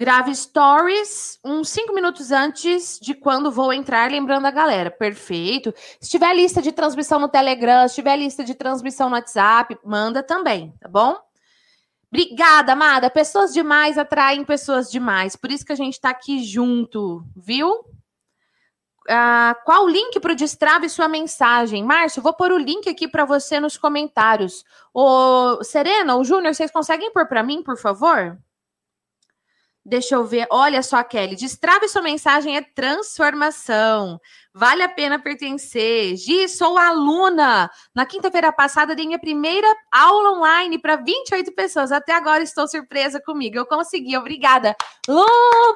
Grave 0.00 0.32
stories 0.32 1.40
uns 1.44 1.70
cinco 1.70 1.92
minutos 1.92 2.30
antes 2.30 3.00
de 3.02 3.14
quando 3.14 3.50
vou 3.50 3.72
entrar, 3.72 4.08
lembrando 4.08 4.46
a 4.46 4.50
galera. 4.52 4.92
Perfeito. 4.92 5.74
Se 6.00 6.08
tiver 6.08 6.32
lista 6.34 6.62
de 6.62 6.70
transmissão 6.70 7.18
no 7.18 7.28
Telegram, 7.28 7.88
se 7.88 7.96
tiver 7.96 8.16
lista 8.16 8.44
de 8.44 8.54
transmissão 8.54 9.08
no 9.08 9.16
WhatsApp, 9.16 9.76
manda 9.84 10.22
também, 10.22 10.72
tá 10.80 10.88
bom? 10.88 11.16
Obrigada, 12.12 12.74
amada. 12.74 13.10
Pessoas 13.10 13.52
demais 13.52 13.98
atraem 13.98 14.44
pessoas 14.44 14.88
demais. 14.88 15.34
Por 15.34 15.50
isso 15.50 15.64
que 15.64 15.72
a 15.72 15.76
gente 15.76 16.00
tá 16.00 16.10
aqui 16.10 16.44
junto, 16.44 17.24
viu? 17.36 17.84
Ah, 19.08 19.56
qual 19.64 19.84
o 19.84 19.88
link 19.88 20.20
para 20.20 20.32
o 20.32 20.36
Destrave 20.36 20.88
sua 20.88 21.08
mensagem? 21.08 21.82
Márcio, 21.82 22.22
vou 22.22 22.34
pôr 22.34 22.52
o 22.52 22.58
link 22.58 22.88
aqui 22.88 23.08
para 23.08 23.24
você 23.24 23.58
nos 23.58 23.76
comentários. 23.76 24.64
O 24.94 25.62
Serena, 25.64 26.16
o 26.16 26.24
Júnior, 26.24 26.54
vocês 26.54 26.70
conseguem 26.70 27.12
pôr 27.12 27.26
para 27.26 27.42
mim, 27.42 27.64
por 27.64 27.76
favor? 27.76 28.38
Deixa 29.88 30.16
eu 30.16 30.24
ver. 30.24 30.46
Olha 30.50 30.82
só, 30.82 31.02
Kelly. 31.02 31.34
Destrave 31.34 31.88
sua 31.88 32.02
mensagem 32.02 32.58
é 32.58 32.60
transformação. 32.60 34.20
Vale 34.52 34.82
a 34.82 34.88
pena 34.88 35.18
pertencer. 35.18 36.14
Gi, 36.14 36.46
sou 36.46 36.76
aluna. 36.76 37.70
Na 37.94 38.04
quinta-feira 38.04 38.52
passada, 38.52 38.94
dei 38.94 39.06
minha 39.06 39.18
primeira 39.18 39.66
aula 39.90 40.32
online 40.32 40.78
para 40.78 40.96
28 40.96 41.54
pessoas. 41.54 41.90
Até 41.90 42.12
agora 42.12 42.42
estou 42.42 42.68
surpresa 42.68 43.18
comigo. 43.18 43.56
Eu 43.56 43.64
consegui. 43.64 44.14
Obrigada. 44.14 44.76
Lu, 45.08 45.24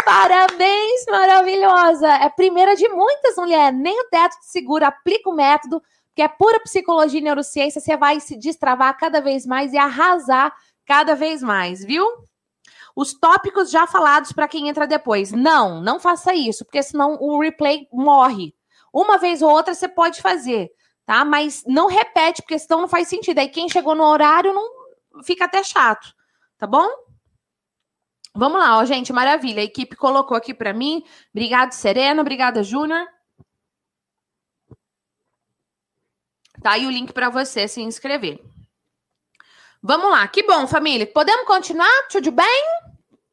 parabéns, 0.04 1.06
maravilhosa. 1.10 2.08
É 2.08 2.26
a 2.26 2.30
primeira 2.30 2.76
de 2.76 2.86
muitas 2.90 3.36
mulheres. 3.36 3.80
Nem 3.80 3.98
o 3.98 4.08
teto 4.10 4.38
te 4.40 4.50
segura. 4.50 4.88
Aplica 4.88 5.30
o 5.30 5.34
método, 5.34 5.82
que 6.14 6.20
é 6.20 6.28
pura 6.28 6.60
psicologia 6.60 7.18
e 7.18 7.24
neurociência. 7.24 7.80
Você 7.80 7.96
vai 7.96 8.20
se 8.20 8.38
destravar 8.38 8.94
cada 8.98 9.22
vez 9.22 9.46
mais 9.46 9.72
e 9.72 9.78
arrasar 9.78 10.54
cada 10.84 11.14
vez 11.14 11.42
mais, 11.42 11.82
viu? 11.82 12.06
Os 12.95 13.14
tópicos 13.14 13.70
já 13.70 13.86
falados 13.86 14.32
para 14.32 14.49
quem 14.49 14.68
entra 14.68 14.86
depois. 14.86 15.32
Não, 15.32 15.80
não 15.80 15.99
faça 15.99 16.34
isso, 16.34 16.64
porque 16.64 16.82
senão 16.82 17.16
o 17.20 17.40
replay 17.40 17.88
morre. 17.93 18.55
Uma 18.93 19.18
vez 19.18 19.40
ou 19.40 19.51
outra 19.51 19.74
você 19.74 19.88
pode 19.88 20.20
fazer, 20.20 20.70
tá? 21.07 21.24
Mas 21.24 21.64
não 21.66 21.86
repete, 21.86 22.43
porque 22.43 22.59
senão 22.59 22.82
não 22.82 22.88
faz 22.88 23.09
sentido. 23.09 23.38
Aí 23.38 23.49
quem 23.49 23.68
chegou 23.68 23.95
no 23.95 24.05
horário 24.05 24.53
não 24.53 25.22
fica 25.24 25.47
até 25.47 25.62
chato, 25.62 26.14
tá 26.59 26.66
bom? 26.66 26.86
Vamos 28.34 28.59
lá, 28.59 28.78
ó, 28.78 28.84
gente, 28.84 29.12
maravilha. 29.12 29.61
A 29.61 29.64
equipe 29.64 29.95
colocou 29.97 30.36
aqui 30.36 30.55
para 30.55 30.72
mim. 30.72 31.05
Obrigado, 31.30 31.72
Serena. 31.72 32.22
Obrigada, 32.22 32.62
Júnior. 32.62 33.07
Tá 36.62 36.72
aí 36.72 36.86
o 36.86 36.90
link 36.90 37.12
para 37.12 37.28
você 37.28 37.66
se 37.66 37.82
inscrever. 37.82 38.40
Vamos 39.82 40.11
lá, 40.11 40.26
que 40.28 40.45
bom, 40.45 40.66
família. 40.66 41.07
Podemos 41.07 41.45
continuar? 41.45 41.90
Tudo 42.09 42.30
bem? 42.30 42.81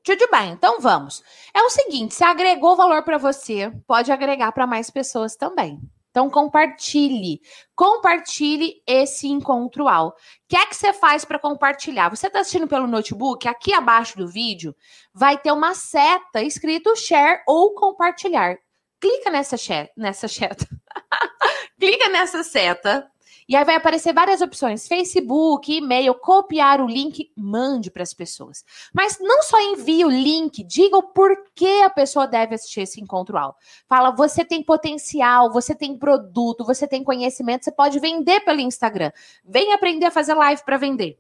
Tudo 0.10 0.28
bem, 0.32 0.54
então 0.54 0.80
vamos. 0.80 1.22
É 1.54 1.62
o 1.62 1.70
seguinte: 1.70 2.16
se 2.16 2.24
agregou 2.24 2.76
valor 2.76 3.04
para 3.04 3.20
você, 3.20 3.72
pode 3.86 4.12
agregar 4.12 4.52
para 4.52 4.66
mais 4.66 4.90
pessoas 4.90 5.36
também. 5.36 5.80
Então 6.10 6.32
compartilhe, 6.32 7.40
compartilhe 7.76 8.82
esse 8.88 9.28
encontro 9.28 9.88
ao. 9.88 10.08
O 10.08 10.14
que 10.48 10.58
é 10.58 10.66
que 10.66 10.76
você 10.76 10.94
faz 10.94 11.24
para 11.24 11.38
compartilhar? 11.38 12.10
Você 12.10 12.26
está 12.26 12.40
assistindo 12.40 12.68
pelo 12.68 12.88
notebook? 12.88 13.48
Aqui 13.48 13.72
abaixo 13.72 14.18
do 14.18 14.28
vídeo 14.28 14.76
vai 15.14 15.38
ter 15.38 15.52
uma 15.52 15.76
seta 15.76 16.42
escrito 16.42 16.96
share 16.96 17.44
ou 17.48 17.76
compartilhar. 17.76 18.58
Clica 19.00 19.30
nessa 19.30 19.58
nessa 19.96 20.28
seta. 20.28 20.68
Clica 21.80 22.10
nessa 22.10 22.42
seta 22.42 23.08
e 23.50 23.56
aí 23.56 23.66
vai 23.66 23.74
aparecer 23.74 24.14
várias 24.14 24.42
opções: 24.42 24.88
Facebook, 24.88 25.76
e-mail, 25.76 26.14
copiar 26.14 26.80
o 26.80 26.86
link, 26.86 27.32
mande 27.36 27.90
para 27.90 28.04
as 28.04 28.14
pessoas. 28.14 28.64
Mas 28.94 29.18
não 29.20 29.42
só 29.42 29.60
envie 29.60 30.06
o 30.06 30.10
link, 30.10 30.64
diga 30.64 30.96
o 30.96 31.02
porquê 31.02 31.82
a 31.84 31.90
pessoa 31.90 32.28
deve 32.28 32.54
assistir 32.54 32.82
esse 32.82 33.02
encontro 33.02 33.36
ao. 33.40 33.58
Fala, 33.88 34.12
você 34.12 34.46
tem 34.46 34.62
potencial, 34.62 35.52
você 35.52 35.74
tem 35.74 35.98
produto, 35.98 36.64
você 36.64 36.88
tem 36.88 37.04
conhecimento, 37.04 37.66
você 37.66 37.72
pode 37.72 38.00
vender 38.00 38.42
pelo 38.42 38.60
Instagram. 38.60 39.12
Vem 39.44 39.74
aprender 39.74 40.06
a 40.06 40.12
fazer 40.12 40.36
live 40.36 40.64
para 40.64 40.78
vender. 40.78 41.18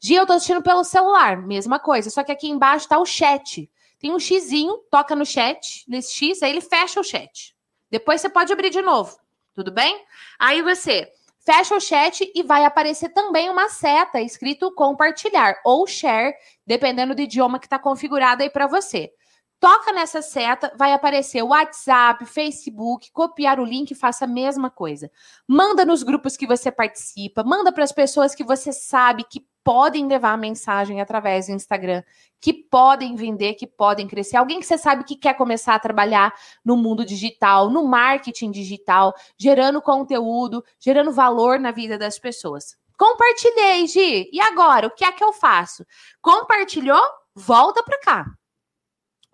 Gia, 0.00 0.18
eu 0.18 0.26
tô 0.26 0.32
assistindo 0.32 0.60
pelo 0.60 0.82
celular, 0.82 1.36
mesma 1.36 1.78
coisa, 1.78 2.10
só 2.10 2.24
que 2.24 2.32
aqui 2.32 2.48
embaixo 2.48 2.88
tá 2.88 2.98
o 2.98 3.06
chat. 3.06 3.70
Tem 4.00 4.12
um 4.12 4.18
xizinho, 4.18 4.78
toca 4.90 5.14
no 5.14 5.24
chat, 5.24 5.84
nesse 5.86 6.12
x, 6.14 6.42
aí 6.42 6.50
ele 6.50 6.60
fecha 6.60 6.98
o 6.98 7.04
chat. 7.04 7.54
Depois 7.88 8.20
você 8.20 8.28
pode 8.28 8.52
abrir 8.52 8.70
de 8.70 8.82
novo. 8.82 9.16
Tudo 9.56 9.72
bem? 9.72 10.04
Aí 10.38 10.60
você 10.60 11.10
fecha 11.40 11.74
o 11.74 11.80
chat 11.80 12.30
e 12.34 12.42
vai 12.42 12.66
aparecer 12.66 13.08
também 13.08 13.48
uma 13.48 13.70
seta 13.70 14.20
escrito 14.20 14.70
compartilhar 14.74 15.56
ou 15.64 15.86
share, 15.86 16.34
dependendo 16.66 17.14
do 17.14 17.22
idioma 17.22 17.58
que 17.58 17.64
está 17.64 17.78
configurado 17.78 18.42
aí 18.42 18.50
para 18.50 18.66
você. 18.66 19.10
Toca 19.58 19.94
nessa 19.94 20.20
seta, 20.20 20.70
vai 20.76 20.92
aparecer 20.92 21.42
WhatsApp, 21.42 22.26
Facebook, 22.26 23.10
copiar 23.12 23.58
o 23.58 23.64
link, 23.64 23.94
faça 23.94 24.26
a 24.26 24.28
mesma 24.28 24.68
coisa. 24.68 25.10
Manda 25.48 25.86
nos 25.86 26.02
grupos 26.02 26.36
que 26.36 26.46
você 26.46 26.70
participa, 26.70 27.42
manda 27.42 27.72
para 27.72 27.82
as 27.84 27.92
pessoas 27.92 28.34
que 28.34 28.44
você 28.44 28.74
sabe 28.74 29.24
que 29.24 29.40
podem 29.66 30.06
levar 30.06 30.34
a 30.34 30.36
mensagem 30.36 31.00
através 31.00 31.48
do 31.48 31.52
Instagram, 31.52 32.04
que 32.40 32.54
podem 32.54 33.16
vender, 33.16 33.54
que 33.54 33.66
podem 33.66 34.06
crescer. 34.06 34.36
Alguém 34.36 34.60
que 34.60 34.66
você 34.66 34.78
sabe 34.78 35.02
que 35.02 35.16
quer 35.16 35.34
começar 35.34 35.74
a 35.74 35.78
trabalhar 35.80 36.32
no 36.64 36.76
mundo 36.76 37.04
digital, 37.04 37.68
no 37.68 37.84
marketing 37.84 38.52
digital, 38.52 39.12
gerando 39.36 39.82
conteúdo, 39.82 40.64
gerando 40.78 41.10
valor 41.10 41.58
na 41.58 41.72
vida 41.72 41.98
das 41.98 42.16
pessoas. 42.16 42.76
Compartilhei, 42.96 43.88
Gi. 43.88 44.30
E 44.32 44.40
agora, 44.40 44.86
o 44.86 44.90
que 44.90 45.04
é 45.04 45.10
que 45.10 45.24
eu 45.24 45.32
faço? 45.32 45.84
Compartilhou? 46.22 47.02
Volta 47.34 47.82
para 47.82 47.98
cá. 47.98 48.24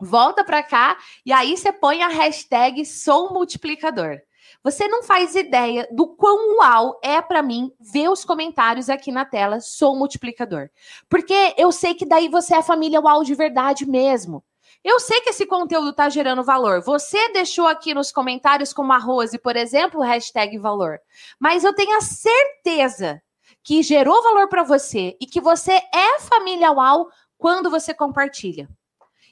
Volta 0.01 0.43
para 0.43 0.63
cá 0.63 0.97
e 1.27 1.31
aí 1.31 1.59
você 1.59 1.71
põe 1.71 2.03
a 2.03 2.09
hashtag 2.09 2.87
sou 2.87 3.35
multiplicador. 3.35 4.19
Você 4.65 4.87
não 4.87 5.03
faz 5.03 5.35
ideia 5.35 5.89
do 5.91 6.07
quão 6.07 6.59
uau 6.59 6.99
é 7.03 7.21
para 7.21 7.43
mim 7.43 7.73
ver 7.81 8.09
os 8.09 8.25
comentários 8.25 8.89
aqui 8.89 9.11
na 9.11 9.25
tela, 9.25 9.61
sou 9.61 9.97
multiplicador. 9.97 10.71
Porque 11.09 11.55
eu 11.59 11.73
sei 11.73 11.95
que 11.95 12.07
daí 12.07 12.29
você 12.29 12.55
é 12.55 12.63
família 12.63 13.01
uau 13.01 13.25
de 13.25 13.35
verdade 13.35 13.85
mesmo. 13.85 14.45
Eu 14.85 15.01
sei 15.01 15.21
que 15.21 15.31
esse 15.31 15.47
conteúdo 15.47 15.91
está 15.91 16.09
gerando 16.09 16.43
valor. 16.43 16.81
Você 16.83 17.33
deixou 17.33 17.67
aqui 17.67 17.95
nos 17.95 18.11
comentários 18.13 18.73
como 18.73 18.93
a 18.93 18.99
Rose, 18.99 19.39
por 19.39 19.57
exemplo, 19.57 20.01
hashtag 20.01 20.59
valor. 20.59 21.01
Mas 21.39 21.65
eu 21.65 21.73
tenho 21.73 21.97
a 21.97 22.01
certeza 22.01 23.23
que 23.63 23.83
gerou 23.83 24.23
valor 24.23 24.49
para 24.49 24.65
você 24.65 25.17
e 25.21 25.27
que 25.27 25.41
você 25.41 25.73
é 25.73 26.21
família 26.21 26.73
uau 26.73 27.09
quando 27.39 27.71
você 27.71 27.95
compartilha. 27.95 28.69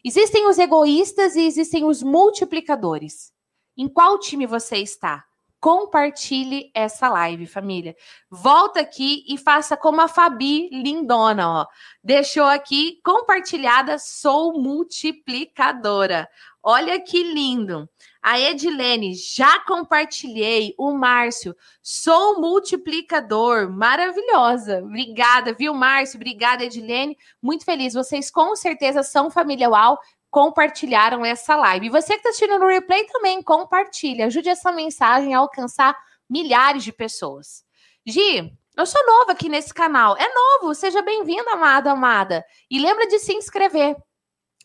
Existem 0.05 0.49
os 0.49 0.59
egoístas 0.59 1.37
e 1.37 1.43
existem 1.43 1.85
os 1.85 2.03
multiplicadores. 2.03 3.33
Em 3.81 3.89
qual 3.89 4.18
time 4.18 4.45
você 4.45 4.76
está? 4.76 5.24
Compartilhe 5.59 6.70
essa 6.74 7.09
live, 7.09 7.47
família. 7.47 7.97
Volta 8.31 8.81
aqui 8.81 9.24
e 9.26 9.39
faça 9.39 9.74
como 9.74 10.03
a 10.03 10.07
Fabi 10.07 10.68
lindona, 10.70 11.49
ó. 11.49 11.66
Deixou 12.05 12.45
aqui 12.45 13.01
compartilhada, 13.03 13.99
sou 13.99 14.61
multiplicadora. 14.61 16.28
Olha 16.62 17.01
que 17.01 17.22
lindo. 17.22 17.89
A 18.22 18.39
Edilene, 18.39 19.14
já 19.14 19.61
compartilhei. 19.61 20.74
O 20.76 20.93
Márcio, 20.93 21.57
sou 21.83 22.39
multiplicador. 22.39 23.70
Maravilhosa. 23.70 24.83
Obrigada, 24.83 25.55
viu, 25.55 25.72
Márcio? 25.72 26.18
Obrigada, 26.18 26.64
Edilene. 26.66 27.16
Muito 27.41 27.64
feliz. 27.64 27.95
Vocês 27.95 28.31
com 28.31 28.55
certeza 28.55 29.03
são 29.03 29.31
família 29.31 29.70
UAU 29.70 29.99
compartilharam 30.31 31.24
essa 31.24 31.57
live. 31.57 31.87
E 31.87 31.91
você 31.91 32.12
que 32.12 32.18
está 32.18 32.28
assistindo 32.31 32.59
no 32.59 32.68
replay 32.68 33.05
também, 33.07 33.43
compartilha. 33.43 34.26
Ajude 34.26 34.49
essa 34.49 34.70
mensagem 34.70 35.35
a 35.35 35.39
alcançar 35.39 35.97
milhares 36.28 36.85
de 36.85 36.93
pessoas. 36.93 37.64
Gi, 38.07 38.53
eu 38.76 38.87
sou 38.87 39.05
nova 39.05 39.33
aqui 39.33 39.49
nesse 39.49 39.74
canal. 39.74 40.16
É 40.16 40.33
novo, 40.33 40.74
seja 40.74 41.03
bem-vinda, 41.03 41.53
amada, 41.53 41.91
amada. 41.91 42.45
E 42.70 42.78
lembra 42.78 43.07
de 43.09 43.18
se 43.18 43.35
inscrever. 43.35 43.97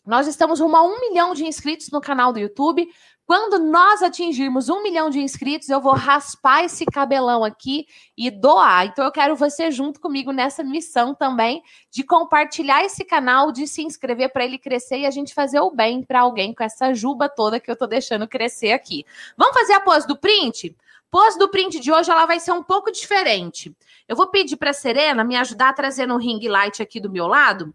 Nós 0.06 0.28
estamos 0.28 0.60
rumo 0.60 0.76
a 0.76 0.82
um 0.82 1.00
milhão 1.00 1.34
de 1.34 1.44
inscritos 1.44 1.90
no 1.90 2.00
canal 2.00 2.32
do 2.32 2.38
YouTube. 2.38 2.88
Quando 3.26 3.58
nós 3.58 4.04
atingirmos 4.04 4.68
um 4.68 4.84
milhão 4.84 5.10
de 5.10 5.18
inscritos, 5.18 5.68
eu 5.68 5.80
vou 5.80 5.94
raspar 5.94 6.62
esse 6.62 6.86
cabelão 6.86 7.42
aqui 7.42 7.84
e 8.16 8.30
doar. 8.30 8.86
Então, 8.86 9.04
eu 9.04 9.10
quero 9.10 9.34
você 9.34 9.68
junto 9.68 10.00
comigo 10.00 10.30
nessa 10.30 10.62
missão 10.62 11.12
também 11.12 11.60
de 11.90 12.04
compartilhar 12.04 12.84
esse 12.84 13.04
canal, 13.04 13.50
de 13.50 13.66
se 13.66 13.82
inscrever 13.82 14.32
para 14.32 14.44
ele 14.44 14.58
crescer 14.58 15.00
e 15.00 15.06
a 15.06 15.10
gente 15.10 15.34
fazer 15.34 15.58
o 15.58 15.72
bem 15.72 16.04
para 16.04 16.20
alguém 16.20 16.54
com 16.54 16.62
essa 16.62 16.94
juba 16.94 17.28
toda 17.28 17.58
que 17.58 17.68
eu 17.68 17.74
tô 17.74 17.88
deixando 17.88 18.28
crescer 18.28 18.70
aqui. 18.70 19.04
Vamos 19.36 19.58
fazer 19.58 19.72
a 19.72 19.80
pose 19.80 20.06
do 20.06 20.16
print? 20.16 20.76
Pose 21.10 21.36
do 21.36 21.48
print 21.48 21.80
de 21.80 21.90
hoje 21.90 22.08
ela 22.08 22.26
vai 22.26 22.38
ser 22.38 22.52
um 22.52 22.62
pouco 22.62 22.92
diferente. 22.92 23.76
Eu 24.06 24.14
vou 24.14 24.28
pedir 24.28 24.56
para 24.56 24.72
Serena 24.72 25.24
me 25.24 25.34
ajudar 25.34 25.70
a 25.70 25.72
trazer 25.72 26.06
no 26.06 26.16
ring 26.16 26.46
light 26.46 26.80
aqui 26.80 27.00
do 27.00 27.10
meu 27.10 27.26
lado, 27.26 27.74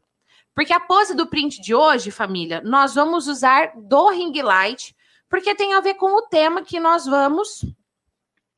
porque 0.55 0.71
a 0.71 0.79
pose 0.79 1.13
do 1.13 1.27
print 1.27 1.61
de 1.61 1.75
hoje, 1.75 2.09
família, 2.09 2.61
nós 2.63 2.95
vamos 2.95 3.27
usar 3.27 3.73
do 3.75 4.09
ring 4.11 4.41
light 4.41 4.95
porque 5.31 5.55
tem 5.55 5.73
a 5.73 5.79
ver 5.79 5.93
com 5.93 6.17
o 6.17 6.23
tema 6.23 6.61
que 6.61 6.77
nós 6.77 7.05
vamos 7.05 7.65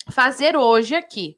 fazer 0.09 0.57
hoje 0.57 0.95
aqui, 0.95 1.38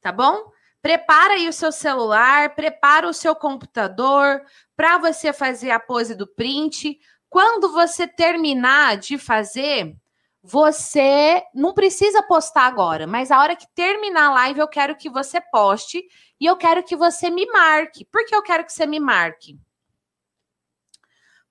tá 0.00 0.12
bom? 0.12 0.52
Prepara 0.80 1.34
aí 1.34 1.48
o 1.48 1.52
seu 1.52 1.72
celular, 1.72 2.54
prepara 2.54 3.08
o 3.08 3.12
seu 3.12 3.34
computador 3.34 4.40
para 4.76 4.96
você 4.96 5.32
fazer 5.32 5.72
a 5.72 5.80
pose 5.80 6.14
do 6.14 6.24
print. 6.24 7.00
Quando 7.28 7.72
você 7.72 8.06
terminar 8.06 8.96
de 8.96 9.18
fazer, 9.18 9.96
você 10.40 11.42
não 11.52 11.74
precisa 11.74 12.22
postar 12.22 12.66
agora, 12.66 13.08
mas 13.08 13.32
a 13.32 13.40
hora 13.40 13.56
que 13.56 13.66
terminar 13.74 14.28
a 14.28 14.34
live 14.34 14.60
eu 14.60 14.68
quero 14.68 14.94
que 14.94 15.10
você 15.10 15.40
poste 15.40 16.00
e 16.40 16.46
eu 16.46 16.56
quero 16.56 16.84
que 16.84 16.94
você 16.94 17.28
me 17.28 17.44
marque. 17.46 18.04
Por 18.04 18.24
que 18.24 18.36
eu 18.36 18.42
quero 18.42 18.64
que 18.64 18.72
você 18.72 18.86
me 18.86 19.00
marque? 19.00 19.58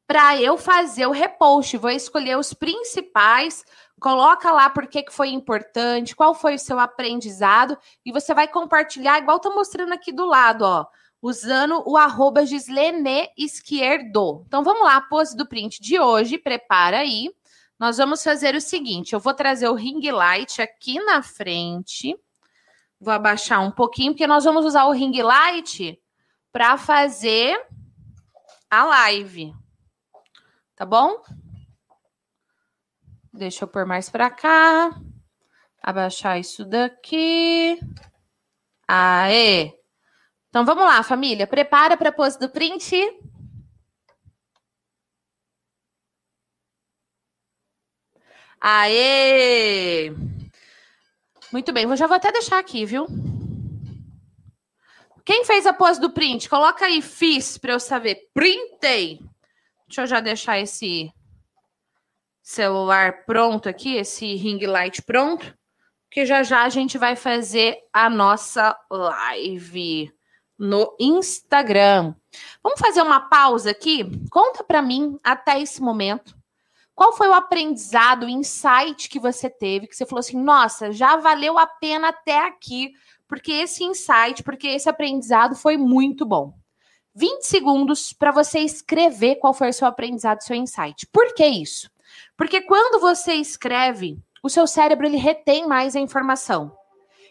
Para 0.08 0.40
eu 0.40 0.58
fazer 0.58 1.08
o 1.08 1.12
repost. 1.12 1.78
Vou 1.78 1.90
escolher 1.90 2.38
os 2.38 2.54
principais, 2.54 3.66
coloca 4.00 4.52
lá 4.52 4.70
por 4.70 4.88
que, 4.88 5.06
foi 5.10 5.30
importante, 5.30 6.16
qual 6.16 6.34
foi 6.34 6.56
o 6.56 6.60
seu 6.60 6.80
aprendizado, 6.80 7.78
e 8.06 8.12
você 8.12 8.34
vai 8.34 8.48
compartilhar, 8.48 9.20
igual 9.20 9.40
tô 9.40 9.54
mostrando 9.54 9.94
aqui 9.94 10.12
do 10.12 10.26
lado, 10.26 10.64
ó, 10.64 10.86
usando 11.22 11.82
o 11.88 11.98
arroba 11.98 12.46
Gislene 12.46 13.30
Esquerdo. 13.38 14.44
Então 14.48 14.64
vamos 14.64 14.84
lá, 14.84 15.02
pose 15.02 15.36
do 15.36 15.48
print 15.48 15.82
de 15.82 16.00
hoje, 16.00 16.38
prepara 16.38 17.00
aí. 17.00 17.30
Nós 17.80 17.98
vamos 17.98 18.24
fazer 18.24 18.56
o 18.56 18.62
seguinte: 18.62 19.14
eu 19.14 19.20
vou 19.20 19.34
trazer 19.34 19.68
o 19.68 19.74
ring 19.74 20.10
light 20.12 20.62
aqui 20.62 21.00
na 21.04 21.22
frente. 21.22 22.16
Vou 23.00 23.14
abaixar 23.14 23.62
um 23.62 23.72
pouquinho, 23.72 24.14
porque 24.14 24.26
nós 24.26 24.46
vamos 24.46 24.66
usar 24.66 24.86
o 24.86 24.92
ring 24.92 25.22
light 25.22 26.00
para 26.52 26.78
fazer 26.78 27.60
a 28.70 28.86
live. 28.86 29.54
Tá 30.76 30.86
bom? 30.86 31.24
Deixa 33.32 33.64
eu 33.64 33.68
pôr 33.68 33.86
mais 33.86 34.10
para 34.10 34.30
cá. 34.30 34.92
Abaixar 35.82 36.40
isso 36.40 36.66
daqui. 36.66 37.80
Aê! 38.88 39.74
Então 40.50 40.66
vamos 40.66 40.84
lá, 40.84 41.02
família. 41.04 41.48
Prepara 41.48 41.96
para 41.96 42.10
a 42.10 42.14
pose 42.14 42.38
do 42.40 42.50
print. 42.50 42.96
Aê! 48.60 50.12
Muito 51.52 51.72
bem, 51.72 51.84
eu 51.84 51.96
já 51.96 52.08
vou 52.08 52.16
até 52.16 52.32
deixar 52.32 52.60
aqui, 52.60 52.86
viu? 52.86 53.06
Quem 55.24 55.46
fez 55.46 55.66
a 55.66 55.74
pose 55.74 56.00
do 56.00 56.12
print? 56.12 56.50
Coloca 56.50 56.86
aí, 56.86 57.02
fiz, 57.02 57.58
para 57.58 57.74
eu 57.74 57.80
saber. 57.80 58.30
Printei. 58.34 59.20
Deixa 59.88 60.02
eu 60.02 60.08
já 60.08 60.20
deixar 60.20 60.60
esse 60.60 61.12
celular 62.42 63.26
pronto 63.26 63.70
aqui, 63.70 63.96
esse 63.96 64.36
ring 64.36 64.66
light 64.66 65.02
pronto, 65.04 65.56
que 66.10 66.26
já 66.26 66.44
já 66.44 66.64
a 66.64 66.70
gente 66.70 66.98
vai 66.98 67.16
fazer 67.16 67.78
a 67.94 68.10
nossa 68.10 68.76
live 68.90 70.12
no 70.58 70.96
Instagram. 71.00 72.16
Vamos 72.64 72.80
fazer 72.80 73.02
uma 73.02 73.30
pausa 73.30 73.72
aqui? 73.72 74.06
Conta 74.32 74.64
para 74.64 74.82
mim 74.82 75.18
até 75.24 75.62
esse 75.62 75.82
momento. 75.82 76.36
Qual 76.96 77.14
foi 77.14 77.28
o 77.28 77.34
aprendizado, 77.34 78.24
o 78.26 78.30
insight 78.30 79.10
que 79.10 79.20
você 79.20 79.50
teve, 79.50 79.88
que 79.88 79.96
você 79.96 80.06
falou 80.06 80.22
assim: 80.22 80.42
"Nossa, 80.42 80.92
já 80.92 81.18
valeu 81.18 81.60
a 81.60 81.68
pena 81.68 82.10
até 82.10 82.40
aqui, 82.48 82.92
porque 83.28 83.52
esse 83.52 83.84
insight, 83.84 84.42
porque 84.44 84.68
esse 84.68 84.90
aprendizado 84.90 85.56
foi 85.56 85.78
muito 85.78 86.26
bom". 86.26 86.54
20 87.16 87.44
segundos 87.44 88.12
para 88.12 88.32
você 88.32 88.60
escrever 88.60 89.36
qual 89.36 89.54
foi 89.54 89.70
o 89.70 89.74
seu 89.74 89.88
aprendizado, 89.88 90.42
seu 90.42 90.56
insight. 90.56 91.08
Por 91.08 91.34
que 91.34 91.46
isso? 91.46 91.90
Porque 92.36 92.62
quando 92.62 93.00
você 93.00 93.34
escreve, 93.36 94.20
o 94.44 94.50
seu 94.50 94.68
cérebro 94.68 95.06
ele 95.06 95.16
retém 95.16 95.66
mais 95.66 95.96
a 95.96 96.00
informação. 96.00 96.76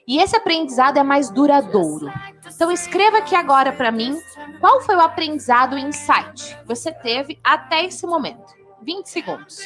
E 0.09 0.19
esse 0.19 0.37
aprendizado 0.37 0.99
é 0.99 1.03
mais 1.03 1.31
duradouro. 1.31 2.11
Então 2.47 2.71
escreva 2.71 3.19
aqui 3.19 3.35
agora 3.35 3.73
para 3.73 3.91
mim 3.91 4.19
qual 4.59 4.81
foi 4.81 4.97
o 4.97 5.01
aprendizado, 5.01 5.75
o 5.75 5.79
insight 5.79 6.57
que 6.57 6.67
você 6.67 6.91
teve 6.91 7.39
até 7.45 7.85
esse 7.85 8.07
momento. 8.07 8.55
20 8.83 9.07
segundos. 9.07 9.61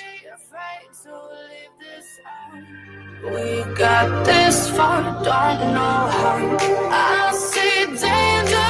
We 3.21 3.65
got 3.75 4.25
this 4.25 4.69
far, 4.71 5.03
don't 5.25 5.73
know 5.73 6.07
how. 6.07 6.39
I 6.91 7.33
see 7.33 7.87
danger 7.87 8.68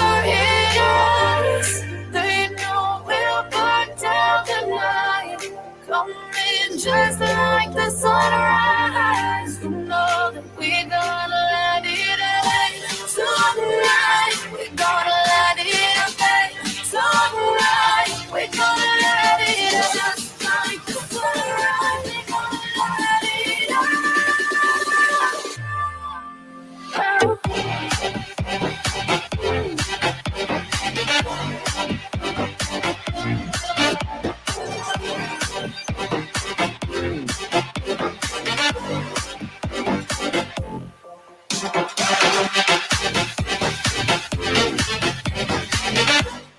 just 6.79 7.18
like 7.20 7.74
the 7.74 7.91
sunrise. 7.91 9.61
You 9.62 9.70
know 9.70 10.31
that 10.33 10.45
we're 10.57 10.89
gonna 10.89 11.38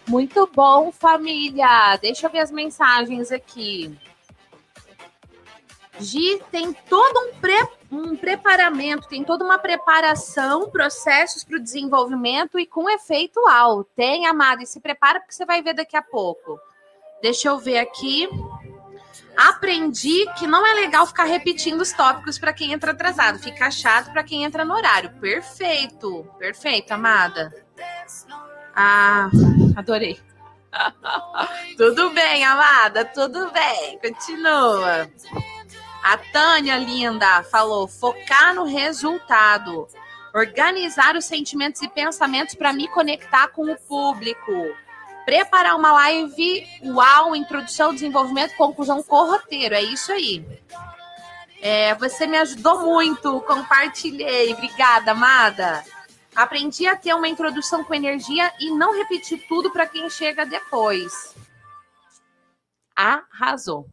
Muito 0.07 0.49
bom, 0.53 0.91
família. 0.91 1.97
Deixa 2.01 2.27
eu 2.27 2.32
ver 2.32 2.39
as 2.39 2.51
mensagens 2.51 3.32
aqui. 3.32 3.97
Gi 5.99 6.41
tem 6.51 6.73
todo 6.73 7.19
um 7.19 7.34
preparo 7.39 7.80
um 7.91 8.15
preparamento, 8.15 9.07
tem 9.07 9.23
toda 9.23 9.43
uma 9.43 9.57
preparação, 9.57 10.69
processos 10.69 11.43
para 11.43 11.57
o 11.57 11.63
desenvolvimento 11.63 12.59
e 12.59 12.65
com 12.65 12.89
efeito 12.89 13.39
alto. 13.47 13.89
Tem, 13.95 14.27
amado, 14.27 14.61
e 14.61 14.65
se 14.65 14.80
prepara 14.80 15.19
porque 15.19 15.34
você 15.34 15.45
vai 15.45 15.61
ver 15.61 15.73
daqui 15.73 15.97
a 15.97 16.01
pouco. 16.01 16.59
Deixa 17.21 17.49
eu 17.49 17.57
ver 17.57 17.80
aqui. 17.80 18.30
Aprendi 19.40 20.26
que 20.38 20.46
não 20.46 20.68
é 20.68 20.74
legal 20.74 21.08
ficar 21.08 21.24
repetindo 21.24 21.80
os 21.80 21.94
tópicos 21.94 22.38
para 22.38 22.52
quem 22.52 22.74
entra 22.74 22.92
atrasado, 22.92 23.40
fica 23.40 23.72
chato 23.72 24.12
para 24.12 24.22
quem 24.22 24.44
entra 24.44 24.66
no 24.66 24.74
horário. 24.74 25.12
Perfeito, 25.12 26.30
perfeito, 26.38 26.92
amada. 26.92 27.50
Ah, 28.76 29.30
adorei. 29.78 30.20
tudo 31.78 32.10
bem, 32.10 32.44
amada, 32.44 33.06
tudo 33.06 33.50
bem. 33.52 33.98
Continua. 34.00 35.10
A 36.04 36.18
Tânia 36.18 36.78
linda 36.78 37.42
falou: 37.44 37.88
focar 37.88 38.54
no 38.54 38.66
resultado, 38.66 39.88
organizar 40.36 41.16
os 41.16 41.24
sentimentos 41.24 41.82
e 41.82 41.88
pensamentos 41.88 42.56
para 42.56 42.74
me 42.74 42.90
conectar 42.90 43.48
com 43.48 43.72
o 43.72 43.78
público, 43.78 44.76
preparar 45.30 45.75
uma 45.75 45.91
live 45.91 46.67
uau, 46.86 47.36
introdução, 47.36 47.93
desenvolvimento, 47.93 48.55
conclusão 48.55 49.03
com 49.03 49.30
roteiro. 49.30 49.75
É 49.75 49.82
isso 49.84 50.11
aí. 50.11 50.43
É, 51.61 51.93
você 51.93 52.25
me 52.25 52.36
ajudou 52.38 52.82
muito, 52.82 53.39
compartilhei. 53.41 54.51
Obrigada, 54.51 55.11
amada. 55.11 55.86
Aprendi 56.36 56.88
a 56.88 56.95
ter 56.95 57.13
uma 57.13 57.27
introdução 57.27 57.84
com 57.84 57.93
energia 57.93 58.51
e 58.59 58.71
não 58.71 58.91
repetir 58.97 59.45
tudo 59.47 59.69
para 59.69 59.86
quem 59.86 60.09
chega 60.09 60.47
depois. 60.47 61.36
Arrasou. 62.95 63.88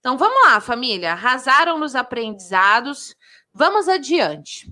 Então 0.00 0.18
vamos 0.18 0.42
lá, 0.44 0.60
família. 0.60 1.12
Arrasaram 1.12 1.78
nos 1.78 1.94
aprendizados. 1.94 3.14
Vamos 3.54 3.88
adiante. 3.88 4.68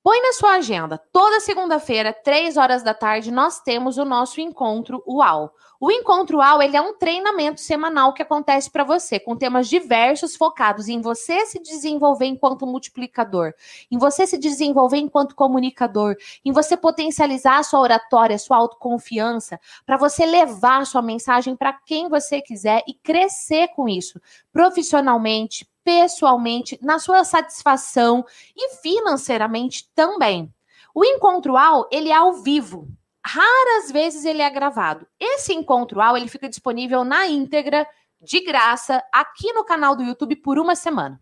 Põe 0.00 0.22
na 0.22 0.32
sua 0.32 0.52
agenda. 0.54 0.96
Toda 1.12 1.40
segunda-feira, 1.40 2.12
três 2.12 2.56
horas 2.56 2.84
da 2.84 2.94
tarde, 2.94 3.32
nós 3.32 3.60
temos 3.60 3.98
o 3.98 4.04
nosso 4.04 4.40
encontro 4.40 5.02
UAU. 5.04 5.52
O 5.80 5.90
encontro 5.90 6.38
UAU 6.38 6.62
ele 6.62 6.76
é 6.76 6.80
um 6.80 6.96
treinamento 6.96 7.60
semanal 7.60 8.12
que 8.12 8.22
acontece 8.22 8.70
para 8.70 8.84
você, 8.84 9.18
com 9.18 9.36
temas 9.36 9.68
diversos 9.68 10.36
focados 10.36 10.88
em 10.88 11.00
você 11.00 11.46
se 11.46 11.60
desenvolver 11.60 12.26
enquanto 12.26 12.66
multiplicador, 12.66 13.52
em 13.90 13.98
você 13.98 14.26
se 14.26 14.38
desenvolver 14.38 14.98
enquanto 14.98 15.34
comunicador, 15.34 16.16
em 16.44 16.52
você 16.52 16.76
potencializar 16.76 17.58
a 17.58 17.62
sua 17.62 17.80
oratória, 17.80 18.36
a 18.36 18.38
sua 18.38 18.56
autoconfiança, 18.56 19.60
para 19.84 19.96
você 19.96 20.24
levar 20.24 20.80
a 20.80 20.84
sua 20.84 21.02
mensagem 21.02 21.56
para 21.56 21.72
quem 21.72 22.08
você 22.08 22.40
quiser 22.40 22.82
e 22.86 22.94
crescer 22.94 23.68
com 23.68 23.88
isso, 23.88 24.20
profissionalmente, 24.52 25.68
pessoalmente, 25.88 26.78
na 26.82 26.98
sua 26.98 27.24
satisfação 27.24 28.22
e 28.54 28.74
financeiramente 28.76 29.90
também. 29.94 30.52
O 30.94 31.02
encontro 31.02 31.56
ao, 31.56 31.88
ele 31.90 32.10
é 32.10 32.14
ao 32.14 32.34
vivo. 32.34 32.86
Raras 33.24 33.90
vezes 33.90 34.26
ele 34.26 34.42
é 34.42 34.50
gravado. 34.50 35.06
Esse 35.18 35.54
encontro 35.54 36.02
ao, 36.02 36.14
ele 36.14 36.28
fica 36.28 36.46
disponível 36.46 37.04
na 37.04 37.26
íntegra, 37.26 37.88
de 38.20 38.40
graça, 38.40 39.02
aqui 39.10 39.50
no 39.54 39.64
canal 39.64 39.96
do 39.96 40.02
YouTube 40.02 40.36
por 40.36 40.58
uma 40.58 40.76
semana. 40.76 41.18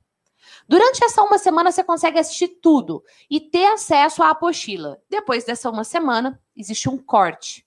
Durante 0.68 1.04
essa 1.04 1.22
uma 1.22 1.38
semana, 1.38 1.70
você 1.70 1.84
consegue 1.84 2.18
assistir 2.18 2.48
tudo 2.60 3.04
e 3.30 3.38
ter 3.40 3.66
acesso 3.66 4.20
à 4.20 4.30
apostila. 4.30 4.98
Depois 5.08 5.44
dessa 5.44 5.70
uma 5.70 5.84
semana, 5.84 6.40
existe 6.56 6.88
um 6.88 6.98
corte 6.98 7.65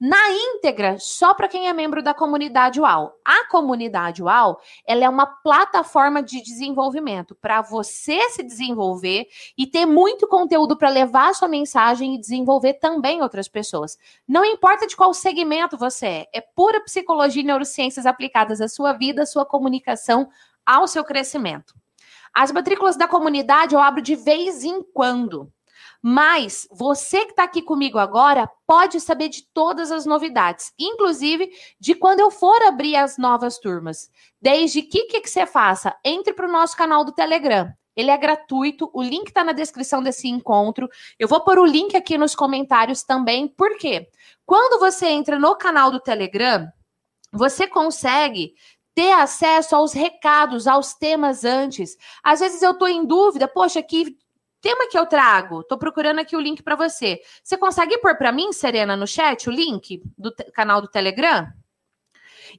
na 0.00 0.30
íntegra 0.30 0.96
só 0.98 1.34
para 1.34 1.48
quem 1.48 1.68
é 1.68 1.72
membro 1.72 2.02
da 2.02 2.14
comunidade 2.14 2.80
UAU. 2.80 3.12
A 3.24 3.48
comunidade 3.48 4.22
UAU, 4.22 4.58
ela 4.86 5.04
é 5.04 5.08
uma 5.08 5.26
plataforma 5.26 6.22
de 6.22 6.40
desenvolvimento 6.40 7.34
para 7.34 7.60
você 7.62 8.30
se 8.30 8.42
desenvolver 8.42 9.26
e 9.56 9.66
ter 9.66 9.86
muito 9.86 10.28
conteúdo 10.28 10.76
para 10.76 10.88
levar 10.88 11.30
a 11.30 11.34
sua 11.34 11.48
mensagem 11.48 12.14
e 12.14 12.20
desenvolver 12.20 12.74
também 12.74 13.22
outras 13.22 13.48
pessoas. 13.48 13.98
Não 14.26 14.44
importa 14.44 14.86
de 14.86 14.96
qual 14.96 15.12
segmento 15.12 15.76
você 15.76 16.06
é, 16.06 16.28
é 16.34 16.40
pura 16.40 16.80
psicologia 16.84 17.42
e 17.42 17.46
neurociências 17.46 18.06
aplicadas 18.06 18.60
à 18.60 18.68
sua 18.68 18.92
vida, 18.92 19.22
à 19.22 19.26
sua 19.26 19.44
comunicação, 19.44 20.28
ao 20.64 20.86
seu 20.86 21.02
crescimento. 21.02 21.74
As 22.32 22.52
matrículas 22.52 22.96
da 22.96 23.08
comunidade 23.08 23.74
eu 23.74 23.80
abro 23.80 24.00
de 24.00 24.14
vez 24.14 24.62
em 24.62 24.82
quando. 24.82 25.52
Mas 26.02 26.68
você 26.70 27.24
que 27.24 27.32
está 27.32 27.44
aqui 27.44 27.60
comigo 27.60 27.98
agora 27.98 28.48
pode 28.66 29.00
saber 29.00 29.28
de 29.28 29.42
todas 29.52 29.90
as 29.90 30.06
novidades, 30.06 30.72
inclusive 30.78 31.50
de 31.80 31.94
quando 31.94 32.20
eu 32.20 32.30
for 32.30 32.62
abrir 32.62 32.94
as 32.96 33.18
novas 33.18 33.58
turmas. 33.58 34.10
Desde 34.40 34.82
que 34.82 35.06
que, 35.06 35.26
você 35.26 35.44
faça? 35.44 35.96
Entre 36.04 36.32
para 36.32 36.46
o 36.46 36.52
nosso 36.52 36.76
canal 36.76 37.04
do 37.04 37.12
Telegram. 37.12 37.72
Ele 37.96 38.12
é 38.12 38.16
gratuito, 38.16 38.88
o 38.94 39.02
link 39.02 39.26
está 39.26 39.42
na 39.42 39.50
descrição 39.50 40.00
desse 40.00 40.28
encontro. 40.28 40.88
Eu 41.18 41.26
vou 41.26 41.40
pôr 41.40 41.58
o 41.58 41.66
link 41.66 41.96
aqui 41.96 42.16
nos 42.16 42.32
comentários 42.32 43.02
também, 43.02 43.48
por 43.48 43.76
quê? 43.76 44.08
Quando 44.46 44.78
você 44.78 45.08
entra 45.08 45.36
no 45.36 45.56
canal 45.56 45.90
do 45.90 45.98
Telegram, 45.98 46.70
você 47.32 47.66
consegue 47.66 48.54
ter 48.94 49.12
acesso 49.12 49.74
aos 49.74 49.92
recados, 49.92 50.68
aos 50.68 50.94
temas 50.94 51.44
antes. 51.44 51.96
Às 52.22 52.38
vezes 52.38 52.62
eu 52.62 52.70
estou 52.70 52.88
em 52.88 53.04
dúvida, 53.04 53.48
poxa, 53.48 53.82
que 53.82 54.16
tema 54.60 54.88
que 54.88 54.98
eu 54.98 55.06
trago, 55.06 55.62
tô 55.64 55.78
procurando 55.78 56.18
aqui 56.18 56.36
o 56.36 56.40
link 56.40 56.62
para 56.62 56.76
você. 56.76 57.20
Você 57.42 57.56
consegue 57.56 57.98
pôr 57.98 58.16
para 58.16 58.32
mim, 58.32 58.52
Serena, 58.52 58.96
no 58.96 59.06
chat 59.06 59.48
o 59.48 59.52
link 59.52 60.02
do 60.16 60.34
canal 60.52 60.80
do 60.80 60.88
Telegram? 60.88 61.46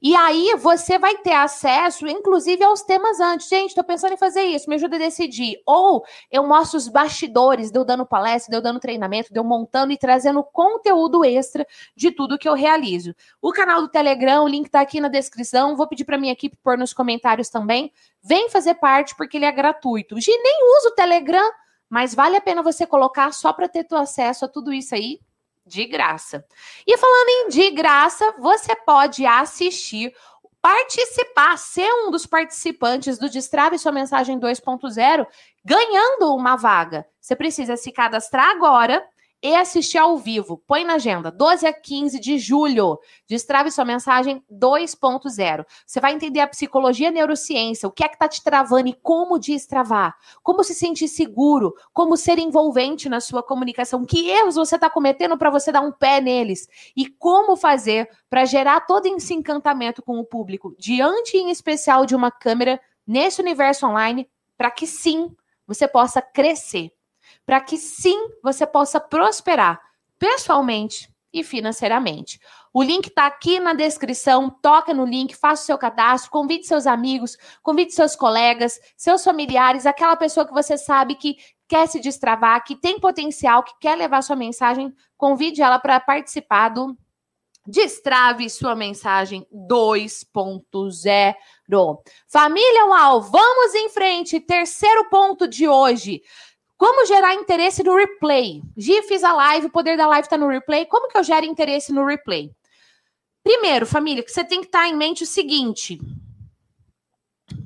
E 0.02 0.14
aí 0.14 0.54
você 0.56 0.98
vai 0.98 1.16
ter 1.16 1.32
acesso, 1.32 2.06
inclusive, 2.06 2.62
aos 2.62 2.82
temas 2.82 3.20
antes. 3.20 3.48
Gente, 3.48 3.74
tô 3.74 3.82
pensando 3.82 4.12
em 4.12 4.16
fazer 4.16 4.42
isso, 4.42 4.68
me 4.68 4.76
ajuda 4.76 4.96
a 4.96 4.98
decidir. 4.98 5.60
Ou 5.66 6.04
eu 6.30 6.46
mostro 6.46 6.78
os 6.78 6.88
bastidores, 6.88 7.70
deu 7.70 7.84
dando 7.84 8.06
palestra, 8.06 8.50
deu 8.50 8.62
dando 8.62 8.80
treinamento, 8.80 9.32
deu 9.32 9.42
montando 9.42 9.92
e 9.92 9.98
trazendo 9.98 10.42
conteúdo 10.42 11.24
extra 11.24 11.66
de 11.96 12.10
tudo 12.10 12.38
que 12.38 12.48
eu 12.48 12.54
realizo. 12.54 13.14
O 13.40 13.52
canal 13.52 13.80
do 13.80 13.88
Telegram, 13.88 14.44
o 14.44 14.48
link 14.48 14.68
tá 14.68 14.80
aqui 14.80 15.00
na 15.00 15.08
descrição. 15.08 15.76
Vou 15.76 15.88
pedir 15.88 16.04
para 16.04 16.18
minha 16.18 16.32
equipe 16.32 16.56
pôr 16.62 16.78
nos 16.78 16.92
comentários 16.92 17.48
também. 17.48 17.92
Vem 18.22 18.48
fazer 18.48 18.74
parte 18.74 19.14
porque 19.16 19.36
ele 19.36 19.46
é 19.46 19.52
gratuito. 19.52 20.20
Gi, 20.20 20.30
nem 20.30 20.78
usa 20.78 20.88
o 20.88 20.94
Telegram 20.94 21.50
mas 21.90 22.14
vale 22.14 22.36
a 22.36 22.40
pena 22.40 22.62
você 22.62 22.86
colocar 22.86 23.32
só 23.32 23.52
para 23.52 23.68
ter 23.68 23.84
acesso 23.90 24.44
a 24.44 24.48
tudo 24.48 24.72
isso 24.72 24.94
aí 24.94 25.20
de 25.66 25.84
graça. 25.84 26.44
E 26.86 26.96
falando 26.96 27.28
em 27.28 27.48
de 27.48 27.70
graça, 27.70 28.32
você 28.38 28.74
pode 28.76 29.26
assistir, 29.26 30.14
participar, 30.62 31.58
ser 31.58 31.90
um 31.92 32.10
dos 32.10 32.26
participantes 32.26 33.18
do 33.18 33.28
Destrave 33.28 33.78
Sua 33.78 33.92
Mensagem 33.92 34.38
2.0, 34.38 35.26
ganhando 35.64 36.34
uma 36.34 36.56
vaga. 36.56 37.06
Você 37.20 37.34
precisa 37.34 37.76
se 37.76 37.92
cadastrar 37.92 38.50
agora 38.50 39.04
e 39.42 39.54
assistir 39.54 39.98
ao 39.98 40.18
vivo. 40.18 40.58
Põe 40.66 40.84
na 40.84 40.94
agenda, 40.94 41.30
12 41.30 41.66
a 41.66 41.72
15 41.72 42.20
de 42.20 42.38
julho. 42.38 42.98
Destrave 43.26 43.70
sua 43.70 43.84
mensagem 43.84 44.44
2.0. 44.52 45.64
Você 45.86 46.00
vai 46.00 46.12
entender 46.12 46.40
a 46.40 46.46
psicologia 46.46 47.08
a 47.08 47.12
neurociência, 47.12 47.88
o 47.88 47.92
que 47.92 48.04
é 48.04 48.08
que 48.08 48.18
tá 48.18 48.28
te 48.28 48.42
travando 48.42 48.88
e 48.88 48.92
como 48.92 49.38
destravar, 49.38 50.14
como 50.42 50.62
se 50.62 50.74
sentir 50.74 51.08
seguro, 51.08 51.74
como 51.92 52.16
ser 52.16 52.38
envolvente 52.38 53.08
na 53.08 53.20
sua 53.20 53.42
comunicação, 53.42 54.04
que 54.04 54.28
erros 54.28 54.56
você 54.56 54.74
está 54.74 54.90
cometendo 54.90 55.38
para 55.38 55.50
você 55.50 55.72
dar 55.72 55.80
um 55.80 55.92
pé 55.92 56.20
neles? 56.20 56.68
E 56.96 57.06
como 57.06 57.56
fazer 57.56 58.08
para 58.28 58.44
gerar 58.44 58.82
todo 58.82 59.06
esse 59.06 59.34
encantamento 59.34 60.02
com 60.02 60.18
o 60.18 60.24
público, 60.24 60.74
diante 60.78 61.36
em 61.36 61.50
especial 61.50 62.04
de 62.04 62.14
uma 62.14 62.30
câmera 62.30 62.80
nesse 63.06 63.40
universo 63.40 63.86
online, 63.86 64.28
para 64.56 64.70
que 64.70 64.86
sim 64.86 65.34
você 65.66 65.88
possa 65.88 66.20
crescer 66.20 66.92
para 67.44 67.60
que 67.60 67.76
sim 67.76 68.30
você 68.42 68.66
possa 68.66 69.00
prosperar 69.00 69.80
pessoalmente 70.18 71.10
e 71.32 71.44
financeiramente. 71.44 72.40
O 72.72 72.82
link 72.82 73.06
está 73.06 73.26
aqui 73.26 73.58
na 73.58 73.72
descrição. 73.72 74.50
Toca 74.50 74.94
no 74.94 75.04
link, 75.04 75.34
faça 75.34 75.62
o 75.62 75.66
seu 75.66 75.78
cadastro, 75.78 76.30
convide 76.30 76.66
seus 76.66 76.86
amigos, 76.86 77.36
convide 77.62 77.92
seus 77.92 78.14
colegas, 78.14 78.78
seus 78.96 79.24
familiares, 79.24 79.86
aquela 79.86 80.16
pessoa 80.16 80.46
que 80.46 80.52
você 80.52 80.76
sabe 80.76 81.14
que 81.14 81.36
quer 81.68 81.86
se 81.86 82.00
destravar, 82.00 82.64
que 82.64 82.76
tem 82.76 82.98
potencial, 82.98 83.62
que 83.62 83.72
quer 83.80 83.96
levar 83.96 84.22
sua 84.22 84.36
mensagem, 84.36 84.92
convide 85.16 85.62
ela 85.62 85.78
para 85.78 86.00
participar 86.00 86.70
do 86.70 86.96
Destrave 87.66 88.48
sua 88.48 88.74
mensagem 88.74 89.46
2.0. 89.52 91.98
Família 92.26 92.86
Uau, 92.86 93.20
vamos 93.20 93.74
em 93.74 93.90
frente. 93.90 94.40
Terceiro 94.40 95.10
ponto 95.10 95.46
de 95.46 95.68
hoje. 95.68 96.22
Como 96.80 97.04
gerar 97.04 97.34
interesse 97.34 97.82
no 97.82 97.94
replay? 97.94 98.62
Gi, 98.74 99.02
fiz 99.02 99.22
a 99.22 99.34
live, 99.34 99.66
o 99.66 99.70
poder 99.70 99.98
da 99.98 100.06
live 100.06 100.24
está 100.24 100.38
no 100.38 100.48
replay. 100.48 100.86
Como 100.86 101.08
que 101.08 101.18
eu 101.18 101.22
gero 101.22 101.44
interesse 101.44 101.92
no 101.92 102.06
replay? 102.06 102.50
Primeiro, 103.44 103.84
família, 103.84 104.22
que 104.22 104.30
você 104.30 104.42
tem 104.42 104.62
que 104.62 104.68
estar 104.68 104.84
tá 104.84 104.88
em 104.88 104.96
mente 104.96 105.22
o 105.22 105.26
seguinte. 105.26 105.98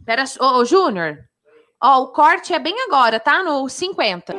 Pera, 0.04 0.24
ô, 0.40 0.58
ô 0.58 0.64
Júnior, 0.64 1.28
ó, 1.80 2.02
o 2.02 2.08
corte 2.08 2.52
é 2.52 2.58
bem 2.58 2.74
agora, 2.88 3.20
tá? 3.20 3.40
No 3.44 3.68
50. 3.68 4.34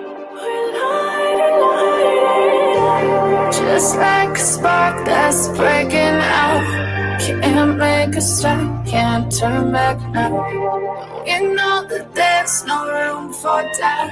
Just 3.54 3.96
like 3.96 4.34
a 4.34 4.44
spark 4.44 5.06
that's 5.06 5.48
breaking 5.56 6.20
out. 6.20 7.05
cause 8.16 8.46
I 8.46 8.84
can't 8.88 9.30
turn 9.30 9.74
back 9.74 10.00
now. 10.14 10.32
You 11.26 11.54
know 11.54 11.86
that 11.90 12.16
there's 12.16 12.64
no 12.66 12.78
room 12.88 13.34
for 13.34 13.62
doubt. 13.78 14.12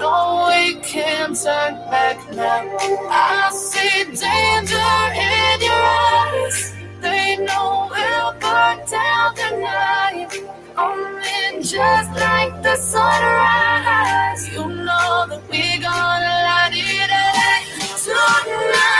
No, 0.00 0.50
we 0.50 0.80
can't 0.80 1.36
turn 1.40 1.74
back 1.94 2.18
now. 2.32 2.62
I 3.10 3.50
see 3.52 4.04
danger 4.04 4.90
in 5.30 5.56
your 5.68 5.84
eyes. 6.10 6.74
They 7.00 7.36
know 7.46 7.88
we'll 7.92 8.32
burn 8.42 8.78
down 8.90 9.28
tonight. 9.36 10.32
Only 10.76 11.62
just 11.62 12.10
like 12.26 12.54
the 12.64 12.74
sunrise. 12.74 14.52
You 14.52 14.66
know 14.66 15.26
that 15.30 15.42
we're 15.48 15.80
gonna 15.80 16.36
light 16.48 16.74
it 16.74 17.10
up 17.22 17.98
tonight. 18.02 18.93